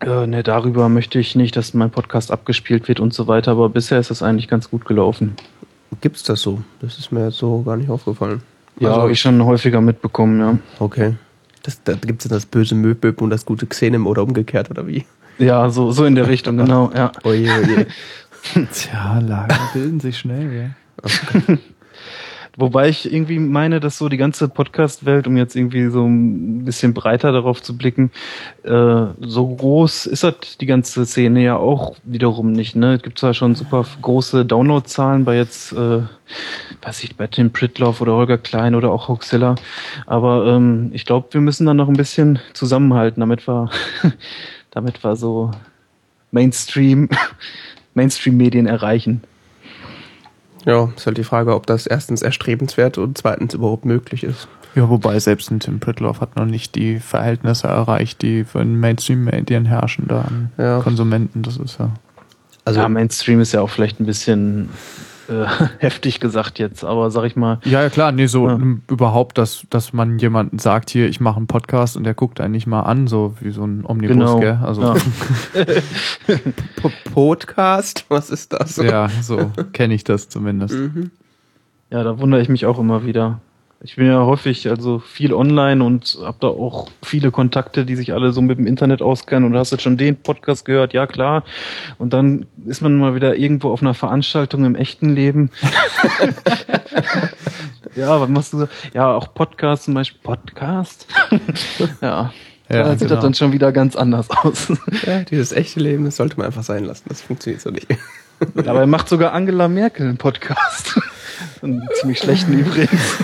äh, 0.01 0.27
ne, 0.27 0.42
darüber 0.42 0.88
möchte 0.88 1.18
ich 1.18 1.37
nicht, 1.37 1.57
dass 1.57 1.75
mein 1.75 1.90
Podcast 1.90 2.31
abgespielt 2.31 2.88
wird 2.88 3.01
und 3.01 3.14
so 3.14 3.29
weiter, 3.29 3.53
aber 3.53 3.68
bisher 3.68 3.99
ist 3.99 4.11
das 4.11 4.23
eigentlich 4.23 4.49
ganz 4.49 4.71
gut 4.71 4.85
gelaufen. 4.85 5.37
Gibt's 6.01 6.23
das 6.23 6.42
so? 6.42 6.62
Das 6.81 6.99
ist 6.99 7.12
mir 7.12 7.27
jetzt 7.27 7.37
so 7.37 7.62
gar 7.62 7.77
nicht 7.77 7.90
aufgefallen. 7.90 8.42
Ja, 8.81 8.88
also, 8.88 9.03
habe 9.03 9.12
ich 9.12 9.21
schon 9.21 9.45
häufiger 9.45 9.81
mitbekommen, 9.81 10.40
ja. 10.40 10.59
Okay. 10.79 11.14
Das, 11.62 11.83
da 11.85 11.92
gibt's 11.92 12.25
dann 12.25 12.33
das 12.37 12.47
böse 12.47 12.75
Möbel 12.75 13.14
und 13.21 13.31
das 13.31 13.47
gute 13.47 13.66
Xenem 13.66 14.07
oder 14.07 14.23
umgekehrt, 14.23 14.71
oder 14.71 14.87
wie? 14.87 15.05
Ja, 15.38 15.71
so, 15.71 15.92
so 15.92 16.05
in 16.05 16.14
der 16.14 16.29
Richtung, 16.29 16.57
genau, 16.57 16.90
ja. 16.95 17.12
Oje, 17.25 17.51
oje. 17.51 17.87
Tja, 18.73 19.18
Lager 19.21 19.59
bilden 19.73 20.01
sich 20.01 20.18
schnell, 20.18 20.53
ja. 20.53 20.71
Okay. 21.03 21.59
Wobei 22.57 22.90
ich 22.90 23.11
irgendwie 23.11 23.38
meine, 23.38 23.81
dass 23.81 23.97
so 23.97 24.11
die 24.11 24.18
ganze 24.18 24.47
Podcast-Welt, 24.47 25.27
um 25.27 25.38
jetzt 25.38 25.57
irgendwie 25.57 25.88
so 25.88 26.05
ein 26.05 26.66
bisschen 26.66 26.92
breiter 26.92 27.33
darauf 27.33 27.62
zu 27.62 27.79
blicken, 27.79 28.11
äh, 28.62 29.07
so 29.21 29.57
groß 29.57 30.05
ist 30.05 30.23
halt 30.23 30.61
die 30.61 30.66
ganze 30.66 31.07
Szene 31.07 31.42
ja 31.42 31.57
auch 31.57 31.97
wiederum 32.05 32.53
nicht. 32.53 32.77
Ne? 32.77 32.97
Es 32.97 33.03
gibt 33.03 33.18
zwar 33.18 33.33
schon 33.33 33.55
super 33.55 33.87
große 34.03 34.45
Download-Zahlen 34.45 35.25
bei 35.25 35.37
jetzt, 35.37 35.73
äh, 35.73 36.03
weiß 36.83 37.05
ich, 37.05 37.16
bei 37.16 37.27
Tim 37.27 37.53
Pritloff 37.53 38.03
oder 38.03 38.12
Holger 38.12 38.38
Klein 38.38 38.75
oder 38.75 38.90
auch 38.90 39.09
Hoaxilla, 39.09 39.55
aber 40.07 40.47
ähm, 40.47 40.90
ich 40.92 41.07
glaube, 41.07 41.29
wir 41.31 41.40
müssen 41.40 41.64
dann 41.66 41.79
noch 41.79 41.88
ein 41.88 41.97
bisschen 41.97 42.38
zusammenhalten, 42.53 43.21
damit 43.21 43.49
wir, 43.49 43.71
damit 44.73 45.05
wir 45.05 45.15
so 45.15 45.53
Mainstream, 46.33 47.09
Mainstream-Medien 47.95 48.67
erreichen. 48.67 49.23
Ja, 50.65 50.93
ist 50.97 51.07
halt 51.07 51.19
die 51.19 51.25
Frage, 51.25 51.55
ob 51.55 51.67
das 51.67 51.87
erstens 51.87 52.23
erstrebenswert 52.23 52.99
und 52.99 53.19
zweitens 53.19 53.55
überhaupt 53.55 53.85
möglich 53.85 54.25
ist. 54.25 54.49
Ja, 54.75 54.89
wobei 54.89 55.19
selbst 55.19 55.51
ein 55.51 55.61
Tim 55.61 55.81
Pritloff 55.81 56.21
hat 56.21 56.37
noch 56.37 56.47
nicht 56.47 56.75
die 56.75 56.99
Verhältnisse 56.99 57.67
erreicht, 57.67 58.23
die 58.23 58.45
für 58.45 58.61
den 58.61 58.81
Mainstream-Medien 58.81 59.67
herrschen 59.67 60.09
da 60.09 60.23
an 60.23 60.53
ja. 60.57 60.81
Konsumenten. 60.81 61.43
Das 61.43 61.59
ist 61.59 61.79
ja. 61.79 61.91
Also 62.65 62.81
ja, 62.81 62.89
Mainstream 62.89 63.41
ist 63.41 63.53
ja 63.53 63.61
auch 63.61 63.71
vielleicht 63.71 64.01
ein 64.01 64.07
bisschen 64.07 64.71
äh, 65.29 65.47
heftig 65.79 66.21
gesagt 66.21 66.59
jetzt, 66.59 66.85
aber 66.85 67.11
sag 67.11 67.25
ich 67.25 67.37
mal. 67.37 67.59
Ja, 67.65 67.83
ja 67.83 67.91
klar, 67.91 68.13
nee, 68.13 68.27
so 68.27 68.49
ja. 68.49 68.59
überhaupt, 68.89 69.39
dass, 69.39 69.67
dass 69.71 69.93
man 69.93 70.19
jemanden 70.19 70.59
sagt, 70.59 70.91
hier, 70.91 71.09
ich 71.09 71.21
mache 71.21 71.37
einen 71.37 71.47
Podcast 71.47 71.97
und 71.97 72.05
der 72.05 72.15
guckt 72.15 72.41
einen 72.41 72.53
nicht 72.53 72.67
mal 72.67 72.81
an, 72.81 73.07
so 73.07 73.35
wie 73.41 73.51
so 73.51 73.65
ein 73.65 73.85
Omnibus, 73.87 74.17
genau. 74.17 74.41
gell? 74.41 74.59
Also 74.63 74.83
ja. 74.83 74.95
Podcast? 77.13 78.05
Was 78.09 78.31
ist 78.31 78.53
das? 78.53 78.77
Ja, 78.77 79.09
so 79.23 79.51
kenne 79.73 79.95
ich 79.95 80.05
das 80.05 80.29
zumindest. 80.29 80.75
Mhm. 80.75 81.11
Ja, 81.91 82.03
da 82.03 82.19
wundere 82.19 82.41
ich 82.41 82.49
mich 82.49 82.67
auch 82.67 82.79
immer 82.79 83.05
wieder. 83.05 83.41
Ich 83.85 83.97
bin 83.97 84.07
ja 84.07 84.21
häufig 84.25 84.68
also 84.71 85.01
viel 85.01 85.35
online 85.35 85.83
und 85.83 86.16
habe 86.23 86.37
da 86.40 86.47
auch 86.47 86.88
viele 87.03 87.33
Kontakte, 87.33 87.85
die 87.85 87.97
sich 87.97 88.12
alle 88.12 88.33
so 88.33 88.40
mit 88.40 88.59
dem 88.59 88.66
Internet 88.68 89.03
auskennen. 89.03 89.45
Und 89.45 89.53
du 89.53 89.59
hast 89.59 89.73
jetzt 89.73 89.83
schon 89.83 89.97
den 89.97 90.14
Podcast 90.16 90.64
gehört, 90.64 90.92
ja 90.92 91.09
klar. 91.09 91.42
Und 91.99 92.12
dann 92.12 92.47
ist 92.64 92.81
man 92.81 92.97
mal 92.97 93.16
wieder 93.16 93.35
irgendwo 93.37 93.71
auf 93.73 93.83
einer 93.83 93.95
Veranstaltung 93.95 94.64
im 94.64 94.77
echten 94.77 95.12
Leben. 95.12 95.51
ja, 97.97 98.21
was 98.21 98.29
machst 98.29 98.53
du? 98.53 98.68
Ja, 98.95 99.14
auch 99.14 99.35
Podcast 99.35 99.85
zum 99.85 99.95
Beispiel. 99.95 100.21
Podcast? 100.23 101.09
ja. 102.01 102.33
Ja, 102.71 102.85
da 102.85 102.90
sieht 102.92 103.01
genau. 103.01 103.14
das 103.16 103.25
dann 103.25 103.35
schon 103.35 103.53
wieder 103.53 103.73
ganz 103.73 103.97
anders 103.97 104.31
aus. 104.31 104.73
Ja, 105.05 105.25
dieses 105.25 105.51
echte 105.51 105.81
Leben, 105.81 106.05
das 106.05 106.16
sollte 106.16 106.37
man 106.37 106.47
einfach 106.47 106.62
sein 106.62 106.85
lassen. 106.85 107.05
Das 107.09 107.21
funktioniert 107.21 107.61
so 107.61 107.71
nicht. 107.71 107.88
Dabei 108.55 108.87
macht 108.87 109.09
sogar 109.09 109.33
Angela 109.33 109.66
Merkel 109.66 110.07
einen 110.07 110.18
Podcast. 110.18 111.01
Einen 111.61 111.87
ziemlich 112.01 112.21
schlechten 112.21 112.59
übrigens. 112.59 113.18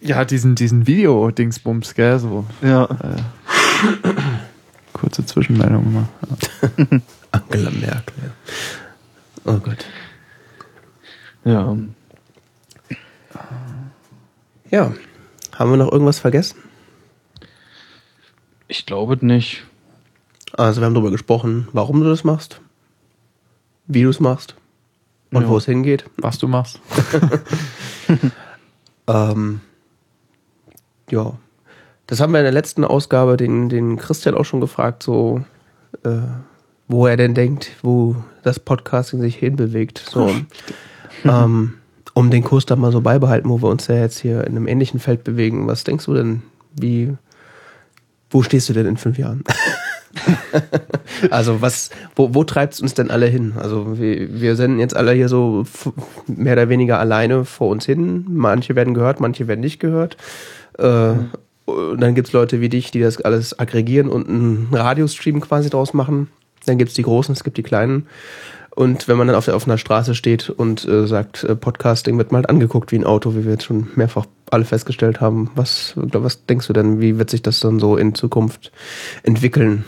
Ja, 0.00 0.24
diesen, 0.24 0.54
diesen 0.54 0.86
Video-Dingsbums, 0.86 1.94
gell, 1.94 2.18
so. 2.18 2.46
Ja. 2.62 2.84
Äh, 2.84 3.22
kurze 4.94 5.26
Zwischenmeldung 5.26 5.84
immer. 5.84 6.08
Ja. 6.78 7.00
Angela 7.32 7.70
Merkel. 7.70 8.32
Oh 9.44 9.58
Gott. 9.58 9.84
Ja. 11.44 11.76
Ja. 14.70 14.92
Haben 15.54 15.70
wir 15.70 15.76
noch 15.76 15.92
irgendwas 15.92 16.18
vergessen? 16.18 16.58
Ich 18.68 18.86
glaube 18.86 19.18
nicht. 19.24 19.64
Also 20.52 20.80
wir 20.80 20.86
haben 20.86 20.94
darüber 20.94 21.10
gesprochen, 21.10 21.68
warum 21.72 22.00
du 22.00 22.08
das 22.08 22.24
machst, 22.24 22.60
wie 23.86 24.02
du 24.02 24.08
es 24.08 24.20
machst 24.20 24.54
und 25.30 25.42
ja. 25.42 25.48
wo 25.48 25.58
es 25.58 25.66
hingeht. 25.66 26.04
Was 26.16 26.38
du 26.38 26.48
machst. 26.48 26.80
ähm, 29.06 29.60
ja, 31.12 31.34
das 32.06 32.20
haben 32.20 32.32
wir 32.32 32.40
in 32.40 32.44
der 32.44 32.52
letzten 32.52 32.84
Ausgabe 32.84 33.36
den, 33.36 33.68
den 33.68 33.96
Christian 33.96 34.34
auch 34.34 34.44
schon 34.44 34.60
gefragt, 34.60 35.02
so 35.02 35.44
äh, 36.04 36.18
wo 36.88 37.06
er 37.06 37.16
denn 37.16 37.34
denkt, 37.34 37.70
wo 37.82 38.16
das 38.42 38.58
Podcasting 38.58 39.20
sich 39.20 39.36
hinbewegt. 39.36 40.02
So, 40.10 40.28
ähm, 41.24 41.74
um 42.14 42.30
den 42.30 42.42
Kurs 42.42 42.66
da 42.66 42.74
mal 42.74 42.90
so 42.90 43.00
beibehalten, 43.00 43.48
wo 43.48 43.62
wir 43.62 43.68
uns 43.68 43.86
ja 43.86 43.94
jetzt 43.94 44.18
hier 44.18 44.40
in 44.44 44.56
einem 44.56 44.66
ähnlichen 44.66 44.98
Feld 44.98 45.22
bewegen. 45.22 45.68
Was 45.68 45.84
denkst 45.84 46.06
du 46.06 46.14
denn? 46.14 46.42
Wie, 46.74 47.16
wo 48.28 48.42
stehst 48.42 48.68
du 48.68 48.72
denn 48.72 48.86
in 48.86 48.96
fünf 48.96 49.18
Jahren? 49.18 49.44
also 51.30 51.62
was, 51.62 51.90
wo, 52.16 52.34
wo 52.34 52.44
treibt 52.44 52.74
es 52.74 52.80
uns 52.80 52.94
denn 52.94 53.10
alle 53.10 53.26
hin? 53.26 53.54
Also 53.56 53.98
wir, 53.98 54.40
wir 54.40 54.56
senden 54.56 54.80
jetzt 54.80 54.96
alle 54.96 55.12
hier 55.12 55.28
so 55.28 55.64
mehr 56.26 56.54
oder 56.54 56.68
weniger 56.68 56.98
alleine 56.98 57.44
vor 57.44 57.68
uns 57.68 57.86
hin. 57.86 58.26
Manche 58.28 58.76
werden 58.76 58.94
gehört, 58.94 59.20
manche 59.20 59.46
werden 59.48 59.60
nicht 59.60 59.80
gehört. 59.80 60.16
Äh, 60.78 61.12
mhm. 61.12 61.30
Dann 61.98 62.14
gibt 62.14 62.28
es 62.28 62.32
Leute 62.32 62.60
wie 62.60 62.68
dich, 62.68 62.90
die 62.90 63.00
das 63.00 63.20
alles 63.20 63.58
aggregieren 63.58 64.08
und 64.08 64.28
einen 64.28 64.68
Radiostream 64.72 65.40
quasi 65.40 65.70
draus 65.70 65.94
machen. 65.94 66.28
Dann 66.66 66.78
gibt 66.78 66.90
es 66.90 66.94
die 66.94 67.02
Großen, 67.02 67.32
es 67.32 67.44
gibt 67.44 67.56
die 67.58 67.62
Kleinen. 67.62 68.06
Und 68.74 69.08
wenn 69.08 69.16
man 69.16 69.26
dann 69.26 69.36
auf, 69.36 69.44
der, 69.44 69.56
auf 69.56 69.66
einer 69.66 69.78
Straße 69.78 70.14
steht 70.14 70.48
und 70.48 70.86
äh, 70.86 71.06
sagt, 71.06 71.44
äh, 71.44 71.56
Podcasting 71.56 72.16
wird 72.18 72.32
mal 72.32 72.38
halt 72.38 72.48
angeguckt 72.48 72.92
wie 72.92 72.96
ein 72.96 73.04
Auto, 73.04 73.34
wie 73.34 73.44
wir 73.44 73.52
jetzt 73.52 73.64
schon 73.64 73.88
mehrfach 73.94 74.26
alle 74.50 74.64
festgestellt 74.64 75.20
haben. 75.20 75.50
Was, 75.54 75.94
was 75.96 76.46
denkst 76.46 76.66
du 76.66 76.72
denn, 76.72 77.00
wie 77.00 77.18
wird 77.18 77.30
sich 77.30 77.42
das 77.42 77.60
dann 77.60 77.78
so 77.78 77.96
in 77.96 78.14
Zukunft 78.14 78.72
entwickeln? 79.22 79.84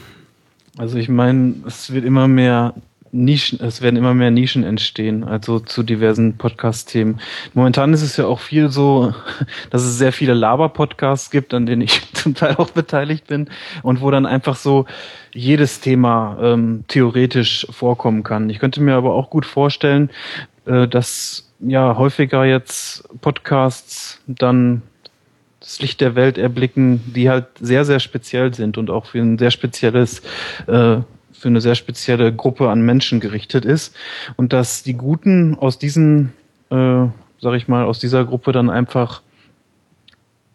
Also 0.78 0.98
ich 0.98 1.08
meine, 1.08 1.54
es 1.66 1.92
wird 1.92 2.04
immer 2.04 2.28
mehr 2.28 2.74
Nischen, 3.14 3.60
es 3.60 3.82
werden 3.82 3.96
immer 3.96 4.14
mehr 4.14 4.30
Nischen 4.30 4.64
entstehen, 4.64 5.22
also 5.22 5.60
zu 5.60 5.82
diversen 5.82 6.38
Podcast-Themen. 6.38 7.20
Momentan 7.52 7.92
ist 7.92 8.00
es 8.00 8.16
ja 8.16 8.24
auch 8.24 8.40
viel 8.40 8.70
so, 8.70 9.14
dass 9.70 9.82
es 9.82 9.98
sehr 9.98 10.12
viele 10.12 10.32
Laber-Podcasts 10.32 11.30
gibt, 11.30 11.52
an 11.52 11.66
denen 11.66 11.82
ich 11.82 12.00
zum 12.14 12.34
Teil 12.34 12.56
auch 12.56 12.70
beteiligt 12.70 13.26
bin 13.26 13.50
und 13.82 14.00
wo 14.00 14.10
dann 14.10 14.24
einfach 14.24 14.56
so 14.56 14.86
jedes 15.34 15.80
Thema 15.80 16.38
ähm, 16.40 16.84
theoretisch 16.88 17.66
vorkommen 17.70 18.22
kann. 18.22 18.48
Ich 18.48 18.58
könnte 18.58 18.80
mir 18.80 18.94
aber 18.94 19.12
auch 19.14 19.28
gut 19.28 19.44
vorstellen, 19.44 20.08
äh, 20.64 20.88
dass 20.88 21.52
ja 21.60 21.96
häufiger 21.98 22.46
jetzt 22.46 23.06
Podcasts 23.20 24.22
dann 24.26 24.82
das 25.62 25.80
Licht 25.80 26.00
der 26.00 26.14
Welt 26.14 26.38
erblicken, 26.38 27.00
die 27.14 27.30
halt 27.30 27.46
sehr, 27.60 27.84
sehr 27.84 28.00
speziell 28.00 28.52
sind 28.52 28.78
und 28.78 28.90
auch 28.90 29.06
für 29.06 29.20
ein 29.20 29.38
sehr 29.38 29.50
spezielles 29.50 30.20
äh, 30.66 30.98
für 31.32 31.48
eine 31.48 31.60
sehr 31.60 31.74
spezielle 31.74 32.32
Gruppe 32.32 32.68
an 32.70 32.82
Menschen 32.82 33.18
gerichtet 33.18 33.64
ist 33.64 33.96
und 34.36 34.52
dass 34.52 34.84
die 34.84 34.94
Guten 34.94 35.56
aus 35.58 35.76
diesen, 35.76 36.32
äh, 36.70 37.06
sag 37.40 37.54
ich 37.54 37.66
mal, 37.66 37.84
aus 37.84 37.98
dieser 37.98 38.24
Gruppe 38.24 38.52
dann 38.52 38.70
einfach 38.70 39.22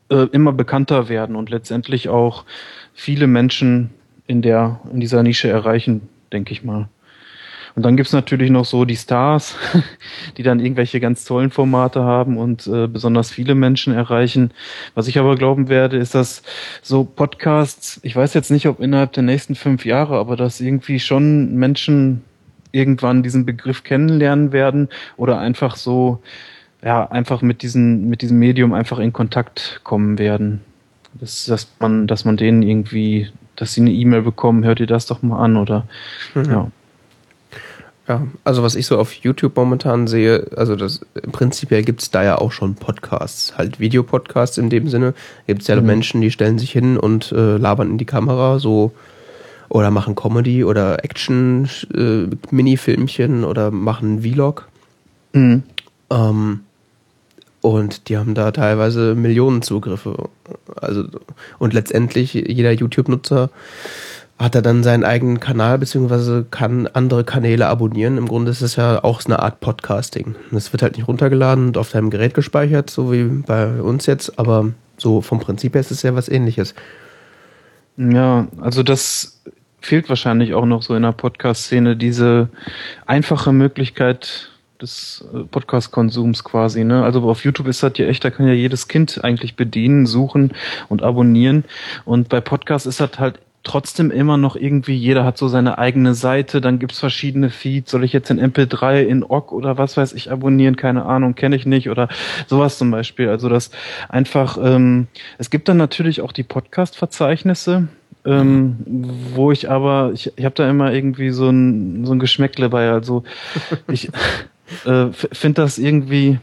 äh, 0.09 0.27
immer 0.31 0.53
bekannter 0.53 1.09
werden 1.09 1.35
und 1.35 1.49
letztendlich 1.49 2.07
auch 2.07 2.45
viele 2.93 3.27
Menschen 3.27 3.89
in 4.27 4.41
der 4.41 4.79
in 4.93 5.01
dieser 5.01 5.23
Nische 5.23 5.49
erreichen, 5.49 6.07
denke 6.31 6.53
ich 6.53 6.63
mal. 6.63 6.87
Und 7.77 7.83
dann 7.83 7.95
gibt's 7.95 8.11
natürlich 8.11 8.49
noch 8.49 8.65
so 8.65 8.85
die 8.85 8.95
Stars, 8.95 9.55
die 10.37 10.41
dann 10.41 10.59
irgendwelche 10.59 10.99
ganz 10.99 11.25
tollen 11.25 11.51
Formate 11.51 12.03
haben 12.03 12.35
und 12.39 12.65
äh, 12.65 12.87
besonders 12.87 13.29
viele 13.29 13.53
Menschen 13.53 13.93
erreichen. 13.93 14.49
Was 14.95 15.07
ich 15.07 15.19
aber 15.19 15.35
glauben 15.35 15.69
werde, 15.69 15.97
ist, 15.97 16.15
dass 16.15 16.41
so 16.81 17.03
Podcasts, 17.03 17.99
ich 18.01 18.15
weiß 18.15 18.33
jetzt 18.33 18.49
nicht, 18.49 18.67
ob 18.67 18.79
innerhalb 18.79 19.13
der 19.13 19.21
nächsten 19.21 19.53
fünf 19.53 19.85
Jahre, 19.85 20.17
aber 20.17 20.35
dass 20.35 20.59
irgendwie 20.59 20.99
schon 20.99 21.53
Menschen 21.53 22.23
irgendwann 22.71 23.21
diesen 23.21 23.45
Begriff 23.45 23.83
kennenlernen 23.83 24.51
werden 24.51 24.89
oder 25.15 25.37
einfach 25.37 25.75
so, 25.75 26.23
ja, 26.83 27.07
einfach 27.11 27.43
mit 27.43 27.61
diesem, 27.61 28.09
mit 28.09 28.23
diesem 28.23 28.39
Medium 28.39 28.73
einfach 28.73 28.97
in 28.97 29.13
Kontakt 29.13 29.81
kommen 29.83 30.17
werden. 30.17 30.61
Das, 31.13 31.45
dass 31.45 31.71
man, 31.79 32.07
dass 32.07 32.25
man 32.25 32.37
denen 32.37 32.63
irgendwie 32.63 33.29
dass 33.55 33.73
sie 33.73 33.81
eine 33.81 33.91
E-Mail 33.91 34.21
bekommen, 34.21 34.63
hört 34.63 34.79
ihr 34.79 34.85
das 34.85 35.07
doch 35.07 35.23
mal 35.23 35.43
an 35.43 35.57
oder 35.57 35.87
mhm. 36.35 36.45
ja. 36.45 36.71
Ja, 38.07 38.25
also 38.45 38.63
was 38.63 38.75
ich 38.75 38.85
so 38.85 38.97
auf 38.97 39.11
YouTube 39.11 39.57
momentan 39.57 40.07
sehe, 40.07 40.47
also 40.55 40.77
das 40.77 41.01
prinzipiell 41.33 41.83
gibt 41.83 42.01
es 42.01 42.09
da 42.09 42.23
ja 42.23 42.37
auch 42.37 42.53
schon 42.53 42.75
Podcasts, 42.75 43.57
halt 43.57 43.81
Videopodcasts 43.81 44.57
in 44.57 44.69
dem 44.69 44.87
Sinne. 44.87 45.13
Gibt 45.45 45.63
es 45.63 45.67
ja 45.67 45.75
mhm. 45.75 45.85
Menschen, 45.85 46.21
die 46.21 46.31
stellen 46.31 46.57
sich 46.57 46.71
hin 46.71 46.97
und 46.97 47.33
äh, 47.33 47.57
labern 47.57 47.91
in 47.91 47.97
die 47.97 48.05
Kamera, 48.05 48.59
so 48.59 48.93
oder 49.69 49.91
machen 49.91 50.15
Comedy 50.15 50.63
oder 50.63 51.03
Action 51.03 51.69
äh, 51.93 52.27
Mini-Filmchen 52.49 53.43
oder 53.43 53.71
machen 53.71 54.21
Vlog. 54.21 54.69
Mhm. 55.33 55.63
Ähm, 56.09 56.61
und 57.61 58.07
die 58.07 58.17
haben 58.17 58.33
da 58.33 58.51
teilweise 58.51 59.15
Millionen 59.15 59.61
Zugriffe. 59.61 60.29
Also, 60.75 61.03
und 61.59 61.73
letztendlich 61.73 62.33
jeder 62.33 62.71
YouTube-Nutzer 62.71 63.49
hat 64.39 64.53
er 64.53 64.61
dann 64.61 64.83
seinen 64.83 65.03
eigenen 65.03 65.39
Kanal, 65.39 65.79
beziehungsweise 65.79 66.45
kann 66.49 66.87
andere 66.87 67.23
Kanäle 67.23 67.67
abonnieren. 67.67 68.17
Im 68.17 68.27
Grunde 68.27 68.51
ist 68.51 68.61
es 68.61 68.75
ja 68.75 69.03
auch 69.03 69.25
eine 69.25 69.39
Art 69.39 69.59
Podcasting. 69.59 70.35
Es 70.51 70.71
wird 70.73 70.83
halt 70.83 70.97
nicht 70.97 71.07
runtergeladen 71.07 71.67
und 71.67 71.77
auf 71.77 71.91
deinem 71.91 72.11
Gerät 72.11 72.33
gespeichert, 72.33 72.89
so 72.89 73.11
wie 73.11 73.23
bei 73.23 73.81
uns 73.81 74.05
jetzt, 74.05 74.37
aber 74.37 74.71
so 74.97 75.21
vom 75.21 75.39
Prinzip 75.39 75.73
her 75.73 75.81
ist 75.81 75.91
es 75.91 76.03
ja 76.03 76.13
was 76.13 76.29
ähnliches. 76.29 76.75
Ja, 77.97 78.47
also 78.61 78.83
das 78.83 79.41
fehlt 79.81 80.07
wahrscheinlich 80.09 80.53
auch 80.53 80.65
noch 80.65 80.83
so 80.83 80.95
in 80.95 81.03
der 81.03 81.13
Podcast-Szene, 81.13 81.95
diese 81.95 82.49
einfache 83.05 83.51
Möglichkeit, 83.53 84.51
des 84.81 85.25
äh, 85.33 85.39
Podcast-Konsums 85.39 86.43
quasi. 86.43 86.83
Ne? 86.83 87.03
Also 87.03 87.21
auf 87.29 87.43
YouTube 87.43 87.67
ist 87.67 87.83
das 87.83 87.93
ja 87.97 88.05
echt, 88.05 88.23
da 88.23 88.29
kann 88.29 88.47
ja 88.47 88.53
jedes 88.53 88.87
Kind 88.87 89.23
eigentlich 89.23 89.55
bedienen, 89.55 90.05
suchen 90.05 90.53
und 90.87 91.03
abonnieren. 91.03 91.65
Und 92.05 92.29
bei 92.29 92.41
Podcasts 92.41 92.85
ist 92.85 92.99
das 92.99 93.17
halt 93.17 93.39
trotzdem 93.67 94.11
immer 94.11 94.37
noch 94.37 94.55
irgendwie, 94.55 94.95
jeder 94.95 95.25
hat 95.25 95.37
so 95.37 95.47
seine 95.47 95.77
eigene 95.77 96.15
Seite, 96.15 96.61
dann 96.61 96.79
gibt's 96.79 96.99
verschiedene 96.99 97.49
Feeds, 97.49 97.91
soll 97.91 98.03
ich 98.03 98.13
jetzt 98.13 98.31
in 98.31 98.39
MP3, 98.39 99.03
in 99.03 99.23
OGG 99.23 99.51
oder 99.51 99.77
was 99.77 99.97
weiß 99.97 100.13
ich 100.13 100.31
abonnieren, 100.31 100.75
keine 100.77 101.05
Ahnung, 101.05 101.35
kenne 101.35 101.55
ich 101.55 101.65
nicht 101.65 101.89
oder 101.89 102.07
sowas 102.47 102.77
zum 102.77 102.91
Beispiel. 102.91 103.29
Also 103.29 103.49
das 103.49 103.71
einfach, 104.09 104.57
ähm, 104.61 105.07
es 105.37 105.49
gibt 105.49 105.67
dann 105.67 105.77
natürlich 105.77 106.21
auch 106.21 106.31
die 106.31 106.43
Podcast-Verzeichnisse, 106.43 107.89
ähm, 108.25 108.77
wo 109.35 109.51
ich 109.51 109.69
aber, 109.69 110.11
ich, 110.13 110.31
ich 110.35 110.45
habe 110.45 110.55
da 110.55 110.69
immer 110.69 110.93
irgendwie 110.93 111.31
so 111.31 111.49
ein, 111.49 112.05
so 112.05 112.13
ein 112.13 112.19
Geschmäckle 112.19 112.69
bei, 112.69 112.89
also 112.89 113.23
ich 113.89 114.09
äh, 114.85 115.07
finde 115.11 115.61
das 115.61 115.77
irgendwie, 115.77 116.39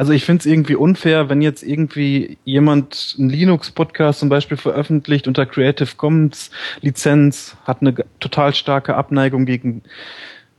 also 0.00 0.14
ich 0.14 0.24
finde 0.24 0.40
es 0.40 0.46
irgendwie 0.46 0.76
unfair, 0.76 1.28
wenn 1.28 1.42
jetzt 1.42 1.62
irgendwie 1.62 2.38
jemand 2.46 3.16
einen 3.18 3.28
Linux-Podcast 3.28 4.20
zum 4.20 4.30
Beispiel 4.30 4.56
veröffentlicht 4.56 5.28
unter 5.28 5.44
Creative 5.44 5.90
Commons 5.94 6.50
Lizenz, 6.80 7.58
hat 7.66 7.82
eine 7.82 7.94
total 8.18 8.54
starke 8.54 8.94
Abneigung 8.94 9.44
gegen 9.44 9.82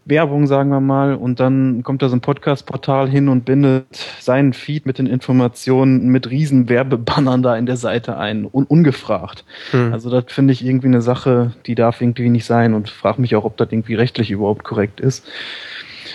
Werbung, 0.06 0.46
sagen 0.46 0.70
wir 0.70 0.80
mal, 0.80 1.16
und 1.16 1.40
dann 1.40 1.82
kommt 1.82 2.04
da 2.04 2.10
so 2.10 2.18
ein 2.18 2.22
Podcast-Portal 2.22 3.10
hin 3.10 3.30
und 3.30 3.44
bindet 3.44 3.88
seinen 4.20 4.54
Feed 4.54 4.86
mit 4.86 5.00
den 5.00 5.08
Informationen 5.08 6.10
mit 6.10 6.30
riesen 6.30 6.70
Werbebannern 6.70 7.42
da 7.42 7.58
in 7.58 7.66
der 7.66 7.78
Seite 7.78 8.20
ein, 8.20 8.46
un 8.46 8.66
ungefragt. 8.66 9.44
Hm. 9.72 9.92
Also 9.92 10.12
das 10.12 10.26
finde 10.28 10.54
ich 10.54 10.64
irgendwie 10.64 10.86
eine 10.86 11.02
Sache, 11.02 11.54
die 11.66 11.74
darf 11.74 12.00
irgendwie 12.00 12.30
nicht 12.30 12.46
sein 12.46 12.76
und 12.76 12.92
frage 12.92 13.20
mich 13.20 13.36
auch, 13.36 13.46
ob 13.46 13.58
das 13.58 13.72
irgendwie 13.72 13.96
rechtlich 13.96 14.30
überhaupt 14.30 14.64
korrekt 14.64 15.00
ist. 15.00 15.26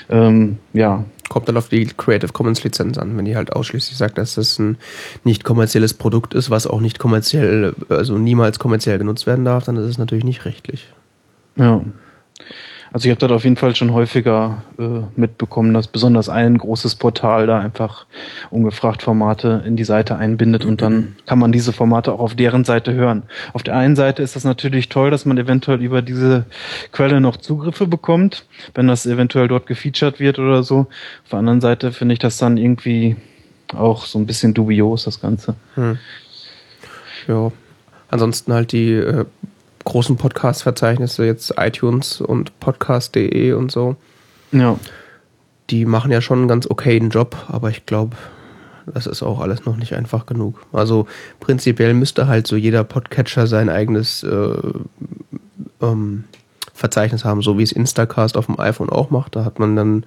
Ähm, 0.09 0.59
ja. 0.73 1.05
Kommt 1.29 1.49
dann 1.49 1.57
auf 1.57 1.69
die 1.69 1.87
Creative 1.87 2.33
Commons 2.33 2.63
Lizenz 2.63 2.99
an, 2.99 3.17
wenn 3.17 3.25
die 3.25 3.37
halt 3.37 3.53
ausschließlich 3.53 3.97
sagt, 3.97 4.19
dass 4.19 4.37
das 4.37 4.59
ein 4.59 4.79
nicht 5.25 5.45
kommerzielles 5.45 5.95
Produkt 5.95 6.35
ist, 6.35 6.51
was 6.51 6.67
auch 6.67 6.81
nicht 6.81 6.99
kommerziell, 6.99 7.75
also 7.89 8.17
niemals 8.19 8.59
kommerziell 8.59 8.99
genutzt 8.99 9.27
werden 9.27 9.45
darf, 9.45 9.65
dann 9.65 9.77
ist 9.77 9.87
es 9.87 9.99
natürlich 9.99 10.25
nicht 10.25 10.45
rechtlich. 10.45 10.93
Ja. 11.57 11.83
Also 12.97 13.09
ich 13.09 13.11
habe 13.11 13.21
das 13.21 13.31
auf 13.31 13.45
jeden 13.45 13.57
Fall 13.57 13.77
schon 13.77 13.93
häufiger 13.93 14.63
äh, 14.79 15.03
mitbekommen, 15.17 15.75
dass 15.75 15.87
besonders 15.87 16.31
ein 16.31 16.57
großes 16.57 16.95
Portal 16.95 17.47
da 17.47 17.61
einfach 17.61 18.07
ungefragt 18.49 19.03
Formate 19.03 19.63
in 19.67 19.77
die 19.77 19.85
Seite 19.85 20.17
einbindet 20.17 20.65
und 20.65 20.81
dann 20.81 21.15
kann 21.27 21.39
man 21.39 21.53
diese 21.53 21.75
Formate 21.75 22.11
auch 22.11 22.21
auf 22.21 22.35
deren 22.35 22.65
Seite 22.65 22.95
hören. 22.95 23.25
Auf 23.53 23.63
der 23.63 23.77
einen 23.77 23.97
Seite 23.97 24.23
ist 24.23 24.35
das 24.35 24.45
natürlich 24.45 24.89
toll, 24.89 25.11
dass 25.11 25.27
man 25.27 25.37
eventuell 25.37 25.83
über 25.83 26.01
diese 26.01 26.47
Quelle 26.91 27.21
noch 27.21 27.37
Zugriffe 27.37 27.87
bekommt, 27.87 28.47
wenn 28.75 28.87
das 28.87 29.05
eventuell 29.05 29.47
dort 29.47 29.67
gefeatured 29.67 30.19
wird 30.19 30.39
oder 30.39 30.63
so. 30.63 30.87
Auf 31.25 31.31
der 31.33 31.41
anderen 31.41 31.61
Seite 31.61 31.93
finde 31.93 32.15
ich 32.15 32.19
das 32.19 32.39
dann 32.39 32.57
irgendwie 32.57 33.17
auch 33.75 34.07
so 34.07 34.19
ein 34.19 34.25
bisschen 34.25 34.55
dubios, 34.55 35.05
das 35.05 35.21
Ganze. 35.21 35.55
Hm. 35.75 35.99
Ja. 37.29 37.53
Ansonsten 38.09 38.55
halt 38.55 38.73
die 38.73 38.93
äh, 38.93 39.27
großen 39.87 40.17
Podcast-Verzeichnisse, 40.17 41.25
jetzt 41.25 41.55
iTunes 41.57 42.21
und 42.21 42.59
Podcast.de 42.61 43.53
und 43.53 43.73
so. 43.73 43.97
Ja. 44.53 44.79
Die 45.71 45.87
machen 45.87 46.11
ja 46.11 46.21
schon 46.21 46.41
einen 46.41 46.49
ganz 46.49 46.69
okayen 46.69 47.09
Job, 47.09 47.37
aber 47.49 47.71
ich 47.71 47.87
glaube, 47.87 48.17
das 48.87 49.07
ist 49.07 49.23
auch 49.23 49.41
alles 49.41 49.65
noch 49.65 49.77
nicht 49.77 49.95
einfach 49.95 50.27
genug. 50.27 50.67
Also 50.73 51.07
prinzipiell 51.41 51.95
müsste 51.95 52.27
halt 52.27 52.47
so 52.47 52.57
jeder 52.57 52.85
Podcatcher 52.85 53.47
sein 53.47 53.69
eigenes 53.69 54.23
äh, 54.25 54.57
ähm, 55.81 56.25
Verzeichnis 56.75 57.25
haben, 57.25 57.43
so 57.43 57.57
wie 57.57 57.63
es 57.63 57.73
Instacast 57.73 58.37
auf 58.37 58.47
dem 58.47 58.59
iPhone 58.61 58.91
auch 58.91 59.11
macht. 59.11 59.37
Da 59.37 59.45
hat 59.45 59.59
man 59.59 59.77
dann 59.77 60.05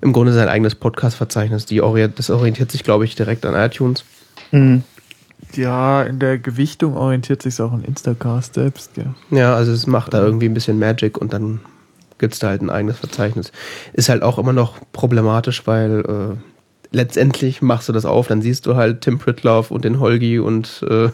im 0.00 0.12
Grunde 0.12 0.32
sein 0.32 0.48
eigenes 0.48 0.76
Podcast-Verzeichnis. 0.76 1.66
das 1.66 2.30
orientiert 2.30 2.70
sich, 2.70 2.84
glaube 2.84 3.04
ich, 3.04 3.14
direkt 3.16 3.44
an 3.46 3.54
iTunes. 3.54 4.04
Mhm. 4.52 4.84
Ja, 5.56 6.02
in 6.02 6.18
der 6.18 6.38
Gewichtung 6.38 6.96
orientiert 6.96 7.42
sich 7.42 7.60
auch 7.60 7.72
an 7.72 7.84
Instacast 7.84 8.54
selbst, 8.54 8.96
ja. 8.96 9.14
Ja, 9.30 9.54
also 9.54 9.72
es 9.72 9.86
macht 9.86 10.14
da 10.14 10.22
irgendwie 10.22 10.46
ein 10.46 10.54
bisschen 10.54 10.78
Magic 10.78 11.18
und 11.18 11.32
dann 11.32 11.60
gibt 12.18 12.34
es 12.34 12.40
da 12.40 12.48
halt 12.48 12.62
ein 12.62 12.70
eigenes 12.70 12.98
Verzeichnis. 12.98 13.52
Ist 13.92 14.08
halt 14.08 14.22
auch 14.22 14.38
immer 14.38 14.52
noch 14.52 14.76
problematisch, 14.92 15.66
weil 15.66 16.00
äh, 16.00 16.36
letztendlich 16.92 17.62
machst 17.62 17.88
du 17.88 17.92
das 17.92 18.04
auf, 18.04 18.28
dann 18.28 18.42
siehst 18.42 18.66
du 18.66 18.76
halt 18.76 19.00
Tim 19.00 19.18
Pritloff 19.18 19.70
und 19.70 19.84
den 19.84 19.98
Holgi 19.98 20.38
und 20.38 20.84
äh, 20.88 21.08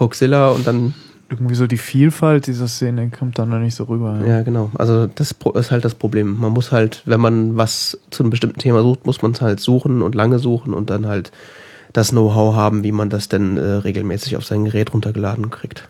Hoaxilla 0.00 0.48
und 0.48 0.66
dann 0.66 0.94
irgendwie 1.28 1.54
so 1.54 1.66
die 1.66 1.78
Vielfalt 1.78 2.46
dieser 2.46 2.68
Szene 2.68 3.10
kommt 3.10 3.38
dann 3.38 3.50
noch 3.50 3.58
nicht 3.58 3.74
so 3.74 3.84
rüber. 3.84 4.20
Ja. 4.20 4.36
ja, 4.36 4.42
genau. 4.42 4.70
Also 4.74 5.06
das 5.06 5.34
ist 5.54 5.70
halt 5.70 5.84
das 5.84 5.94
Problem. 5.94 6.38
Man 6.38 6.52
muss 6.52 6.70
halt, 6.70 7.02
wenn 7.04 7.20
man 7.20 7.56
was 7.56 7.98
zu 8.10 8.22
einem 8.22 8.30
bestimmten 8.30 8.60
Thema 8.60 8.82
sucht, 8.82 9.06
muss 9.06 9.22
man 9.22 9.32
es 9.32 9.40
halt 9.40 9.60
suchen 9.60 10.02
und 10.02 10.14
lange 10.14 10.38
suchen 10.38 10.72
und 10.72 10.88
dann 10.90 11.06
halt 11.06 11.32
das 11.92 12.10
Know-how 12.10 12.54
haben, 12.54 12.84
wie 12.84 12.92
man 12.92 13.10
das 13.10 13.28
denn 13.28 13.56
äh, 13.56 13.60
regelmäßig 13.60 14.36
auf 14.36 14.44
sein 14.44 14.64
Gerät 14.64 14.92
runtergeladen 14.92 15.50
kriegt. 15.50 15.88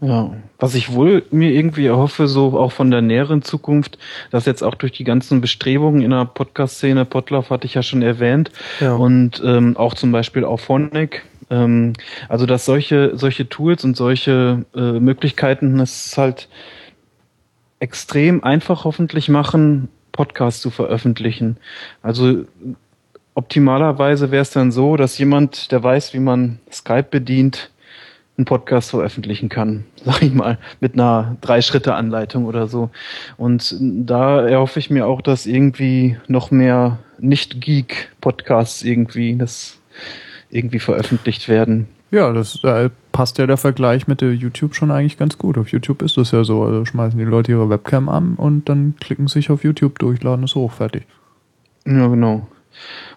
Ja, 0.00 0.32
was 0.58 0.74
ich 0.74 0.92
wohl 0.92 1.24
mir 1.30 1.52
irgendwie 1.52 1.86
erhoffe, 1.86 2.26
so 2.26 2.58
auch 2.58 2.72
von 2.72 2.90
der 2.90 3.02
näheren 3.02 3.42
Zukunft, 3.42 3.98
dass 4.32 4.46
jetzt 4.46 4.62
auch 4.62 4.74
durch 4.74 4.90
die 4.90 5.04
ganzen 5.04 5.40
Bestrebungen 5.40 6.02
in 6.02 6.10
der 6.10 6.24
Podcast-Szene, 6.24 7.04
Potlauf 7.04 7.50
hatte 7.50 7.66
ich 7.66 7.74
ja 7.74 7.84
schon 7.84 8.02
erwähnt, 8.02 8.50
ja. 8.80 8.94
und 8.96 9.40
ähm, 9.44 9.76
auch 9.76 9.94
zum 9.94 10.10
Beispiel 10.10 10.44
auf 10.44 10.62
Phonic, 10.62 11.22
ähm, 11.50 11.92
also 12.28 12.46
dass 12.46 12.64
solche, 12.64 13.16
solche 13.16 13.48
Tools 13.48 13.84
und 13.84 13.96
solche 13.96 14.64
äh, 14.74 14.98
Möglichkeiten 14.98 15.78
es 15.78 16.18
halt 16.18 16.48
extrem 17.78 18.42
einfach 18.42 18.84
hoffentlich 18.84 19.28
machen, 19.28 19.88
Podcasts 20.10 20.60
zu 20.60 20.70
veröffentlichen. 20.70 21.58
Also 22.02 22.44
optimalerweise 23.34 24.30
wäre 24.30 24.42
es 24.42 24.50
dann 24.50 24.72
so, 24.72 24.96
dass 24.96 25.18
jemand, 25.18 25.72
der 25.72 25.82
weiß, 25.82 26.14
wie 26.14 26.20
man 26.20 26.58
Skype 26.70 27.08
bedient, 27.10 27.70
einen 28.36 28.44
Podcast 28.46 28.90
veröffentlichen 28.90 29.48
kann, 29.48 29.84
sag 30.04 30.22
ich 30.22 30.32
mal, 30.32 30.58
mit 30.80 30.94
einer 30.94 31.36
Drei-Schritte-Anleitung 31.40 32.46
oder 32.46 32.66
so. 32.66 32.90
Und 33.36 33.76
da 33.80 34.46
erhoffe 34.46 34.78
ich 34.78 34.90
mir 34.90 35.06
auch, 35.06 35.20
dass 35.20 35.46
irgendwie 35.46 36.16
noch 36.28 36.50
mehr 36.50 36.98
Nicht-Geek-Podcasts 37.18 38.82
irgendwie, 38.82 39.36
das 39.36 39.78
irgendwie 40.50 40.78
veröffentlicht 40.78 41.48
werden. 41.48 41.88
Ja, 42.10 42.30
das 42.32 42.60
da 42.62 42.90
passt 43.12 43.38
ja 43.38 43.46
der 43.46 43.56
Vergleich 43.56 44.06
mit 44.06 44.20
der 44.20 44.34
YouTube 44.34 44.74
schon 44.74 44.90
eigentlich 44.90 45.16
ganz 45.16 45.38
gut. 45.38 45.56
Auf 45.56 45.68
YouTube 45.68 46.02
ist 46.02 46.18
das 46.18 46.30
ja 46.30 46.44
so, 46.44 46.62
also 46.62 46.84
schmeißen 46.84 47.18
die 47.18 47.24
Leute 47.24 47.52
ihre 47.52 47.70
Webcam 47.70 48.10
an 48.10 48.34
und 48.34 48.68
dann 48.68 48.94
klicken 49.00 49.28
sich 49.28 49.50
auf 49.50 49.64
YouTube 49.64 49.98
durch, 49.98 50.22
laden 50.22 50.44
es 50.44 50.54
hoch, 50.54 50.72
fertig. 50.72 51.06
Ja, 51.86 52.06
genau. 52.08 52.46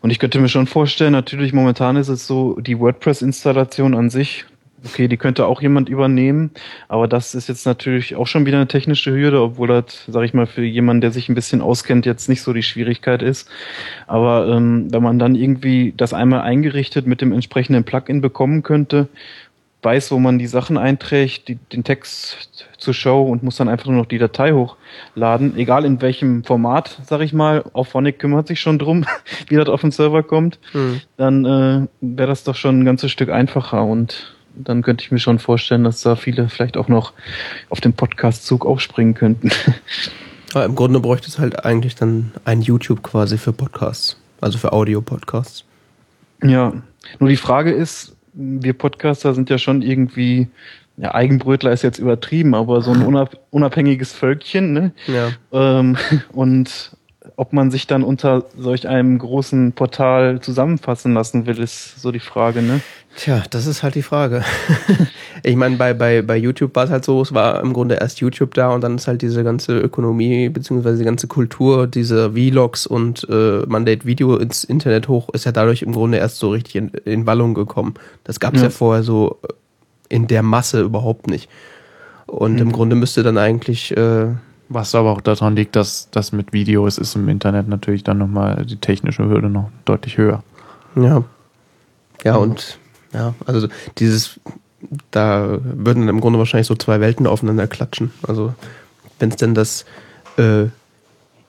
Und 0.01 0.09
ich 0.09 0.19
könnte 0.19 0.39
mir 0.39 0.49
schon 0.49 0.67
vorstellen, 0.67 1.13
natürlich 1.13 1.53
momentan 1.53 1.95
ist 1.95 2.09
es 2.09 2.27
so, 2.27 2.59
die 2.59 2.79
WordPress-Installation 2.79 3.95
an 3.95 4.09
sich, 4.09 4.45
okay, 4.85 5.07
die 5.07 5.17
könnte 5.17 5.45
auch 5.47 5.61
jemand 5.61 5.89
übernehmen, 5.89 6.51
aber 6.87 7.07
das 7.07 7.35
ist 7.35 7.49
jetzt 7.49 7.65
natürlich 7.65 8.15
auch 8.15 8.27
schon 8.27 8.45
wieder 8.45 8.57
eine 8.57 8.67
technische 8.67 9.11
Hürde, 9.11 9.41
obwohl 9.41 9.67
das, 9.67 10.05
sag 10.07 10.23
ich 10.23 10.33
mal, 10.33 10.45
für 10.45 10.63
jemanden, 10.63 11.01
der 11.01 11.11
sich 11.11 11.27
ein 11.27 11.35
bisschen 11.35 11.61
auskennt, 11.61 12.05
jetzt 12.05 12.29
nicht 12.29 12.41
so 12.41 12.53
die 12.53 12.63
Schwierigkeit 12.63 13.21
ist. 13.21 13.49
Aber 14.07 14.47
ähm, 14.47 14.87
wenn 14.91 15.03
man 15.03 15.19
dann 15.19 15.35
irgendwie 15.35 15.93
das 15.97 16.13
einmal 16.13 16.41
eingerichtet 16.41 17.07
mit 17.07 17.21
dem 17.21 17.31
entsprechenden 17.31 17.83
Plugin 17.83 18.21
bekommen 18.21 18.63
könnte, 18.63 19.07
weiß, 19.81 20.11
wo 20.11 20.19
man 20.19 20.39
die 20.39 20.47
Sachen 20.47 20.77
einträgt, 20.77 21.47
die, 21.47 21.55
den 21.55 21.83
Text 21.83 22.64
zur 22.85 22.93
Show 22.93 23.23
und 23.23 23.43
muss 23.43 23.57
dann 23.57 23.67
einfach 23.67 23.87
nur 23.87 23.97
noch 23.97 24.05
die 24.05 24.17
Datei 24.17 24.53
hochladen, 24.53 25.57
egal 25.57 25.83
in 25.83 26.01
welchem 26.01 26.43
Format, 26.43 27.01
sag 27.05 27.21
ich 27.21 27.33
mal. 27.33 27.65
Auch 27.73 27.87
Phonic 27.87 28.19
kümmert 28.19 28.47
sich 28.47 28.61
schon 28.61 28.79
drum, 28.79 29.05
wie 29.49 29.55
das 29.55 29.67
auf 29.67 29.81
den 29.81 29.91
Server 29.91 30.23
kommt. 30.23 30.59
Mhm. 30.73 31.01
Dann 31.17 31.45
äh, 31.45 31.87
wäre 31.99 32.29
das 32.29 32.43
doch 32.43 32.55
schon 32.55 32.79
ein 32.79 32.85
ganzes 32.85 33.11
Stück 33.11 33.29
einfacher 33.29 33.83
und 33.83 34.35
dann 34.55 34.81
könnte 34.83 35.03
ich 35.03 35.11
mir 35.11 35.19
schon 35.19 35.39
vorstellen, 35.39 35.83
dass 35.83 36.01
da 36.01 36.15
viele 36.15 36.47
vielleicht 36.47 36.77
auch 36.77 36.87
noch 36.87 37.11
auf 37.69 37.81
den 37.81 37.91
Podcast-Zug 37.91 38.65
aufspringen 38.65 39.13
könnten. 39.13 39.51
Aber 40.53 40.63
Im 40.63 40.75
Grunde 40.75 41.01
bräuchte 41.01 41.27
es 41.27 41.37
halt 41.37 41.65
eigentlich 41.65 41.95
dann 41.95 42.31
ein 42.45 42.61
YouTube 42.61 43.03
quasi 43.03 43.37
für 43.37 43.51
Podcasts, 43.51 44.15
also 44.39 44.57
für 44.57 44.71
Audio-Podcasts. 44.71 45.65
Ja, 46.41 46.71
nur 47.19 47.29
die 47.29 47.35
Frage 47.35 47.71
ist, 47.73 48.15
wir 48.35 48.73
Podcaster 48.73 49.33
sind 49.33 49.49
ja 49.49 49.57
schon 49.57 49.81
irgendwie, 49.81 50.47
ja, 50.97 51.13
Eigenbrötler 51.13 51.71
ist 51.71 51.81
jetzt 51.81 51.99
übertrieben, 51.99 52.55
aber 52.55 52.81
so 52.81 52.91
ein 52.91 53.27
unabhängiges 53.51 54.13
Völkchen, 54.13 54.73
ne? 54.73 54.91
Ja. 55.07 55.29
Ähm, 55.51 55.97
und 56.31 56.95
ob 57.37 57.53
man 57.53 57.71
sich 57.71 57.87
dann 57.87 58.03
unter 58.03 58.45
solch 58.57 58.87
einem 58.87 59.17
großen 59.17 59.73
Portal 59.73 60.39
zusammenfassen 60.41 61.13
lassen 61.13 61.45
will, 61.45 61.59
ist 61.59 61.99
so 61.99 62.11
die 62.11 62.19
Frage, 62.19 62.61
ne? 62.61 62.81
Tja, 63.17 63.43
das 63.49 63.65
ist 63.65 63.81
halt 63.81 63.95
die 63.95 64.01
Frage. 64.01 64.43
ich 65.43 65.55
meine, 65.55 65.77
bei, 65.77 65.93
bei, 65.93 66.21
bei 66.21 66.35
YouTube 66.35 66.75
war 66.75 66.83
es 66.83 66.89
halt 66.89 67.05
so, 67.05 67.21
es 67.21 67.33
war 67.33 67.61
im 67.61 67.71
Grunde 67.71 67.95
erst 67.95 68.19
YouTube 68.19 68.53
da 68.53 68.73
und 68.73 68.81
dann 68.81 68.95
ist 68.95 69.07
halt 69.07 69.21
diese 69.21 69.43
ganze 69.43 69.77
Ökonomie 69.77 70.49
beziehungsweise 70.49 70.99
die 70.99 71.05
ganze 71.05 71.27
Kultur, 71.27 71.87
diese 71.87 72.33
Vlogs 72.33 72.85
und 72.85 73.25
äh, 73.29 73.63
man 73.67 73.85
lädt 73.85 74.05
Video 74.05 74.35
ins 74.35 74.65
Internet 74.65 75.07
hoch, 75.07 75.29
ist 75.33 75.45
ja 75.45 75.53
dadurch 75.53 75.81
im 75.81 75.93
Grunde 75.93 76.17
erst 76.17 76.37
so 76.37 76.49
richtig 76.49 76.75
in, 76.75 76.89
in 77.05 77.25
Wallung 77.25 77.53
gekommen. 77.53 77.95
Das 78.25 78.41
gab 78.41 78.53
es 78.53 78.61
ja. 78.61 78.67
ja. 78.67 78.71
vorher 78.71 79.03
so 79.03 79.39
in 80.09 80.27
der 80.27 80.43
Masse 80.43 80.81
überhaupt 80.81 81.27
nicht. 81.27 81.49
Und 82.27 82.53
mhm. 82.53 82.59
im 82.59 82.71
Grunde 82.71 82.95
müsste 82.95 83.23
dann 83.23 83.37
eigentlich 83.37 83.95
äh, 83.95 84.27
was 84.69 84.95
aber 84.95 85.11
auch 85.11 85.21
daran 85.21 85.55
liegt, 85.55 85.75
dass 85.75 86.09
das 86.11 86.31
mit 86.31 86.53
Videos 86.53 86.97
ist 86.97 87.15
im 87.15 87.29
Internet 87.29 87.67
natürlich 87.67 88.03
dann 88.03 88.17
nochmal 88.17 88.65
die 88.65 88.77
technische 88.77 89.25
Hürde 89.25 89.49
noch 89.49 89.69
deutlich 89.85 90.17
höher. 90.17 90.43
Ja. 90.95 91.23
Ja, 92.23 92.37
und 92.37 92.79
ja, 93.13 93.35
also 93.45 93.67
dieses, 93.99 94.39
da 95.11 95.59
würden 95.61 96.07
im 96.07 96.21
Grunde 96.21 96.39
wahrscheinlich 96.39 96.67
so 96.67 96.75
zwei 96.75 96.99
Welten 96.99 97.27
aufeinander 97.27 97.67
klatschen. 97.67 98.11
Also 98.27 98.53
wenn 99.19 99.29
es 99.29 99.35
denn 99.35 99.53
das 99.53 99.85
äh, 100.37 100.65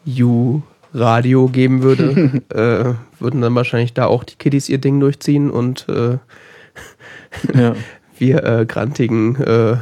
U-Radio 0.06 1.48
geben 1.48 1.82
würde, 1.82 2.42
äh, 2.50 2.94
würden 3.20 3.40
dann 3.40 3.54
wahrscheinlich 3.54 3.94
da 3.94 4.06
auch 4.06 4.24
die 4.24 4.36
Kiddies 4.36 4.68
ihr 4.68 4.78
Ding 4.78 5.00
durchziehen 5.00 5.50
und 5.50 5.88
äh, 5.88 6.18
ja. 7.54 7.74
wir 8.18 8.44
äh, 8.44 8.66
grantigen 8.66 9.36
äh, 9.36 9.72
äh, 9.72 9.78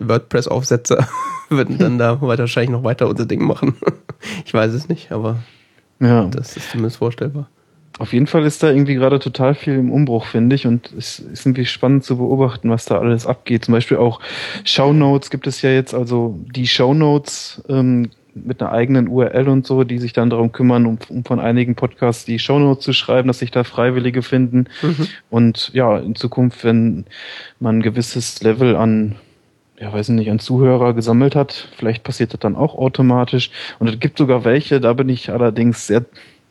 WordPress-Aufsetzer 0.00 1.08
würden 1.48 1.78
dann 1.78 1.98
da 1.98 2.20
wahrscheinlich 2.20 2.70
noch 2.70 2.84
weiter 2.84 3.08
unser 3.08 3.26
Ding 3.26 3.44
machen. 3.44 3.76
ich 4.44 4.54
weiß 4.54 4.72
es 4.72 4.88
nicht, 4.88 5.12
aber 5.12 5.38
ja. 6.00 6.26
das 6.26 6.56
ist 6.56 6.70
zumindest 6.70 6.98
vorstellbar. 6.98 7.48
Auf 7.98 8.12
jeden 8.12 8.26
Fall 8.26 8.44
ist 8.44 8.62
da 8.62 8.70
irgendwie 8.70 8.94
gerade 8.94 9.20
total 9.20 9.54
viel 9.54 9.74
im 9.74 9.92
Umbruch, 9.92 10.24
finde 10.24 10.56
ich. 10.56 10.66
Und 10.66 10.92
es 10.98 11.20
ist 11.20 11.46
irgendwie 11.46 11.64
spannend 11.64 12.02
zu 12.02 12.16
beobachten, 12.16 12.68
was 12.68 12.86
da 12.86 12.98
alles 12.98 13.24
abgeht. 13.24 13.64
Zum 13.64 13.72
Beispiel 13.72 13.98
auch 13.98 14.20
Shownotes 14.64 15.30
gibt 15.30 15.46
es 15.46 15.62
ja 15.62 15.70
jetzt, 15.70 15.94
also 15.94 16.40
die 16.54 16.66
Shownotes 16.66 17.62
ähm, 17.68 18.10
mit 18.34 18.60
einer 18.60 18.72
eigenen 18.72 19.08
URL 19.08 19.48
und 19.48 19.66
so, 19.66 19.84
die 19.84 19.98
sich 19.98 20.12
dann 20.12 20.30
darum 20.30 20.52
kümmern, 20.52 20.86
um, 20.86 20.98
um 21.08 21.24
von 21.24 21.40
einigen 21.40 21.74
Podcasts 21.74 22.24
die 22.24 22.38
Shownotes 22.38 22.84
zu 22.84 22.92
schreiben, 22.92 23.28
dass 23.28 23.38
sich 23.38 23.50
da 23.50 23.64
Freiwillige 23.64 24.22
finden. 24.22 24.66
Mhm. 24.82 25.06
Und 25.30 25.70
ja, 25.72 25.98
in 25.98 26.14
Zukunft, 26.14 26.64
wenn 26.64 27.04
man 27.60 27.78
ein 27.78 27.82
gewisses 27.82 28.42
Level 28.42 28.76
an 28.76 29.16
ja, 29.78 29.92
weiß 29.92 30.10
nicht, 30.10 30.30
an 30.30 30.38
Zuhörer 30.38 30.94
gesammelt 30.94 31.34
hat. 31.34 31.68
Vielleicht 31.76 32.04
passiert 32.04 32.32
das 32.32 32.40
dann 32.40 32.54
auch 32.54 32.76
automatisch. 32.76 33.50
Und 33.78 33.88
es 33.88 33.98
gibt 33.98 34.18
sogar 34.18 34.44
welche, 34.44 34.80
da 34.80 34.92
bin 34.92 35.08
ich 35.08 35.30
allerdings 35.30 35.88
sehr 35.88 36.04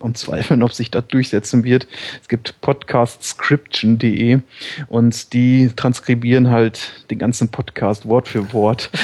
am 0.04 0.16
Zweifeln, 0.16 0.64
ob 0.64 0.74
sich 0.74 0.92
das 0.92 1.08
durchsetzen 1.08 1.64
wird. 1.64 1.88
Es 2.22 2.28
gibt 2.28 2.60
podcastscription.de 2.62 4.40
und 4.88 5.34
die 5.34 5.72
transkribieren 5.76 6.50
halt 6.50 7.06
den 7.10 7.20
ganzen 7.20 7.50
Podcast 7.50 8.08
Wort 8.08 8.28
für 8.28 8.54
Wort. 8.54 8.90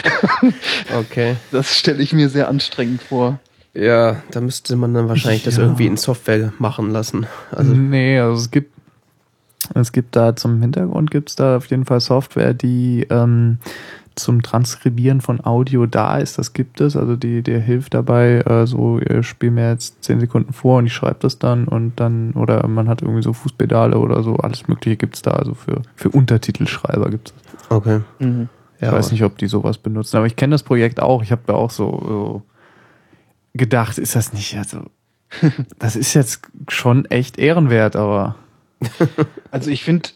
Okay. 0.98 1.36
Das 1.52 1.78
stelle 1.78 2.02
ich 2.02 2.14
mir 2.14 2.30
sehr 2.30 2.48
anstrengend 2.48 3.02
vor. 3.02 3.40
Ja, 3.74 4.22
da 4.32 4.42
müsste 4.42 4.76
man 4.76 4.94
dann 4.94 5.08
wahrscheinlich 5.08 5.44
ja. 5.44 5.52
das 5.52 5.58
irgendwie 5.58 5.86
in 5.86 5.98
Software 5.98 6.52
machen 6.58 6.90
lassen. 6.90 7.28
Also 7.52 7.74
nee, 7.74 8.20
also 8.20 8.42
es 8.42 8.52
gibt 8.52 8.74
es 9.76 9.92
gibt 9.92 10.16
da 10.16 10.36
zum 10.36 10.62
Hintergrund 10.62 11.12
gibt 11.12 11.30
es 11.30 11.36
da 11.36 11.58
auf 11.58 11.68
jeden 11.68 11.86
Fall 11.86 12.00
Software, 12.00 12.54
die 12.54 13.06
ähm, 13.10 13.60
zum 14.20 14.42
Transkribieren 14.42 15.22
von 15.22 15.44
Audio 15.44 15.86
da 15.86 16.18
ist, 16.18 16.38
das 16.38 16.54
gibt 16.54 16.82
es. 16.82 16.96
Also 16.96 17.16
die, 17.16 17.42
der 17.42 17.60
hilft 17.60 17.94
dabei, 17.94 18.42
äh, 18.42 18.68
so, 18.68 19.00
ihr 19.00 19.24
spielt 19.24 19.54
mir 19.54 19.70
jetzt 19.70 20.04
zehn 20.04 20.20
Sekunden 20.20 20.54
vor 20.54 20.80
und 20.80 20.86
ich 20.86 20.94
schreibe 20.94 21.20
das 21.22 21.40
dann 21.40 21.68
und 21.68 22.00
dann, 22.00 22.34
oder 22.34 22.68
man 22.68 22.88
hat 22.88 23.02
irgendwie 23.02 23.24
so 23.24 23.34
Fußpedale 23.34 23.98
oder 23.98 24.24
so, 24.24 24.36
alles 24.38 24.68
mögliche 24.68 24.98
gibt 24.98 25.16
es 25.16 25.22
da. 25.22 25.32
Also 25.32 25.54
für, 25.54 25.82
für 25.96 26.10
Untertitelschreiber 26.10 27.10
gibt 27.10 27.30
es. 27.30 27.72
Okay. 27.72 28.02
Mhm. 28.20 28.50
Ich 28.78 28.84
ja, 28.84 28.94
weiß 28.94 29.12
nicht, 29.12 29.24
ob 29.24 29.38
die 29.38 29.48
sowas 29.48 29.78
benutzen, 29.78 30.18
aber 30.18 30.26
ich 30.26 30.36
kenne 30.36 30.52
das 30.52 30.64
Projekt 30.64 31.02
auch. 31.02 31.22
Ich 31.22 31.32
habe 31.32 31.42
da 31.46 31.54
auch 31.54 31.72
so, 31.72 32.02
so 32.08 32.42
gedacht, 33.54 33.98
ist 33.98 34.16
das 34.16 34.32
nicht, 34.34 34.58
also 34.58 34.84
das 35.80 35.96
ist 35.96 36.14
jetzt 36.14 36.42
schon 36.68 37.06
echt 37.06 37.38
ehrenwert, 37.38 37.96
aber. 37.96 38.36
Also 39.52 39.70
ich 39.72 39.84
finde, 39.84 40.10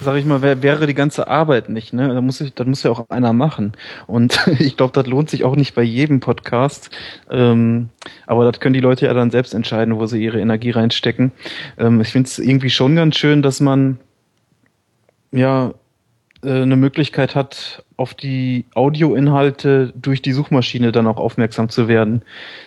sag 0.00 0.16
ich 0.16 0.24
mal, 0.24 0.42
wär, 0.42 0.62
wäre 0.62 0.86
die 0.86 0.94
ganze 0.94 1.28
Arbeit 1.28 1.68
nicht, 1.68 1.92
ne? 1.92 2.08
Da 2.08 2.20
muss 2.20 2.40
ich, 2.40 2.54
das 2.54 2.66
muss 2.66 2.82
ja 2.82 2.90
auch 2.90 3.08
einer 3.08 3.32
machen. 3.32 3.72
Und 4.06 4.46
ich 4.58 4.76
glaube, 4.76 4.92
das 4.92 5.06
lohnt 5.06 5.30
sich 5.30 5.44
auch 5.44 5.56
nicht 5.56 5.74
bei 5.74 5.82
jedem 5.82 6.20
Podcast. 6.20 6.90
Ähm, 7.30 7.90
aber 8.26 8.50
das 8.50 8.60
können 8.60 8.74
die 8.74 8.80
Leute 8.80 9.06
ja 9.06 9.14
dann 9.14 9.30
selbst 9.30 9.54
entscheiden, 9.54 9.96
wo 9.96 10.06
sie 10.06 10.22
ihre 10.22 10.40
Energie 10.40 10.70
reinstecken. 10.70 11.32
Ähm, 11.78 12.00
ich 12.00 12.08
finde 12.08 12.28
es 12.28 12.38
irgendwie 12.38 12.70
schon 12.70 12.96
ganz 12.96 13.16
schön, 13.16 13.42
dass 13.42 13.60
man 13.60 13.98
ja 15.30 15.72
eine 16.50 16.76
Möglichkeit 16.76 17.34
hat, 17.34 17.84
auf 17.96 18.14
die 18.14 18.66
Audioinhalte 18.74 19.92
durch 19.94 20.22
die 20.22 20.32
Suchmaschine 20.32 20.92
dann 20.92 21.06
auch 21.06 21.16
aufmerksam 21.16 21.68
zu 21.68 21.88
werden. 21.88 22.22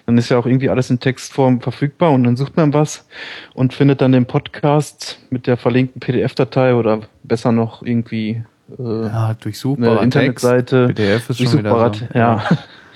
Dann 0.05 0.17
ist 0.17 0.29
ja 0.29 0.37
auch 0.37 0.45
irgendwie 0.45 0.69
alles 0.69 0.89
in 0.89 0.99
Textform 0.99 1.61
verfügbar 1.61 2.11
und 2.11 2.23
dann 2.23 2.35
sucht 2.35 2.57
man 2.57 2.73
was 2.73 3.07
und 3.53 3.73
findet 3.73 4.01
dann 4.01 4.11
den 4.11 4.25
Podcast 4.25 5.19
mit 5.29 5.47
der 5.47 5.57
verlinkten 5.57 5.99
PDF-Datei 5.99 6.75
oder 6.75 7.01
besser 7.23 7.51
noch 7.51 7.83
irgendwie 7.83 8.43
äh, 8.77 9.03
ja, 9.05 9.35
durchsuchbare 9.39 10.03
Internetseite. 10.03 10.87
Text. 10.87 10.95
PDF 10.95 11.29
ist 11.29 11.39
durchsuchbarer, 11.39 11.93
schon 11.93 12.09
wieder 12.09 12.13
so. 12.13 12.19
ja, 12.19 12.43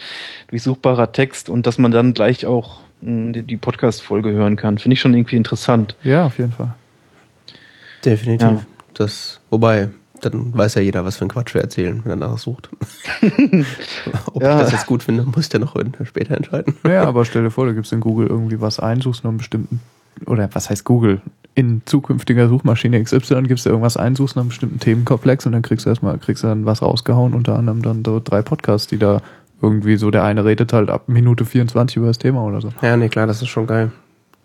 durchsuchbarer 0.49 1.11
Text 1.11 1.49
und 1.49 1.67
dass 1.67 1.77
man 1.77 1.91
dann 1.91 2.13
gleich 2.13 2.45
auch 2.45 2.81
mh, 3.01 3.09
hm, 3.09 3.33
die, 3.33 3.43
die 3.43 3.57
Podcast-Folge 3.57 4.31
hören 4.31 4.55
kann. 4.55 4.77
Finde 4.77 4.93
ich 4.93 5.01
schon 5.01 5.13
irgendwie 5.13 5.35
interessant. 5.35 5.95
Ja, 6.03 6.25
auf 6.25 6.37
jeden 6.37 6.51
Fall. 6.51 6.73
Definitiv. 8.03 8.47
Ja. 8.47 8.65
Das, 8.93 9.39
wobei, 9.49 9.89
dann 10.25 10.57
weiß 10.57 10.75
ja 10.75 10.81
jeder, 10.81 11.05
was 11.05 11.17
für 11.17 11.25
ein 11.25 11.29
Quatsch 11.29 11.53
wir 11.53 11.61
erzählen, 11.61 12.01
wenn 12.03 12.11
er 12.11 12.17
danach 12.17 12.37
sucht. 12.37 12.69
Ob 14.33 14.41
ja. 14.41 14.55
ich 14.55 14.61
das 14.63 14.71
jetzt 14.71 14.87
gut 14.87 15.03
finde, 15.03 15.23
muss 15.23 15.47
ich 15.47 15.53
ja 15.53 15.59
noch 15.59 15.75
später 16.03 16.35
entscheiden. 16.35 16.75
Ja, 16.87 17.03
aber 17.03 17.25
stell 17.25 17.43
dir 17.43 17.51
vor, 17.51 17.65
du 17.65 17.73
gibst 17.73 17.91
in 17.93 17.99
Google 17.99 18.27
irgendwie 18.27 18.61
was 18.61 18.79
ein, 18.79 19.01
suchst 19.01 19.23
noch 19.23 19.29
einen 19.29 19.37
bestimmten, 19.37 19.81
oder 20.25 20.49
was 20.53 20.69
heißt 20.69 20.83
Google? 20.83 21.21
In 21.55 21.83
zukünftiger 21.85 22.47
Suchmaschine 22.47 23.03
XY 23.03 23.43
gibst 23.43 23.65
du 23.65 23.69
irgendwas 23.69 23.97
ein, 23.97 24.15
suchst 24.15 24.35
nach 24.35 24.41
einem 24.41 24.49
bestimmten 24.49 24.79
Themenkomplex 24.79 25.45
und 25.45 25.51
dann 25.51 25.61
kriegst 25.61 25.85
du 25.85 25.89
erstmal, 25.89 26.17
kriegst 26.17 26.43
du 26.43 26.47
dann 26.47 26.65
was 26.65 26.81
rausgehauen, 26.81 27.33
unter 27.33 27.57
anderem 27.57 27.81
dann 27.81 28.03
so 28.03 28.19
drei 28.23 28.41
Podcasts, 28.41 28.87
die 28.87 28.97
da 28.97 29.21
irgendwie 29.61 29.95
so, 29.97 30.11
der 30.11 30.23
eine 30.23 30.43
redet 30.43 30.73
halt 30.73 30.89
ab 30.89 31.03
Minute 31.07 31.45
24 31.45 31.97
über 31.97 32.07
das 32.07 32.17
Thema 32.17 32.43
oder 32.43 32.59
so. 32.59 32.73
Ja, 32.81 32.97
nee, 32.97 33.09
klar, 33.09 33.27
das 33.27 33.41
ist 33.41 33.49
schon 33.49 33.67
geil. 33.67 33.91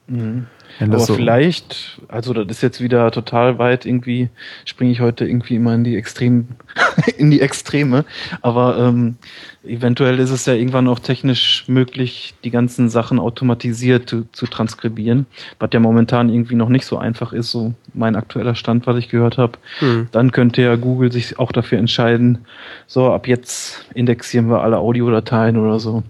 Mhm. 0.07 0.47
Aber 0.81 0.99
so 1.01 1.14
vielleicht, 1.14 2.01
also 2.09 2.33
das 2.33 2.57
ist 2.57 2.62
jetzt 2.62 2.81
wieder 2.81 3.11
total 3.11 3.59
weit, 3.59 3.87
irgendwie 3.87 4.29
springe 4.64 4.93
ich 4.93 5.01
heute 5.01 5.27
irgendwie 5.27 5.57
immer 5.57 5.75
in 5.75 5.85
die 5.85 5.97
Extrem, 5.97 6.49
in 7.19 7.31
die 7.31 7.41
Extreme. 7.41 8.05
Aber 8.43 8.79
ähm, 8.79 9.16
eventuell 9.64 10.19
ist 10.19 10.31
es 10.31 10.47
ja 10.47 10.55
irgendwann 10.55 10.89
auch 10.89 10.99
technisch 10.99 11.64
möglich, 11.66 12.35
die 12.45 12.51
ganzen 12.51 12.89
Sachen 12.89 13.19
automatisiert 13.19 14.09
zu, 14.09 14.27
zu 14.33 14.47
transkribieren, 14.47 15.27
was 15.59 15.71
ja 15.73 15.81
momentan 15.81 16.29
irgendwie 16.29 16.55
noch 16.55 16.69
nicht 16.69 16.87
so 16.87 16.99
einfach 16.99 17.33
ist, 17.33 17.51
so 17.51 17.75
mein 17.95 18.16
aktueller 18.16 18.55
Stand, 18.55 18.87
was 18.87 18.97
ich 18.97 19.09
gehört 19.09 19.39
habe. 19.39 19.59
Hm. 19.81 20.09
Dann 20.12 20.33
könnte 20.33 20.62
ja 20.62 20.77
Google 20.77 21.12
sich 21.12 21.39
auch 21.39 21.53
dafür 21.53 21.79
entscheiden, 21.79 22.39
so 22.87 23.12
ab 23.12 23.27
jetzt 23.27 23.87
indexieren 23.95 24.49
wir 24.49 24.62
alle 24.62 24.79
Audiodateien 24.79 25.57
oder 25.57 25.81
so. 25.81 26.03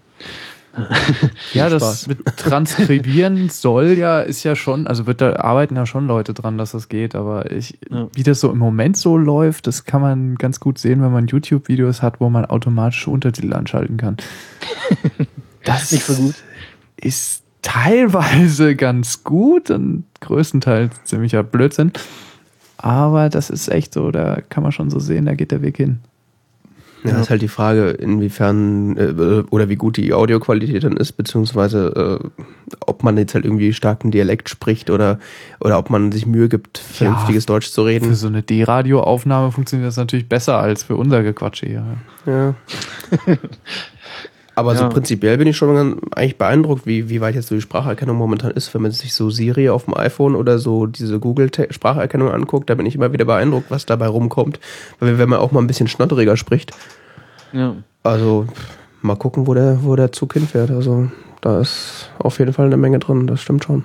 ja, 1.54 1.68
das 1.68 2.06
mit 2.06 2.24
Transkribieren 2.36 3.48
soll 3.50 3.92
ja, 3.98 4.20
ist 4.20 4.44
ja 4.44 4.54
schon, 4.54 4.86
also 4.86 5.06
wird 5.06 5.20
da 5.20 5.36
arbeiten 5.36 5.76
ja 5.76 5.86
schon 5.86 6.06
Leute 6.06 6.34
dran, 6.34 6.58
dass 6.58 6.72
das 6.72 6.88
geht, 6.88 7.14
aber 7.14 7.50
ich, 7.50 7.78
ja. 7.90 8.08
wie 8.14 8.22
das 8.22 8.40
so 8.40 8.50
im 8.50 8.58
Moment 8.58 8.96
so 8.96 9.16
läuft, 9.16 9.66
das 9.66 9.84
kann 9.84 10.00
man 10.00 10.34
ganz 10.36 10.60
gut 10.60 10.78
sehen, 10.78 11.02
wenn 11.02 11.12
man 11.12 11.26
YouTube-Videos 11.26 12.02
hat, 12.02 12.20
wo 12.20 12.28
man 12.28 12.44
automatische 12.44 13.10
Untertitel 13.10 13.52
anschalten 13.54 13.96
kann. 13.96 14.16
das 15.64 15.84
ist 15.84 15.92
nicht 15.92 16.04
so 16.04 16.14
gut. 16.14 16.34
Ist 17.00 17.42
teilweise 17.62 18.76
ganz 18.76 19.24
gut 19.24 19.70
und 19.70 20.04
größtenteils 20.20 21.04
ziemlicher 21.04 21.42
Blödsinn. 21.42 21.92
Aber 22.76 23.28
das 23.28 23.50
ist 23.50 23.68
echt 23.68 23.92
so, 23.92 24.10
da 24.10 24.40
kann 24.48 24.62
man 24.62 24.72
schon 24.72 24.90
so 24.90 25.00
sehen, 25.00 25.26
da 25.26 25.34
geht 25.34 25.50
der 25.50 25.62
Weg 25.62 25.76
hin. 25.76 26.00
Ja, 27.04 27.10
ja, 27.10 27.20
ist 27.20 27.30
halt 27.30 27.42
die 27.42 27.48
Frage, 27.48 27.90
inwiefern 27.90 28.96
äh, 28.96 29.44
oder 29.50 29.68
wie 29.68 29.76
gut 29.76 29.96
die 29.96 30.12
Audioqualität 30.12 30.84
dann 30.84 30.96
ist, 30.96 31.12
beziehungsweise 31.12 32.20
äh, 32.22 32.44
ob 32.86 33.02
man 33.02 33.16
jetzt 33.16 33.34
halt 33.34 33.44
irgendwie 33.44 33.72
starken 33.72 34.10
Dialekt 34.10 34.48
spricht 34.48 34.90
oder, 34.90 35.18
oder 35.60 35.78
ob 35.78 35.90
man 35.90 36.10
sich 36.10 36.26
Mühe 36.26 36.48
gibt, 36.48 36.78
vernünftiges 36.78 37.44
ja, 37.44 37.54
Deutsch 37.54 37.70
zu 37.70 37.82
reden. 37.82 38.06
Für 38.06 38.14
so 38.14 38.26
eine 38.26 38.42
D-Radio-Aufnahme 38.42 39.52
funktioniert 39.52 39.88
das 39.88 39.96
natürlich 39.96 40.28
besser 40.28 40.58
als 40.58 40.82
für 40.82 40.96
unser 40.96 41.22
Gequatsche 41.22 41.66
hier. 41.66 41.84
Ja. 42.26 42.54
Aber 44.58 44.72
ja. 44.72 44.78
so 44.80 44.88
prinzipiell 44.88 45.38
bin 45.38 45.46
ich 45.46 45.56
schon 45.56 46.00
eigentlich 46.16 46.36
beeindruckt, 46.36 46.84
wie, 46.84 47.08
wie 47.08 47.20
weit 47.20 47.36
jetzt 47.36 47.46
so 47.46 47.54
die 47.54 47.60
Spracherkennung 47.60 48.16
momentan 48.16 48.50
ist. 48.50 48.74
Wenn 48.74 48.82
man 48.82 48.90
sich 48.90 49.14
so 49.14 49.30
Siri 49.30 49.68
auf 49.68 49.84
dem 49.84 49.96
iPhone 49.96 50.34
oder 50.34 50.58
so 50.58 50.86
diese 50.86 51.20
Google-Spracherkennung 51.20 52.28
anguckt, 52.28 52.68
da 52.68 52.74
bin 52.74 52.84
ich 52.84 52.96
immer 52.96 53.12
wieder 53.12 53.24
beeindruckt, 53.24 53.70
was 53.70 53.86
dabei 53.86 54.08
rumkommt. 54.08 54.58
Weil 54.98 55.16
wenn 55.16 55.28
man 55.28 55.38
auch 55.38 55.52
mal 55.52 55.60
ein 55.60 55.68
bisschen 55.68 55.86
schnotteriger 55.86 56.36
spricht. 56.36 56.72
Ja. 57.52 57.76
Also 58.02 58.48
mal 59.00 59.14
gucken, 59.14 59.46
wo 59.46 59.54
der, 59.54 59.78
wo 59.84 59.94
der 59.94 60.10
Zug 60.10 60.32
hinfährt. 60.32 60.72
Also 60.72 61.08
da 61.40 61.60
ist 61.60 62.10
auf 62.18 62.40
jeden 62.40 62.52
Fall 62.52 62.66
eine 62.66 62.76
Menge 62.76 62.98
drin, 62.98 63.28
das 63.28 63.40
stimmt 63.40 63.62
schon. 63.62 63.84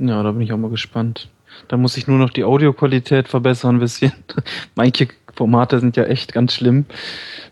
Ja, 0.00 0.24
da 0.24 0.32
bin 0.32 0.40
ich 0.40 0.52
auch 0.52 0.58
mal 0.58 0.72
gespannt. 0.72 1.28
Da 1.68 1.76
muss 1.76 1.96
ich 1.96 2.08
nur 2.08 2.18
noch 2.18 2.30
die 2.30 2.42
Audioqualität 2.42 3.28
verbessern 3.28 3.76
ein 3.76 3.78
bisschen. 3.78 4.10
Manche 4.74 5.06
Formate 5.36 5.80
sind 5.80 5.96
ja 5.96 6.04
echt 6.04 6.32
ganz 6.32 6.54
schlimm. 6.54 6.86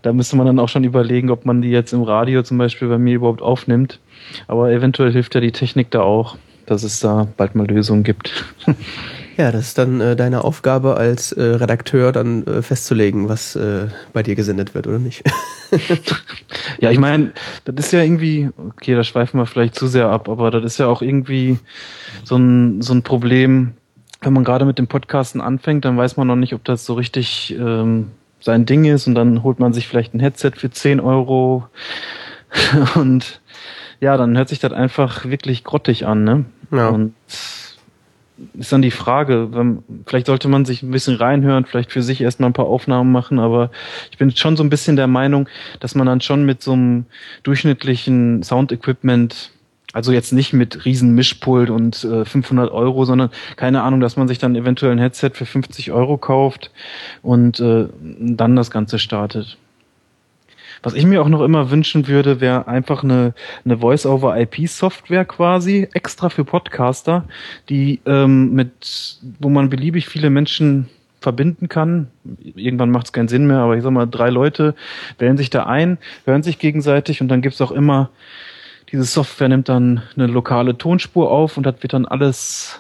Da 0.03 0.13
müsste 0.13 0.37
man 0.37 0.47
dann 0.47 0.59
auch 0.59 0.69
schon 0.69 0.85
überlegen, 0.85 1.31
ob 1.31 1.45
man 1.45 1.63
die 1.63 1.71
jetzt 1.71 1.93
im 1.93 2.03
Radio 2.03 2.43
zum 2.43 2.59
Beispiel 2.59 2.89
bei 2.89 2.99
mir 2.99 3.15
überhaupt 3.15 3.43
aufnimmt. 3.43 4.01
Aber 4.49 4.71
eventuell 4.71 5.13
hilft 5.13 5.35
ja 5.35 5.41
die 5.41 5.53
Technik 5.53 5.91
da 5.91 6.01
auch, 6.01 6.37
dass 6.67 6.83
es 6.83 7.01
da 7.01 7.29
bald 7.37 7.55
mal 7.55 7.67
Lösungen 7.67 8.03
gibt. 8.03 8.45
Ja, 9.37 9.51
das 9.51 9.69
ist 9.69 9.79
dann 9.79 10.01
äh, 10.01 10.15
deine 10.15 10.45
Aufgabe 10.45 10.97
als 10.97 11.33
äh, 11.33 11.43
Redakteur, 11.43 12.13
dann 12.13 12.47
äh, 12.47 12.63
festzulegen, 12.63 13.29
was 13.29 13.57
äh, 13.57 13.89
bei 14.13 14.23
dir 14.23 14.37
gesendet 14.37 14.75
wird 14.75 14.87
oder 14.87 15.01
nicht. 15.01 15.25
ja, 16.81 16.93
ich 16.93 17.01
meine, 17.01 17.33
das 17.65 17.87
ist 17.87 17.93
ja 17.93 18.03
irgendwie, 18.03 18.51
okay, 18.57 18.95
da 18.95 19.03
schweifen 19.03 19.41
wir 19.41 19.47
vielleicht 19.47 19.75
zu 19.75 19.89
sehr 19.89 20.09
ab, 20.09 20.29
aber 20.29 20.53
das 20.53 20.65
ist 20.65 20.79
ja 20.79 20.87
auch 20.87 21.03
irgendwie 21.03 21.59
so 22.23 22.37
ein, 22.37 22.81
so 22.81 22.95
ein 22.95 23.03
Problem, 23.03 23.73
wenn 24.25 24.33
man 24.33 24.45
gerade 24.45 24.65
mit 24.65 24.79
dem 24.79 24.87
Podcasten 24.87 25.41
anfängt, 25.41 25.85
dann 25.85 25.97
weiß 25.97 26.17
man 26.17 26.27
noch 26.27 26.37
nicht, 26.37 26.55
ob 26.55 26.65
das 26.65 26.87
so 26.87 26.95
richtig 26.95 27.55
ähm, 27.59 28.11
sein 28.41 28.67
Ding 28.67 28.85
ist 28.85 29.07
und 29.07 29.15
dann 29.15 29.43
holt 29.43 29.59
man 29.59 29.73
sich 29.73 29.89
vielleicht 29.89 30.15
ein 30.15 30.21
Headset 30.21 30.53
für 30.57 30.71
10 30.71 31.01
Euro 31.01 31.69
und 32.95 33.41
ja, 34.01 34.17
dann 34.17 34.37
hört 34.37 34.49
sich 34.49 34.59
das 34.59 34.73
einfach 34.73 35.25
wirklich 35.25 35.65
grottig 35.65 36.07
an, 36.07 36.25
ne? 36.25 36.45
Ja. 36.71 36.89
Und 36.89 37.15
ist 38.59 38.73
dann 38.73 38.83
die 38.83 38.91
Frage, 38.91 39.49
wenn, 39.53 39.83
vielleicht 40.07 40.27
sollte 40.27 40.49
man 40.49 40.65
sich 40.65 40.83
ein 40.83 40.91
bisschen 40.91 41.17
reinhören, 41.17 41.65
vielleicht 41.65 41.93
für 41.93 42.03
sich 42.03 42.21
erstmal 42.21 42.51
ein 42.51 42.55
paar 42.55 42.67
Aufnahmen 42.67 43.13
machen, 43.13 43.39
aber 43.39 43.71
ich 44.11 44.19
bin 44.19 44.35
schon 44.35 44.57
so 44.57 44.65
ein 44.65 44.71
bisschen 44.71 44.97
der 44.97 45.07
Meinung, 45.07 45.49
dass 45.81 45.95
man 45.95 46.07
dann 46.07 46.21
schon 46.21 46.45
mit 46.45 46.61
so 46.61 46.73
einem 46.73 47.07
durchschnittlichen 47.45 48.43
Sound-Equipment 48.43 49.53
also 49.95 50.13
jetzt 50.13 50.33
nicht 50.33 50.53
mit 50.53 50.85
riesen 50.85 51.15
Mischpult 51.15 51.71
und 51.71 52.05
äh, 52.05 52.25
500 52.25 52.71
Euro, 52.71 53.05
sondern 53.05 53.31
keine 53.57 53.83
Ahnung, 53.83 54.01
dass 54.01 54.17
man 54.17 54.29
sich 54.29 54.39
dann 54.39 54.57
eventuell 54.57 54.93
ein 54.93 54.99
Headset 54.99 55.31
für 55.33 55.47
50 55.47 55.93
Euro 55.93 56.19
kauft 56.19 56.73
und 57.23 57.61
äh, 57.61 57.87
dann 58.03 58.57
das 58.57 58.71
Ganze 58.73 58.99
startet. 58.99 59.57
Was 60.83 60.95
ich 60.95 61.07
mir 61.07 61.23
auch 61.23 61.29
noch 61.29 61.43
immer 61.43 61.71
wünschen 61.71 62.09
würde, 62.09 62.41
wäre 62.41 62.67
einfach 62.67 63.05
eine, 63.05 63.35
eine 63.65 63.79
Voice-over-IP-Software 63.79 65.25
quasi, 65.25 65.89
extra 65.95 66.29
für 66.29 66.45
Podcaster, 66.45 67.25
die 67.69 68.01
ähm, 68.05 68.53
mit, 68.53 69.19
wo 69.39 69.49
man 69.49 69.71
beliebig 69.71 70.09
viele 70.09 70.29
Menschen 70.29 70.91
verbinden 71.21 71.69
kann. 71.69 72.09
Irgendwann 72.55 72.91
macht 72.91 73.07
es 73.07 73.13
keinen 73.13 73.29
Sinn 73.29 73.47
mehr, 73.47 73.59
aber 73.59 73.77
ich 73.77 73.83
sag 73.85 73.93
mal, 73.93 74.07
drei 74.07 74.29
Leute 74.29 74.75
wählen 75.19 75.39
sich 75.39 75.51
da 75.51 75.65
ein, 75.65 75.99
hören 76.27 76.43
sich 76.43 76.59
gegenseitig 76.59 77.23
und 77.23 77.29
dann 77.29 77.41
gibt's 77.43 77.63
auch 77.63 77.73
immer 77.73 78.11
diese 78.95 79.05
Software 79.07 79.49
nimmt 79.49 79.69
dann 79.69 80.03
eine 80.15 80.29
lokale 80.29 80.79
Tonspur 80.79 81.29
auf 81.29 81.57
und 81.57 81.65
das 81.65 81.83
wird 81.83 81.95
dann 81.95 82.07
alles 82.07 82.79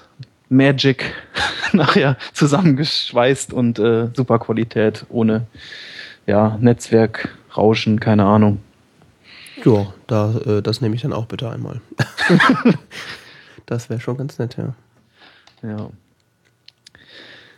Magic 0.49 1.12
nachher 1.73 2.17
zusammengeschweißt 2.33 3.53
und 3.53 3.81
äh, 3.81 4.11
super 4.15 4.39
Qualität 4.39 5.07
ohne 5.09 5.49
ja, 6.25 6.57
Netzwerk, 6.61 7.37
Rauschen, 7.57 7.99
keine 7.99 8.27
Ahnung. 8.27 8.61
Ja, 9.65 9.93
da, 10.07 10.35
äh, 10.47 10.62
das 10.62 10.81
nehme 10.81 10.95
ich 10.95 11.03
dann 11.03 11.12
auch 11.12 11.27
bitte 11.27 11.51
einmal. 11.51 11.81
das 13.67 13.91
wäre 13.91 13.99
schon 13.99 14.17
ganz 14.17 14.39
nett, 14.39 14.57
ja. 14.57 14.73
Ja. 15.69 15.91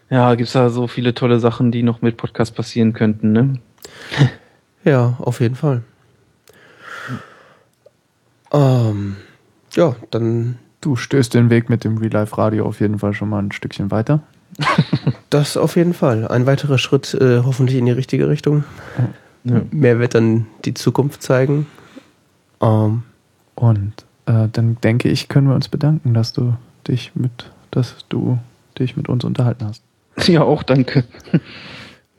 Ja, 0.08 0.34
gibt's 0.34 0.54
da 0.54 0.70
so 0.70 0.86
viele 0.86 1.12
tolle 1.12 1.40
Sachen, 1.40 1.72
die 1.72 1.82
noch 1.82 2.00
mit 2.00 2.16
Podcast 2.16 2.54
passieren 2.54 2.94
könnten, 2.94 3.32
ne? 3.32 3.58
ja, 4.84 5.18
auf 5.18 5.40
jeden 5.40 5.56
Fall. 5.56 5.82
Ähm, 8.52 9.16
ja, 9.74 9.96
dann. 10.10 10.58
Du 10.80 10.94
stößt 10.94 11.34
den 11.34 11.50
Weg 11.50 11.68
mit 11.68 11.84
dem 11.84 11.98
Real 11.98 12.12
Life 12.12 12.38
Radio 12.38 12.64
auf 12.66 12.80
jeden 12.80 12.98
Fall 12.98 13.12
schon 13.12 13.28
mal 13.28 13.42
ein 13.42 13.50
Stückchen 13.50 13.90
weiter. 13.90 14.20
das 15.30 15.56
auf 15.56 15.74
jeden 15.76 15.94
Fall. 15.94 16.28
Ein 16.28 16.46
weiterer 16.46 16.78
Schritt 16.78 17.14
äh, 17.14 17.42
hoffentlich 17.44 17.76
in 17.78 17.86
die 17.86 17.92
richtige 17.92 18.28
Richtung. 18.28 18.64
Ja. 19.44 19.62
Mehr 19.70 19.98
wird 19.98 20.14
dann 20.14 20.46
die 20.64 20.74
Zukunft 20.74 21.22
zeigen. 21.22 21.66
Ähm, 22.60 23.02
Und 23.54 23.92
äh, 24.26 24.48
dann 24.52 24.76
denke 24.82 25.08
ich, 25.08 25.28
können 25.28 25.48
wir 25.48 25.54
uns 25.54 25.68
bedanken, 25.68 26.14
dass 26.14 26.32
du 26.32 26.54
dich 26.86 27.12
mit, 27.14 27.50
dass 27.70 27.96
du 28.08 28.38
dich 28.78 28.96
mit 28.96 29.08
uns 29.08 29.24
unterhalten 29.24 29.66
hast. 29.66 29.82
Ja, 30.28 30.42
auch 30.42 30.62
danke. 30.62 31.04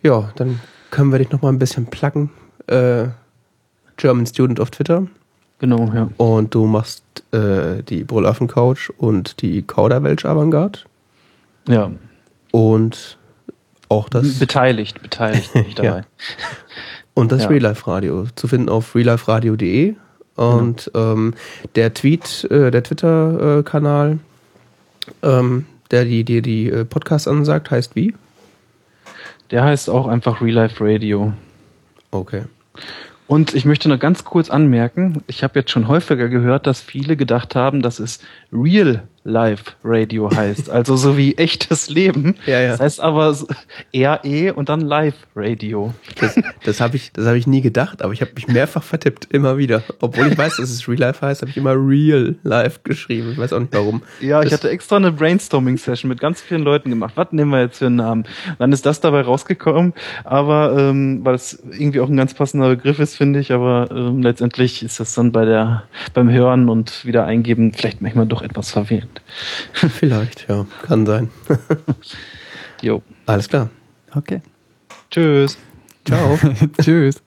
ja, 0.04 0.32
dann 0.36 0.60
können 0.92 1.12
wir 1.12 1.20
dich 1.20 1.32
noch 1.32 1.42
mal 1.42 1.50
ein 1.50 1.60
bisschen 1.60 1.88
placken. 1.88 2.30
Äh, 2.68 3.08
German 3.98 4.26
Student 4.26 4.60
auf 4.60 4.72
Twitter. 4.72 5.08
Genau, 5.60 5.92
ja. 5.94 6.10
Und 6.18 6.54
du 6.54 6.66
machst 6.66 7.04
äh, 7.32 7.82
die 7.84 8.04
Brüllaffen-Couch 8.04 8.92
und 8.98 9.42
die 9.42 9.64
Kauderwelsch 9.64 10.26
Avantgarde. 10.26 10.80
Ja. 11.68 11.92
Und 12.52 13.18
auch 13.90 14.10
das. 14.10 14.40
Beteiligt, 14.40 15.02
beteiligt 15.02 15.52
bin 15.54 15.66
ich 15.68 15.76
dabei. 15.76 16.00
ja. 16.00 16.06
Und 17.14 17.32
das 17.32 17.44
ja. 17.44 17.50
Real 17.50 17.64
Life 17.64 17.90
Radio 17.90 18.28
zu 18.36 18.48
finden 18.48 18.70
auf 18.70 18.94
realliferadio.de. 18.94 19.96
Und 20.36 20.92
genau. 20.94 21.14
ähm, 21.14 21.34
der 21.74 21.94
Tweet, 21.96 22.44
äh, 22.52 22.70
der 22.70 22.84
Twitter-Kanal, 22.84 24.20
ähm, 25.24 25.66
der 25.90 26.06
dir 26.06 26.24
die, 26.24 26.42
die 26.44 26.70
äh, 26.70 26.86
Podcasts 26.86 27.28
ansagt, 27.28 27.72
heißt 27.72 27.96
wie? 27.96 28.14
Der 29.50 29.64
heißt 29.64 29.90
auch 29.90 30.08
einfach 30.08 30.42
Real 30.42 30.54
Life 30.54 30.76
Radio. 30.84 31.34
Okay. 32.12 32.44
Und 33.28 33.54
ich 33.54 33.66
möchte 33.66 33.90
noch 33.90 34.00
ganz 34.00 34.24
kurz 34.24 34.50
anmerken, 34.50 35.22
ich 35.28 35.44
habe 35.44 35.60
jetzt 35.60 35.72
schon 35.72 35.90
häufiger 35.90 36.30
gehört, 36.30 36.66
dass 36.66 36.82
viele 36.82 37.18
gedacht 37.18 37.56
haben, 37.56 37.82
dass 37.82 38.00
es 38.00 38.20
Real 38.54 39.04
Live 39.28 39.76
Radio 39.84 40.32
heißt. 40.34 40.70
Also 40.70 40.96
so 40.96 41.18
wie 41.18 41.36
echtes 41.38 41.90
Leben. 41.90 42.36
Ja, 42.48 42.62
ja. 42.62 42.72
Das 42.72 42.80
heißt 42.80 43.00
aber 43.02 43.36
RE 43.94 44.54
und 44.54 44.70
dann 44.70 44.80
Live 44.80 45.16
Radio. 45.36 45.94
Das, 46.20 46.40
das 46.64 46.80
habe 46.80 46.96
ich, 46.96 47.12
das 47.12 47.26
hab 47.26 47.36
ich 47.36 47.46
nie 47.46 47.62
gedacht, 47.62 48.02
aber 48.02 48.14
ich 48.14 48.22
habe 48.22 48.32
mich 48.36 48.48
mehrfach 48.48 48.84
vertippt, 48.84 49.28
immer 49.34 49.58
wieder. 49.58 49.84
Obwohl 50.00 50.28
ich 50.28 50.38
weiß, 50.38 50.58
dass 50.58 50.70
es 50.70 50.88
Real 50.88 51.00
Life 51.00 51.26
heißt, 51.26 51.42
habe 51.42 51.52
ich 51.52 51.58
immer 51.58 51.74
Real 51.74 52.36
Life 52.44 52.80
geschrieben. 52.84 53.32
Ich 53.34 53.38
weiß 53.38 53.52
auch 53.52 53.60
nicht 53.60 53.74
warum. 53.74 54.02
Ja, 54.22 54.38
das 54.38 54.48
ich 54.48 54.54
hatte 54.54 54.70
extra 54.70 54.96
eine 54.96 55.12
Brainstorming-Session 55.12 56.08
mit 56.08 56.22
ganz 56.22 56.40
vielen 56.40 56.62
Leuten 56.62 56.90
gemacht. 56.90 57.14
Was 57.16 57.32
nehmen 57.32 57.52
wir 57.52 57.62
jetzt 57.62 57.80
für 57.80 57.88
einen 57.88 57.98
Namen? 57.98 58.26
Dann 58.60 58.72
ist 58.72 58.86
das 58.86 59.02
dabei 59.02 59.22
rausgekommen, 59.22 59.94
aber 60.24 60.78
ähm, 60.78 61.26
weil 61.26 61.36
es 61.36 61.62
irgendwie 61.72 62.00
auch 62.00 62.10
ein 62.10 62.18
ganz 62.18 62.34
passender 62.34 62.70
Begriff 62.70 63.00
ist, 63.00 63.16
finde 63.16 63.40
ich, 63.40 63.52
aber 63.52 63.90
ähm, 63.92 64.22
letztendlich 64.22 64.84
ist 64.84 65.02
das 65.02 65.14
dann 65.16 65.34
bei 65.34 65.44
der 65.44 65.84
beim 66.14 66.30
Hören 66.30 66.70
und 66.70 67.06
wieder 67.06 67.26
eingeben 67.26 67.74
vielleicht 67.74 68.02
manchmal 68.02 68.26
doch 68.26 68.42
etwas 68.42 68.72
verwirrend. 68.72 69.17
Vielleicht, 69.74 70.48
ja. 70.50 70.66
Kann 70.84 71.06
sein. 71.06 71.30
jo. 72.82 73.02
Alles 73.26 73.50
klar. 73.50 73.70
Okay. 74.14 74.42
Tschüss. 75.10 75.58
Ciao. 76.06 76.38
Tschüss. 76.82 77.22